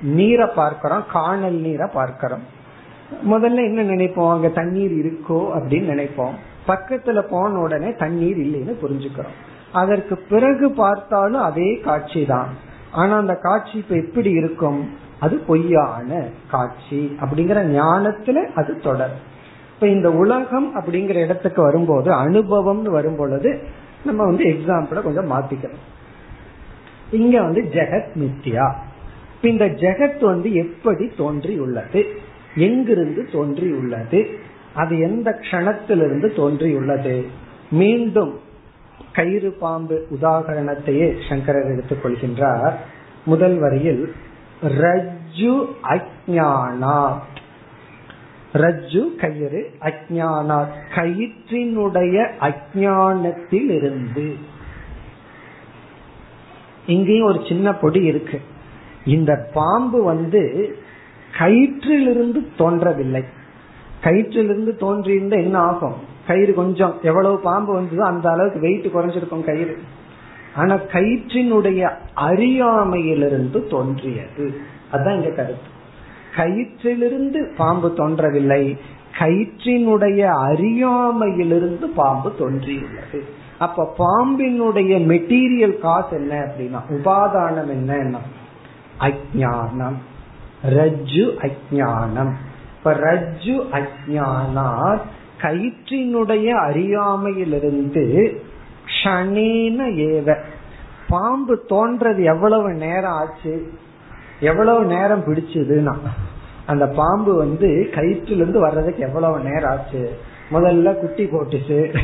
நீரை 0.02 0.48
பார்க்கிறோம். 0.56 1.04
காணல் 1.12 1.54
நீரை 1.54 1.90
பார்க்கிறோம். 1.94 2.42
முதல்ல 3.30 3.56
என்ன 3.56 3.84
நினைப்போம்? 3.84 4.32
அங்க 4.32 4.50
தண்ணீர் 4.50 4.92
இருக்கோ 4.92 5.50
அப்படின்னு 5.56 5.94
நினைப்போம். 5.94 6.34
பக்கத்துல 6.68 7.22
போன 7.22 7.60
உடனே 7.60 7.94
தண்ணீர் 7.94 8.38
இல்லைன்னு 8.38 8.76
புரிஞ்சுக்கிறோம். 8.82 9.36
அதற்கு 9.72 10.18
பிறகு 10.18 10.72
பார்த்தாலும் 10.72 11.42
அதே 11.42 11.76
காட்சி 11.76 12.26
தான். 12.26 12.48
ஆனா 12.92 13.18
அந்த 13.18 13.36
காட்சி 13.36 13.78
இப்ப 13.78 13.96
எப்படி 13.96 14.32
இருக்கும்? 14.32 14.90
அது 15.20 15.38
பொய்யான 15.38 16.26
காட்சி. 16.52 17.18
அப்படிங்கிற 17.20 17.82
ஞானத்துல 17.82 18.52
அது 18.56 18.80
தொடர் 18.80 19.34
இப்ப 19.76 19.88
இந்த 19.88 20.12
உலகம் 20.12 20.76
அப்படிங்கிற 20.76 21.16
இடத்துக்கு 21.16 21.62
வரும்போது 21.62 22.12
அனுபவம்னு 22.12 22.90
வரும் 22.90 23.16
பொழுது 23.16 23.64
நம்ம 24.06 24.24
வந்து 24.24 24.44
எக்ஸாம்பிள 24.44 25.02
கொஞ்சம் 25.02 25.32
மாத்திக்கணும். 25.32 25.84
இங்க 27.12 27.42
வந்து 27.42 27.62
ஜெகத் 27.62 28.16
மித்யா. 28.16 28.74
இந்த 29.42 29.66
ஜெகத் 29.66 30.26
வந்து 30.26 30.54
எப்படி 30.54 31.12
தோன்றியுள்ளது? 31.18 32.06
எங்கிருந்து 32.56 33.28
தோன்றியுள்ளது? 33.32 34.28
அது 34.74 35.00
எந்த 35.00 35.40
க்ஷணத்திலிருந்து 35.42 36.36
தோன்றியுள்ளது? 36.36 37.26
மீண்டும் 37.72 38.40
கயிறு 39.14 39.52
பாம்பு 39.52 40.08
உதாகரணத்தையே 40.12 41.30
சங்கரர் 41.30 41.72
எடுத்துக் 41.72 42.06
கொள்கின்றார். 42.06 42.74
முதல் 43.26 43.60
வரியில் 43.60 44.14
ரஜ்ஜு 44.64 45.66
அஜானா 45.84 47.14
ரஜ்ஜு 48.56 49.16
கயிறு 49.16 49.72
அஜானா 49.80 50.66
கயிற்றினுடைய 50.96 52.28
அஜானத்தில் 52.42 53.70
இருந்து 53.70 54.36
இங்கேயும் 56.88 57.28
ஒரு 57.28 57.42
சின்ன 57.48 57.74
பொடி 57.74 58.04
இருக்கு. 58.04 58.42
இந்த 59.06 59.50
பாம்பு 59.54 60.04
வந்து 60.04 60.76
கயிற்றிலிருந்து 61.40 62.46
தோன்றவில்லை. 62.58 63.24
கயிற்றிலிருந்து 64.04 64.76
தோன்றியிருந்த 64.76 65.36
என்ன 65.36 65.58
ஆகும்? 65.58 65.94
கயிறு 66.28 66.54
கொஞ்சம் 66.54 67.00
எவ்வளவு 67.02 67.40
பாம்பு 67.40 67.74
வந்ததோ 67.74 68.04
அந்த 68.04 68.30
அளவுக்கு 68.30 68.60
வெயிட் 68.60 68.86
குறைஞ்சிருக்கும் 68.86 69.44
கயிறு. 69.44 69.78
ஆனா 70.56 70.76
கயிற்றினுடைய 70.76 71.90
அறியாமையிலிருந்து 72.16 73.68
தோன்றியது. 73.68 74.56
அதுதான் 74.92 75.16
இங்க 75.16 75.30
கருத்து. 75.30 75.74
கயிற்றிலிருந்து 76.36 77.56
பாம்பு 77.58 77.94
தோன்றவில்லை. 77.94 78.78
கயிற்றினுடைய 79.20 80.20
அறியாமையிலிருந்து 80.20 81.88
பாம்பு 81.96 82.36
தோன்றியுள்ளது. 82.40 83.20
அப்ப 83.60 83.94
பாம்பினுடைய 83.98 84.94
மெட்டீரியல் 85.12 85.80
காசு 85.80 86.18
என்ன 86.18 86.40
அப்படின்னா 86.40 86.80
உபாதானம் 86.90 87.72
என்னன்னா 87.76 88.22
அஜானம் 89.00 89.98
ரஜ்ஜு 90.70 91.26
அஜானம் 91.46 92.32
இப்ப 92.78 92.94
ரஜ்ஜு 92.94 93.56
அஜானா 93.72 95.00
கயிற்றினுடைய 95.42 96.48
அறியாமையிலிருந்து 96.68 98.34
க்ஷணேன 98.86 99.80
ஏவ. 100.06 100.38
பாம்பு 101.10 101.66
தோன்றது 101.70 102.24
எவ்வளவு 102.24 102.74
நேரம் 102.74 103.12
ஆச்சு? 103.12 103.74
எவ்வளவு 104.40 104.86
நேரம் 104.86 105.24
பிடிச்சதுன்னா 105.24 105.96
அந்த 106.66 106.88
பாம்பு 106.88 107.36
வந்து 107.36 107.88
கயிற்றிலிருந்து 107.92 108.60
வர்றதுக்கு 108.60 109.04
எவ்வளவு 109.04 109.40
நேரம் 109.40 109.72
ஆச்சு? 109.72 110.18
முதல்ல 110.52 110.96
குட்டி 110.96 111.26
போட்டுச்சு. 111.26 111.98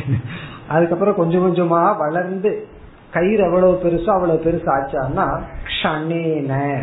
அதுக்கப்புறம் 0.68 1.14
கொஞ்சம் 1.14 1.54
கொஞ்சமா 1.54 1.96
வளர்ந்து 1.96 2.66
கயிறு 3.12 3.44
எவ்வளவு 3.44 3.80
பெருசோ 3.84 4.10
அவ்வளவு 4.10 4.42
பெருசு 4.44 4.68
ஆச்சான்னா 4.68 5.40
க்ஷணேன. 5.64 6.78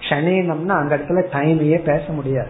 க்ஷணேனம்னா 0.00 0.68
அந்த 0.68 0.96
இடத்துல 0.96 1.24
டைமையே 1.32 1.82
பேச 1.82 2.02
முடியாது. 2.08 2.48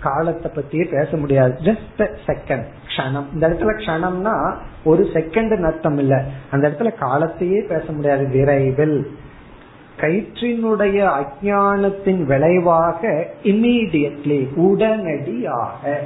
காலத்தை 0.00 0.50
பத்தியே 0.54 0.98
பேச 0.98 1.16
முடியாது. 1.16 1.58
ஜஸ்ட் 1.62 2.08
செகண்ட் 2.26 2.64
க்ஷணம். 2.96 3.24
இந்த 3.32 3.48
இடத்துல 3.48 3.62
க்ஷணம்னா 3.62 4.54
ஒரு 4.84 5.10
செகண்ட் 5.14 5.64
அர்த்தம் 5.64 5.98
இல்ல. 5.98 6.24
அந்த 6.50 6.68
இடத்துல 6.68 6.92
காலத்தையே 7.00 7.68
பேச 7.68 7.92
முடியாது. 7.92 8.28
விரைவில். 8.28 9.18
கயிற்றினுடைய 10.00 11.22
அஜானத்தின் 11.22 12.24
விளைவாக 12.24 13.26
இம்மீடியட்லி 13.42 14.54
உடனடியாக 14.54 16.00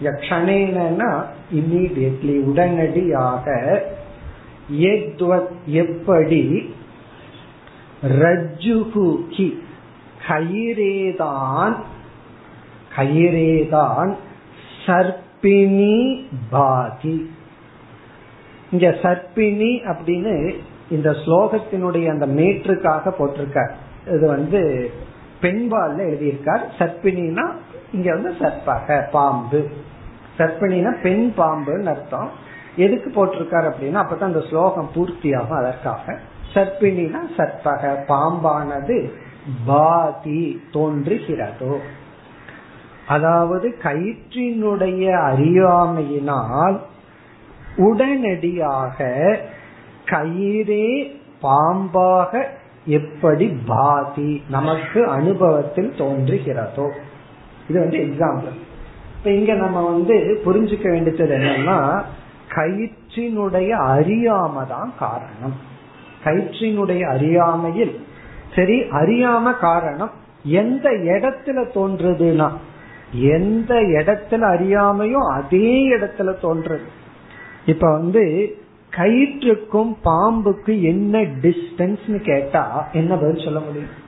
க்ஷணேனா 0.00 1.24
இம்மீடியட்லி 1.54 2.40
உடனடியாக 2.40 3.52
எப்படி? 5.66 6.72
ரஜ்ஜுகி 8.02 9.52
கயிரேதான் 10.28 11.76
கயிரேதான் 12.96 14.16
சர்பிணி 14.86 16.24
பாதி 16.50 17.30
இங்க 18.70 18.88
சர்பிணி 19.02 19.92
அப்படின்னு 19.92 20.54
இந்த 20.90 21.10
ஸ்லோகத்தினுடைய 21.10 22.08
அந்த 22.08 22.26
மேற்றுக்காக 22.26 23.12
போட்டிருக்கார். 23.18 23.72
இது 24.14 24.26
வந்து 24.26 24.90
பெண்பால்ல 25.40 26.00
எழுதியிருக்கார். 26.10 26.60
சர்ப்பினா 26.78 27.50
இங்க 27.92 28.12
வந்து 28.12 28.34
சர்ப்பக 28.40 29.10
பாம்பு. 29.10 29.70
சர்ப்பினா 30.38 31.00
பெண் 31.02 31.32
பாம்புன்னு 31.36 31.86
அர்த்தம். 31.86 32.30
எதுக்கு 32.76 33.10
போட்டிருக்காரு 33.10 33.72
அப்படின்னா 33.72 34.00
அப்பதான் 34.04 34.30
அந்த 34.30 34.42
ஸ்லோகம் 34.48 34.90
பூர்த்தியாகும் 34.94 35.58
அதற்காக. 35.58 36.18
சர்ப்பினா 36.54 37.20
சர்ப்பக 37.36 37.96
பாம்பானது 38.08 39.10
பாதி 39.66 40.62
தோன்றுகிறதோ. 40.72 41.76
அதாவது 43.08 43.76
கயிற்றினுடைய 43.82 45.04
அறியாமையினால் 45.30 46.80
உடனடியாக 47.76 48.98
கயிறே 50.10 50.88
பாம்பாக 51.42 52.42
எப்படி 52.84 53.46
பாதி 53.66 54.42
நமக்கு 54.50 55.06
அனுபவத்தில் 55.06 55.92
தோன்றுகிறதோ. 55.98 56.86
இது 57.68 57.80
வந்து 57.80 57.98
எக்ஸாம்பிள் 57.98 58.54
இப்ப 59.16 59.30
இங்க 59.30 59.52
நம்ம 59.54 59.80
வந்து 59.90 60.42
புரிஞ்சுக்க 60.44 60.90
வேண்டியது 60.90 61.36
என்னன்னா 61.36 62.02
கயிற்றினுடைய 62.54 63.70
அறியாம 63.94 64.66
தான் 64.68 64.92
காரணம். 64.98 65.56
கயிற்றினுடைய 66.24 67.02
அறியாமையில் 67.08 67.94
சரி 68.54 68.80
அறியாம 68.80 69.58
காரணம் 69.58 70.10
எந்த 70.44 70.90
இடத்துல 70.90 71.58
தோன்றுதுன்னா 71.74 72.48
எந்த 73.12 73.74
இடத்துல 73.74 74.42
அறியாமையும் 74.54 75.26
அதே 75.34 75.96
இடத்துல 75.96 76.34
தோன்றது. 76.42 76.86
இப்ப 77.66 77.92
வந்து 77.92 78.24
கயிற்றுக்கும் 78.96 79.96
பாம்புக்கு 80.04 80.82
என்ன 80.82 81.18
டிஸ்டன்ஸ் 81.18 82.20
கேட்டா 82.20 82.88
என்ன 82.92 83.14
பதில் 83.16 83.44
சொல்ல 83.44 83.60
முடியும்? 83.60 84.04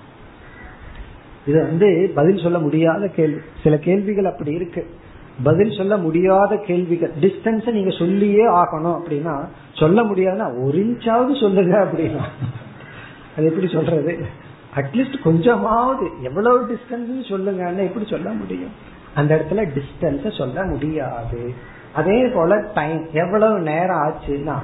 இது 1.46 1.62
வந்து 1.62 2.12
பதில் 2.14 2.38
சொல்ல 2.38 2.58
முடியாத 2.58 3.08
கேள்வி. 3.08 3.40
சில 3.62 3.78
கேள்விகள் 3.78 4.24
அப்படி 4.24 4.52
இருக்கு. 4.52 4.86
பதில் 5.42 5.76
சொல்ல 5.76 5.96
முடியாத 5.96 6.56
கேள்விகள். 6.56 7.10
டிஸ்டன்ஸ் 7.20 7.72
நீங்க 7.72 7.90
சொல்லியே 7.90 8.48
ஆகணும் 8.48 8.98
அப்படின்னா 8.98 9.48
சொல்ல 9.72 10.02
முடியாதுன்னா 10.02 10.64
ஒரு 10.64 10.78
இன்ச்சாவது 10.78 11.40
சொல்லுங்க 11.40 11.78
அப்படின்னா. 11.84 12.22
அது 13.36 13.46
எப்படி 13.46 13.68
சொல்றது? 13.68 14.26
அட்லீஸ்ட் 14.74 15.22
கொஞ்சமாவது 15.22 16.10
எவ்வளவு 16.22 16.66
டிஸ்டன்ஸ் 16.66 17.32
சொல்லுங்கன்னு 17.32 17.86
எப்படி 17.86 18.06
சொல்ல 18.06 18.30
முடியும்? 18.30 18.70
அந்த 19.14 19.44
இடத்துல 19.44 19.68
டிஸ்டன்ஸ் 19.68 20.36
சொல்ல 20.38 20.62
முடியாது. 20.62 21.54
அதே 21.94 22.26
போல 22.26 22.64
டைம் 22.74 23.06
எவ்வளவு 23.12 23.58
நேரம் 23.58 23.98
ஆச்சுன்னா 23.98 24.54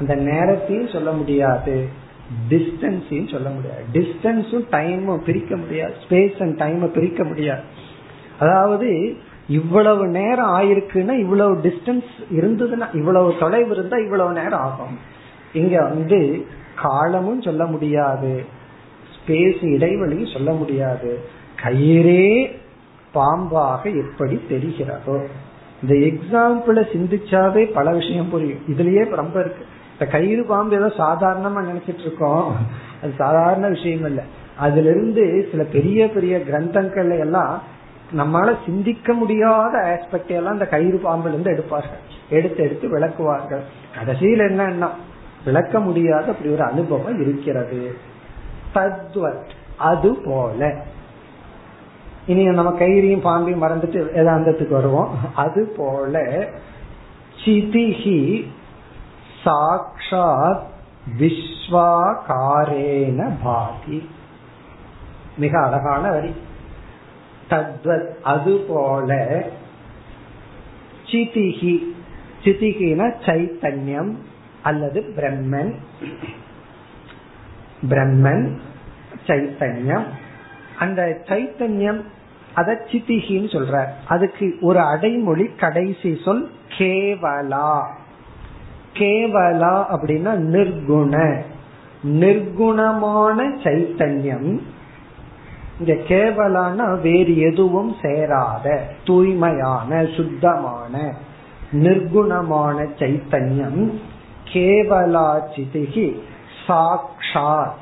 அந்த 0.00 0.14
நேரத்தையும் 0.14 0.88
சொல்ல 0.88 1.10
முடியாது. 1.10 1.88
டிஸ்டன்ஸையும் 2.50 3.30
சொல்ல 3.30 3.48
முடியாது. 3.48 3.84
டிஸ்டன்ஸும் 3.92 4.66
டைமும் 4.70 5.24
பிரிக்க 5.24 5.56
முடியாது. 5.56 5.94
ஸ்பேஸ் 6.08 6.42
அண்ட் 6.42 6.56
டைம் 6.56 6.92
பிரிக்க 6.92 7.24
முடியாது. 7.24 7.62
அதாவது 8.38 9.16
இவ்வளவு 9.48 10.06
நேரம் 10.06 10.50
ஆயிருக்குன்னா 10.50 11.18
இவ்வளவு 11.18 11.56
டிஸ்டன்ஸ் 11.56 12.04
இருந்ததுன்னா 12.30 12.96
இவ்வளவு 12.96 13.34
தொலைவு 13.40 13.70
இருந்தா 13.70 13.96
இவ்வளவு 13.96 14.32
நேரம் 14.32 14.60
ஆகும். 14.60 14.98
இங்க 15.52 15.82
வந்து 15.82 16.46
காலமும் 16.76 17.42
சொல்ல 17.42 17.66
முடியாது. 17.66 18.44
ஸ்பேஸ் 19.16 19.60
இடைவெளியும் 19.60 20.32
சொல்ல 20.32 20.52
முடியாது. 20.52 21.20
கயிறே 21.62 22.56
பாம்பாக 23.14 23.84
எப்படி 23.84 24.40
தெரிகிறதோ. 24.50 25.26
இந்த 25.82 25.94
எக்ஸாம்பிள 25.94 26.86
சிந்திச்சாவே 26.92 27.72
பல 27.72 27.90
விஷயம் 27.90 28.30
புரியும். 28.30 28.58
இதுலயே 28.68 29.14
ரொம்ப 29.14 29.40
இருக்கு. 29.40 29.66
இந்த 29.92 30.12
கயிறு 30.12 30.44
பாம்பு 30.44 30.76
ஏதோ 30.76 30.86
சாதாரணமா 30.86 31.64
நினைச்சிட்டு 31.64 32.00
இருக்கோம் 32.00 32.56
அது 33.02 33.12
சாதாரண 33.18 33.68
விஷயம் 33.68 34.04
இல்ல 34.04 34.22
அதுல 34.56 34.90
இருந்து 34.90 35.48
சில 35.50 35.62
பெரிய 35.62 36.08
பெரிய 36.08 36.36
கிரந்தங்கள் 36.36 37.18
எல்லாம் 37.18 37.62
நம்மளால 38.16 38.54
சிந்திக்க 38.64 39.12
முடியாத 39.12 39.78
ஆஸ்பெக்ட் 39.78 40.26
எல்லாம் 40.26 40.52
இந்த 40.52 40.66
கயிறு 40.66 41.00
பாம்புல 41.04 41.28
இருந்து 41.28 41.50
எடுப்பார்கள். 41.52 42.02
எடுத்து 42.28 42.62
எடுத்து 42.62 42.88
விளக்குவார்கள். 42.88 43.60
கடைசியில் 43.94 44.38
என்னன்னா 44.38 44.88
விளக்க 45.44 45.80
முடியாத 45.80 46.24
அப்படி 46.26 46.50
ஒரு 46.50 46.62
அனுபவம் 46.62 47.20
இருக்கிறது. 47.20 47.94
தத்வத். 48.74 49.48
அது 49.76 50.16
போல. 50.24 50.84
இனி 52.26 52.44
நம்ம 52.44 52.78
கயிறையும் 52.78 53.20
பாம்பையும் 53.20 53.62
மறந்துட்டு 53.62 54.06
வேதாந்தத்துக்கு 54.16 54.68
வருவோம். 54.68 55.18
அது 55.34 55.74
போல 55.76 56.46
சிதிஹி 57.44 58.46
சாக்ஷாத் 59.44 60.62
விஸ்வாகாரேன 61.18 63.32
பாதி. 63.42 64.08
மிக 65.36 65.62
அழகான 65.62 66.10
வரி. 66.10 66.34
தத்வத் 67.50 68.08
அது 68.22 68.64
போல 68.68 69.42
சிதிகி 71.06 71.78
சிதிகின 72.44 73.14
சைத்தன்யம் 73.20 74.14
அல்லது 74.62 75.12
பிரம்மன். 75.16 75.74
பிரம்மன் 77.88 78.58
சைத்தன்யம். 79.26 80.04
அந்த 80.82 81.18
சைத்தன்யம் 81.26 82.00
அத 82.54 82.84
சித்திகின்னு 82.92 83.50
சொல்ற. 83.56 83.84
அதுக்கு 84.08 84.56
ஒரு 84.60 84.80
அடைமொழி 84.80 85.44
கடைசி 85.44 86.18
சொல் 86.24 86.50
கேவலா. 86.78 87.82
கேவலா 88.92 89.84
அப்படின்னா 89.92 90.34
நிர்குண. 90.54 91.36
நிர்குணமான 92.04 93.38
சைத்தன்யம். 93.62 94.60
இங்க 95.78 95.92
கேவலானா 96.08 97.00
வேறு 97.00 97.38
எதுவும் 97.38 97.96
சேராத 98.02 98.86
தூய்மையான 99.04 100.04
சுத்தமான 100.16 101.14
நிர்குணமான 101.72 102.86
சைத்தன்யம். 102.98 103.90
கேவலா 104.52 105.40
சிதிகி 105.54 106.20
சாக்ஷாத். 106.68 107.81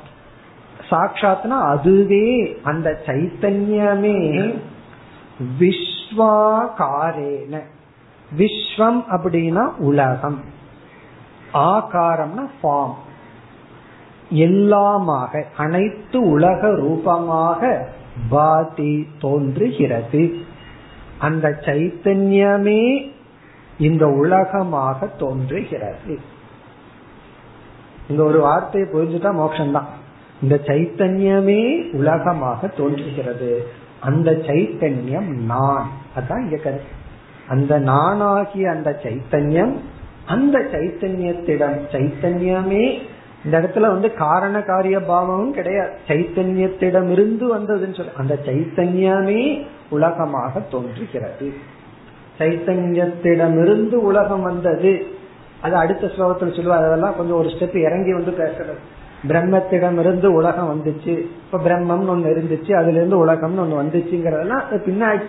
சாட்சாத்னா 0.91 1.47
அதுவே 1.47 2.57
அந்த 2.63 2.99
சைத்தன்யமே 3.05 4.53
விஸ்வாகாரேன. 5.59 7.61
விஸ்வம் 8.37 9.03
அப்படின்னா 9.09 9.77
உலகம். 9.77 10.41
ஆகாரம்னா 11.53 12.49
ஃபார்ம் 12.63 12.93
எல்லாமாக 14.31 15.43
அனைத்து 15.57 16.29
உலக 16.29 16.75
ரூபமாக 16.75 17.89
பாதி 18.29 19.07
தோன்றுகிறது. 19.19 20.35
அந்த 21.19 21.57
சைத்தன்யமே 21.61 23.11
இந்த 23.79 24.07
உலகமாக 24.07 25.07
தோன்றுகிறது. 25.07 26.19
இந்த 28.09 28.23
ஒரு 28.23 28.39
வார்த்தையை 28.39 28.89
புரிஞ்சுட்டா 28.89 29.23
மோட்சம்தான். 29.23 29.99
இந்த 30.41 30.59
சைத்தன்யமே 30.65 31.95
உலகமாக 31.95 32.67
தோன்றுகிறது. 32.67 33.67
அந்த 33.99 34.31
சைத்தன்யம் 34.31 35.29
நான். 35.33 35.89
அதான் 36.15 36.41
இங்க 36.41 36.55
கருத்து 36.55 36.99
அந்த 37.47 37.79
நானாகிய 37.79 38.65
அந்த 38.65 38.99
சைத்தன்யம் 39.03 39.73
அந்த 40.25 40.59
சைத்தன்யத்திடம். 40.71 41.79
சைத்தன்யமே 41.91 42.99
இந்த 43.45 43.59
இடத்துல 43.59 43.79
வந்து 43.79 44.13
காரண 44.13 44.61
காரிய 44.61 44.99
பாவமும் 44.99 45.53
கிடையாது. 45.53 45.91
சைத்தன்யத்திடம் 46.07 47.09
இருந்து 47.09 47.57
வந்ததுன்னு 47.57 47.95
சொல்ல. 47.95 48.11
அந்த 48.17 48.37
சைத்தன்யமே 48.45 49.65
உலகமாக 49.89 50.59
தோன்றுகிறது. 50.59 51.53
சைத்தன்யத்திடமிருந்து 52.39 53.93
உலகம் 53.93 54.41
வந்தது. 54.41 55.05
அது 55.61 55.75
அடுத்த 55.75 56.07
ஸ்லோகத்தில் 56.07 56.55
சொல்லுவா 56.57 56.77
அதெல்லாம் 56.85 57.15
கொஞ்சம் 57.17 57.35
ஒரு 57.35 57.49
ஸ்டெப் 57.49 57.77
இறங்கி 57.77 58.13
வந்து 58.13 58.31
பேசுறது 58.31 58.99
பிரம்மத்திடம் 59.29 59.99
இருந்து 59.99 60.27
உலகம் 60.33 60.69
வந்துச்சு. 60.71 61.13
இப்ப 61.43 61.59
பிரம்மம்னு 61.65 62.13
ஒண்ணு 62.13 62.31
இருந்துச்சு 62.33 62.71
அதுல 62.79 62.99
இருந்து 62.99 63.17
உலகம்னு 63.25 63.63
ஒண்ணு 63.63 63.81
வந்துச்சுங்கிறதெல்லாம் 63.81 64.65
பின்னாடி. 64.87 65.27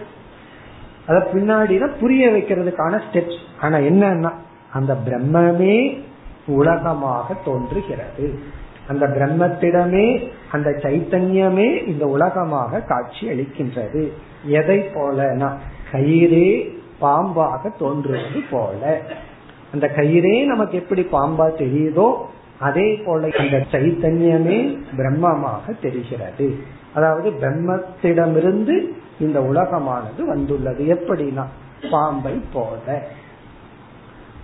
அத 1.07 1.19
பின்னாடி 1.35 1.75
தான் 1.79 1.99
புரிய 2.01 2.25
வைக்கிறதுக்கான 2.31 3.01
ஸ்டெப்ஸ் 3.07 3.41
ஆனா 3.61 3.77
என்னன்னா 3.91 4.33
அந்த 4.73 4.93
பிரம்மமே 5.07 5.77
உலகமாக 6.47 7.35
தோன்றுகிறது. 7.45 8.27
அந்த 8.89 9.05
பிரம்மத்திடமே 9.17 10.07
அந்த 10.53 10.69
சைத்தன்யமே 10.85 11.69
இந்த 11.87 12.05
உலகமாக 12.07 12.81
காட்சி 12.91 13.25
அளிக்கின்றது. 13.33 14.03
எதை 14.59 14.79
போலனா 14.95 15.51
கயிறே 15.93 16.49
பாம்பாக 17.03 17.63
தோன்றுவது 17.79 18.41
போல. 18.51 18.81
அந்த 19.73 19.87
கயிறே 19.97 20.35
நமக்கு 20.47 20.77
எப்படி 20.79 21.03
பாம்பா 21.13 21.47
தெரியுதோ 21.63 22.09
அதே 22.63 23.03
போல 23.07 23.29
அந்த 23.39 23.65
சைத்தன்யமே 23.73 24.59
பிரம்மமாக 24.97 25.75
தெரிகிறது. 25.83 26.57
அதாவது 26.95 27.31
பிரம்மத்திடமிருந்து 27.31 28.77
இந்த 29.21 29.41
உலகமானது 29.41 30.25
வந்துள்ளது. 30.27 30.85
எப்படின்னா 30.85 31.45
பாம்பை 31.91 32.41
போல. 32.53 33.03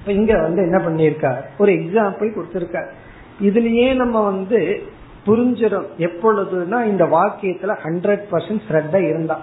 இங்க 0.07 0.41
வந்து 0.41 0.63
என்ன 0.63 0.79
பண்ணிருக்கார் 0.79 1.43
ஒரு 1.59 1.73
எக்ஸாம்பிள் 1.73 2.35
கொடுத்திருக்கார். 2.35 2.89
இதுலயே 3.43 3.95
நம்ம 3.95 4.25
வந்து 4.25 4.83
புரிஞ்சிடும் 5.27 5.87
எப்பொழுதுனா 5.99 6.85
இந்த 6.85 7.05
வாக்கியத்துல 7.05 7.77
ஹண்ட்ரட் 7.85 8.23
பர்சன்ட் 8.33 8.63
ஸ்ரத்த 8.69 9.09
இருந்தா. 9.09 9.41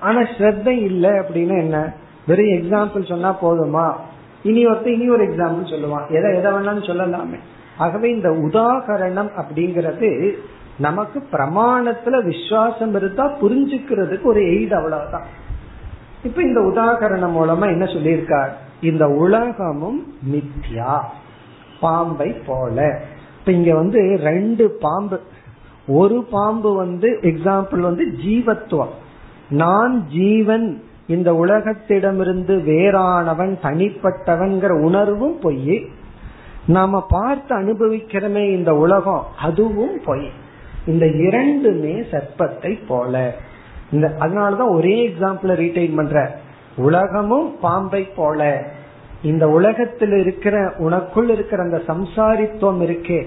ஆனா 0.00 0.20
ஸ்ரத்த 0.20 0.66
இல்லை 0.66 1.10
அப்படின்னா 1.10 1.58
என்ன? 1.58 1.92
வெறும் 2.26 2.46
எக்ஸாம்பிள் 2.46 3.06
சொன்னா 3.06 3.36
போதுமா? 3.42 3.94
இனி 4.42 4.66
ஒருத்தர் 4.66 4.86
இனி 4.86 5.08
ஒரு 5.08 5.24
எக்ஸாம்பிள் 5.24 5.72
சொல்லுவான். 5.74 6.10
எதை 6.10 6.36
எதை 6.36 6.52
வேணாலும் 6.52 6.88
சொல்லலாமே. 6.88 7.38
ஆகவே 7.78 8.10
இந்த 8.10 8.30
உதாகரணம் 8.30 9.30
அப்படிங்கிறது 9.36 10.32
நமக்கு 10.78 11.22
பிரமாணத்துல 11.32 12.24
விசுவாசம் 12.24 12.94
இருந்தா 12.94 13.32
புரிஞ்சுக்கிறதுக்கு 13.40 14.22
ஒரு 14.22 14.40
எய்ட் 14.40 14.74
அவ்வளவுதான். 14.74 15.26
இப்ப 16.22 16.42
இந்த 16.42 16.60
உதாகரணம் 16.60 17.32
மூலமா 17.32 17.66
என்ன 17.66 17.84
சொல்லியிருக்கார்? 17.84 18.48
இந்த 18.80 19.08
உலகமும் 19.08 20.14
மித்யா 20.32 21.00
பாம்பை 21.80 22.30
போல. 22.30 23.00
இப்ப 23.38 23.52
இங்க 23.52 23.74
வந்து 23.74 24.18
ரெண்டு 24.22 24.76
பாம்பு. 24.80 25.20
ஒரு 25.86 26.26
பாம்பு 26.30 26.74
வந்து 26.74 27.18
எக்ஸாம்பிள் 27.22 27.78
வந்து 27.78 28.14
ஜீவத்துவம். 28.26 28.94
நான் 29.48 30.06
ஜீவன் 30.06 30.82
இந்த 31.06 31.32
உலகத்திடமிருந்து 31.32 32.56
வேறானவன் 32.56 33.58
தனிப்பட்டவன்கிற 33.62 34.82
உணர்வும் 34.82 35.38
பொய் 35.38 35.88
நாம 36.66 37.06
பார்த்து 37.08 37.56
அனுபவிக்கிறமே 37.58 38.50
இந்த 38.50 38.74
உலகம் 38.74 39.26
அதுவும் 39.38 40.00
பொய். 40.04 40.30
இந்த 40.86 41.06
இரண்டுமே 41.06 41.92
சர்ப்பத்தை 41.92 42.86
போல. 42.86 43.34
இந்த 43.90 44.14
அதனாலதான் 44.18 44.70
ஒரே 44.70 45.08
எக்ஸாம்பிள் 45.08 45.46
ரீட்டைன் 45.46 45.96
பண்ற. 45.96 46.38
உலகமும் 46.76 47.58
பாம்பை 47.60 48.02
போல. 48.02 48.62
இந்த 49.22 49.48
உலகத்தில் 49.48 50.12
இருக்கிற 50.12 50.72
உனக்குள் 50.78 51.28
இருக்கிற 51.28 51.62
அந்த 51.62 51.76
சம்சாரித்துவம் 51.76 52.90
இருக்கே. 52.90 53.26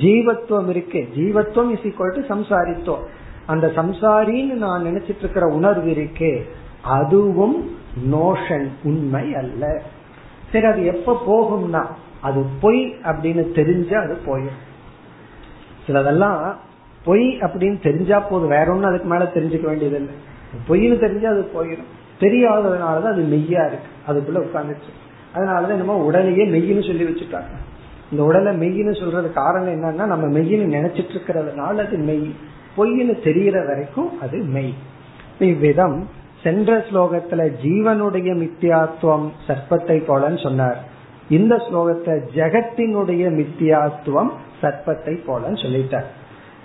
ஜீவத்துவம் 0.00 0.70
இருக்கே. 0.70 1.08
ஜீவத்துவம் 1.16 1.70
இஸ் 1.70 1.78
ஈக்குவல் 1.78 2.20
டு 2.20 2.34
சம்சாரித்துவம். 2.34 3.04
அந்த 3.46 3.72
சம்சாரின்னு 3.76 4.52
நான் 4.52 4.84
நினைச்சிட்டு 4.84 5.18
இருக்கிற 5.18 5.46
உணர்வு 5.46 5.90
இருக்கே. 5.90 6.42
அதுவும் 6.82 7.76
நோஷன் 8.12 8.68
உண்மை 8.82 9.34
அல்ல. 9.34 9.82
சரி 10.52 10.66
அது 10.66 10.84
எப்ப 10.84 11.22
போகும்னா 11.26 11.86
அது 12.20 12.46
பொய் 12.60 12.94
அப்படின்னு 13.02 13.52
தெரிஞ்சா 13.52 14.00
அது 14.00 14.18
போயிடும் 14.26 14.60
சிலதெல்லாம் 15.86 16.54
பொய் 17.04 17.38
அப்படின்னு 17.40 17.80
தெரிஞ்சா 17.80 18.20
போதும் 18.20 18.48
வேற 18.48 18.70
ஒன்னும் 18.72 18.90
அதுக்கு 18.90 19.08
மேல 19.08 19.24
தெரிஞ்சுக்க 19.34 19.66
வேண்டியது 19.66 19.96
இல்லை 19.96 20.14
பொய்னு 20.68 20.98
தெரிஞ்சா 20.98 21.30
அது 21.30 21.50
போயிடும் 21.54 21.90
தெரியாததுனாலதான் 22.20 23.12
அது 23.12 23.22
மெய்யா 23.22 23.62
இருக்கு. 23.66 23.90
அதுக்குள்ள 24.08 24.40
உட்காந்துச்சு 24.46 24.90
அதனாலதான் 25.34 25.70
என்னமோ 25.70 25.96
உடலையே 25.96 26.44
மெய்யின்னு 26.46 26.86
சொல்லி 26.86 27.04
வச்சுட்டாங்க. 27.04 27.52
இந்த 28.10 28.22
உடலை 28.22 28.56
மெய்யின்னு 28.56 29.00
சொல்றது 29.00 29.32
காரணம் 29.32 29.74
என்னன்னா 29.74 30.06
நம்ம 30.06 30.38
மெய்யின்னு 30.38 30.74
நினைச்சிட்டு 30.76 31.12
இருக்கிறதுனால 31.16 31.86
அது 31.86 31.98
மெய். 31.98 32.34
பொய்ன்னு 32.76 33.14
தெரியற 33.24 33.66
வரைக்கும் 33.66 34.20
அது 34.20 34.38
மெய். 34.38 34.74
இவ்விதம் 35.38 36.08
சென்ற 36.42 36.84
ஸ்லோகத்துல 36.90 37.56
ஜீவனுடைய 37.62 38.30
மித்தியாத்துவம் 38.42 39.28
சர்ப்பத்தை 39.46 39.96
போலன்னு 40.08 40.42
சொன்னார். 40.42 40.78
இந்த 41.30 41.54
ஸ்லோகத்தை 41.56 42.14
ஜெகத்தினுடைய 42.34 43.24
மித்தியாத்துவம் 43.38 44.30
சர்ப்பத்தை 44.62 45.14
போலன்னு 45.26 45.60
சொல்லிட்டார். 45.64 46.08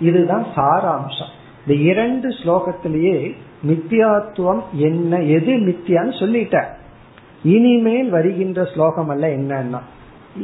இதுதான் 0.00 0.46
சாராம்சம். 0.56 1.32
இந்த 1.66 1.82
இரண்டு 1.82 2.28
ஸ்லோகத்திலேயே 2.28 3.34
மித்தியாத்துவம் 3.66 4.62
என்ன 4.72 5.20
எது 5.36 5.52
மித்தியான்னு 5.52 6.14
சொல்லிட்டார். 6.22 6.70
இனிமேல் 7.42 8.10
வருகின்ற 8.10 8.64
ஸ்லோகம் 8.64 9.08
அல்ல 9.08 9.26
என்னன்னா. 9.28 9.80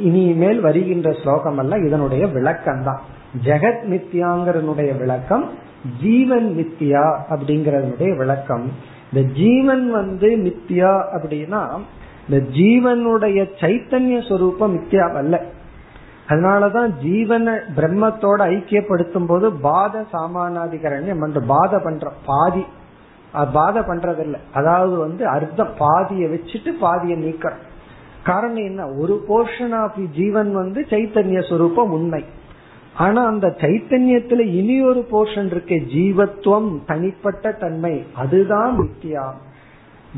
இனிமேல் 0.02 0.60
வருகின்ற 0.60 1.12
ஸ்லோகம் 1.12 1.58
அல்ல 1.58 1.76
இதனுடைய 1.76 2.26
விளக்கம் 2.26 2.82
தான் 2.84 3.00
ஜெகத் 3.44 3.84
மித்தியாங்கிறனுடைய 3.90 4.98
விளக்கம் 4.98 5.50
ஜீவன் 6.02 6.48
மித்தியா 6.56 7.04
அப்படிங்கறதனுடைய 7.30 8.16
விளக்கம். 8.16 8.72
இந்த 9.12 9.28
ஜீவன் 9.32 9.90
வந்து 9.90 10.28
மித்தியா 10.36 10.92
அப்படின்னா 11.16 11.62
இந்த 12.28 12.44
ஜீவனுடைய 12.50 13.50
சைத்தன்ய 13.60 14.28
சொரூபம் 14.28 14.78
மித்தியாவல்ல. 14.78 15.42
அதனாலதான் 16.28 16.90
ஜீவனை 17.04 17.60
பிரம்மத்தோட 17.76 18.40
ஐக்கியப்படுத்தும் 18.54 19.26
போது 19.26 19.52
பாத 19.52 20.04
சாமானாதிகரண்யம் 20.12 21.24
என்று 21.24 21.42
பாத 21.42 21.78
பண்ற 21.78 22.12
பாதி. 22.26 22.64
பாத 23.52 23.80
பண்றதில்ல. 23.80 24.34
அதாவது 24.52 24.96
வந்து 24.96 25.26
அர்த்தம் 25.26 25.74
பாதியை 25.78 26.30
வச்சுட்டு 26.30 26.68
பாதியை 26.68 27.18
நீக்கிறோம் 27.18 27.60
காரணம் 28.24 28.56
என்ன? 28.56 28.86
ஒரு 28.86 29.24
போர்ஷன் 29.28 29.74
ஆஃப் 29.74 29.98
ஜீவன் 30.14 30.54
வந்து 30.54 30.86
சைத்தன்ய 30.90 31.48
சொரூபம் 31.48 31.92
உண்மை. 31.92 32.24
ஆனா 32.96 33.26
அந்த 33.26 33.46
சைத்தன்யத்துல 33.46 34.38
இனி 34.38 34.82
ஒரு 34.82 35.06
போர்ஷன் 35.12 35.46
இருக்கு 35.46 35.74
ஜீவத்துவம் 35.74 36.78
தனிப்பட்ட 36.86 37.52
தன்மை. 37.52 38.06
அதுதான் 38.14 38.78
மித்தியா. 38.78 39.32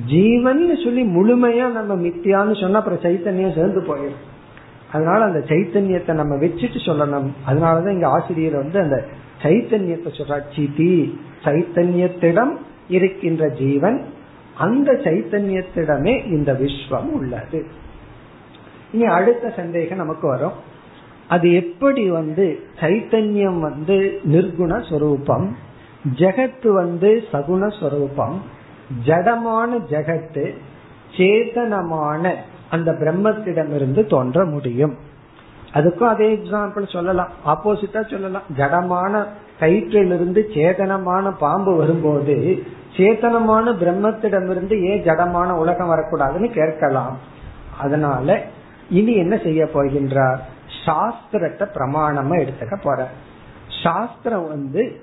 ஜீவன் 0.07 0.77
சொல்லி 0.85 1.03
முழுமையா 1.03 1.71
நம்ம 1.71 1.95
மித்தியான்னு 1.95 2.61
சொன்னா 2.61 2.79
அப்புறம் 2.79 2.99
சைத்தன்யம் 2.99 3.55
சேர்ந்து 3.55 3.81
போயிடும். 3.81 4.23
அதனால 4.93 5.25
அந்த 5.25 5.39
சைத்தன்யத்தை 5.39 6.13
நம்ம 6.13 6.35
வச்சுட்டு 6.35 6.79
சொல்லணும். 6.87 7.29
அதனாலதான் 7.49 7.93
இங்க 7.93 8.09
ஆசிரியர் 8.09 8.55
வந்து 8.55 8.81
அந்த 8.81 9.05
சைத்தன்யத்தை 9.43 10.11
சொல்ற 10.19 10.41
சிதி 10.57 11.19
சைத்தன்யத்திடம் 11.45 12.53
இருக்கின்ற 12.89 13.49
ஜீவன் 13.49 14.05
அந்த 14.57 14.93
சைத்தன்யத்திடமே 14.93 16.27
இந்த 16.27 16.53
விஸ்வம் 16.53 17.11
உள்ளது. 17.13 17.67
இனி 18.93 19.05
அடுத்த 19.05 19.53
சந்தேகம் 19.57 19.99
நமக்கு 19.99 20.29
வரும். 20.29 20.53
அது 21.29 21.55
எப்படி 21.55 22.11
வந்து 22.11 22.61
சைத்தன்யம் 22.81 23.59
வந்து 23.59 24.21
நிர்குண 24.33 24.91
சொரூபம் 24.91 25.57
ஜெகத்து 26.17 26.69
வந்து 26.69 27.23
சகுண 27.33 27.81
சொரூபம் 27.81 28.63
ஜடமான 29.07 29.79
ஜெகத்து 29.91 30.55
சேதனமான 31.17 32.35
அந்த 32.71 32.93
பிரம்மத்திடமிருந்து 32.93 34.07
தோன்ற 34.07 34.45
முடியும். 34.45 34.99
அதுக்கும் 35.75 36.09
அதே 36.09 36.35
எக்ஸாம்பிள் 36.37 36.93
சொல்லலாம். 36.93 37.29
ஆப்போசிட்டா 37.47 38.11
சொல்லலாம். 38.11 38.43
ஜடமான 38.57 39.25
கயிற்றிலிருந்து 39.61 40.41
சேதனமான 40.55 41.33
பாம்பு 41.39 41.77
வரும்போது 41.77 42.63
சேத்தனமான 42.97 43.73
பிரம்மத்திடமிருந்து 43.73 44.83
ஏன் 44.83 45.03
ஜடமான 45.03 45.51
உலகம் 45.51 45.91
வரக்கூடாதுன்னு 45.91 46.51
கேட்கலாம். 46.51 47.19
அதனால 47.79 48.43
இனி 48.91 49.15
என்ன 49.15 49.37
செய்ய 49.37 49.65
போகின்றார்? 49.65 50.39
சாஸ்திரத்தை 50.87 51.67
பிரமாணமா 51.75 52.35
எடுத்துக்க 52.39 52.77
போற 52.83 53.09
சாஸ்திரம் 53.83 54.49
வந்து 54.49 55.01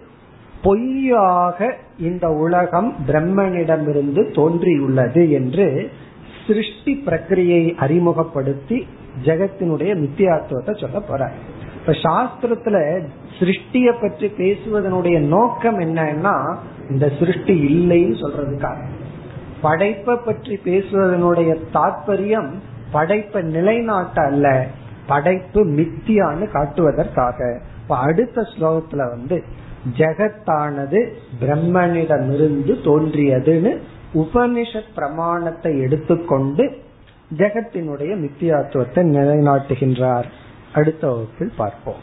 பொய்யாக 0.62 1.76
இந்த 1.98 2.30
உலகம் 2.30 2.96
பிரம்மனிடமிருந்து 3.08 4.34
தோன்றியுள்ளது 4.34 5.32
என்று 5.32 5.92
சிருஷ்டி 6.48 7.04
பிரக்கிரியை 7.06 7.76
அறிமுகப்படுத்தி 7.76 8.88
ஜெகத்தினுடைய 9.24 9.92
மித்தியாத்துவத்தை 10.04 10.74
சொல்ல 10.80 11.00
போறார். 11.10 11.36
இப்ப 11.76 11.92
சாஸ்திரத்துல 11.92 12.78
சிருஷ்டிய 13.40 14.02
பற்றி 14.02 14.28
பேசுவதனுடைய 14.38 15.20
நோக்கம் 15.28 15.80
என்னன்னா 15.80 16.56
இந்த 16.90 17.12
சிருஷ்டி 17.20 17.56
இல்லைன்னு 17.70 18.18
சொல்றதுக்காக. 18.24 18.78
படைப்பை 19.62 20.16
பற்றி 20.26 20.60
பேசுவதனுடைய 20.66 21.58
தாற்பயம் 21.74 22.52
படைப்பை 22.92 23.42
நிலைநாட்ட 23.42 24.22
அல்ல 24.22 24.68
படைப்பு 25.08 25.66
மித்தியான்னு 25.66 26.48
காட்டுவதற்காக. 26.54 27.60
இப்ப 27.82 27.98
அடுத்த 27.98 28.42
ஸ்லோகத்துல 28.42 29.10
வந்து 29.10 29.44
ஜெகத்தானது 29.99 31.13
பிரம்மனிடமிருந்து 31.41 32.85
தோன்றியதுன்னு 32.85 33.79
உபனிஷத் 34.15 34.95
பிரமாணத்தை 34.95 35.79
எடுத்துக்கொண்டு 35.79 36.71
ஜெகத்தினுடைய 37.31 38.17
மித்தியாத்துவத்தை 38.17 39.15
நிலைநாட்டுகின்றார் 39.15 40.27
அடுத்த 40.73 41.09
வகுப்பில் 41.09 41.53
பார்ப்போம் 41.57 42.03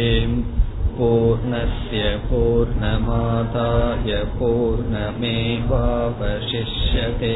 पूर्णस्य 0.97 2.03
पूर्णमादाय 2.29 4.11
पूर्णमेवावशिष्यते 4.37 7.35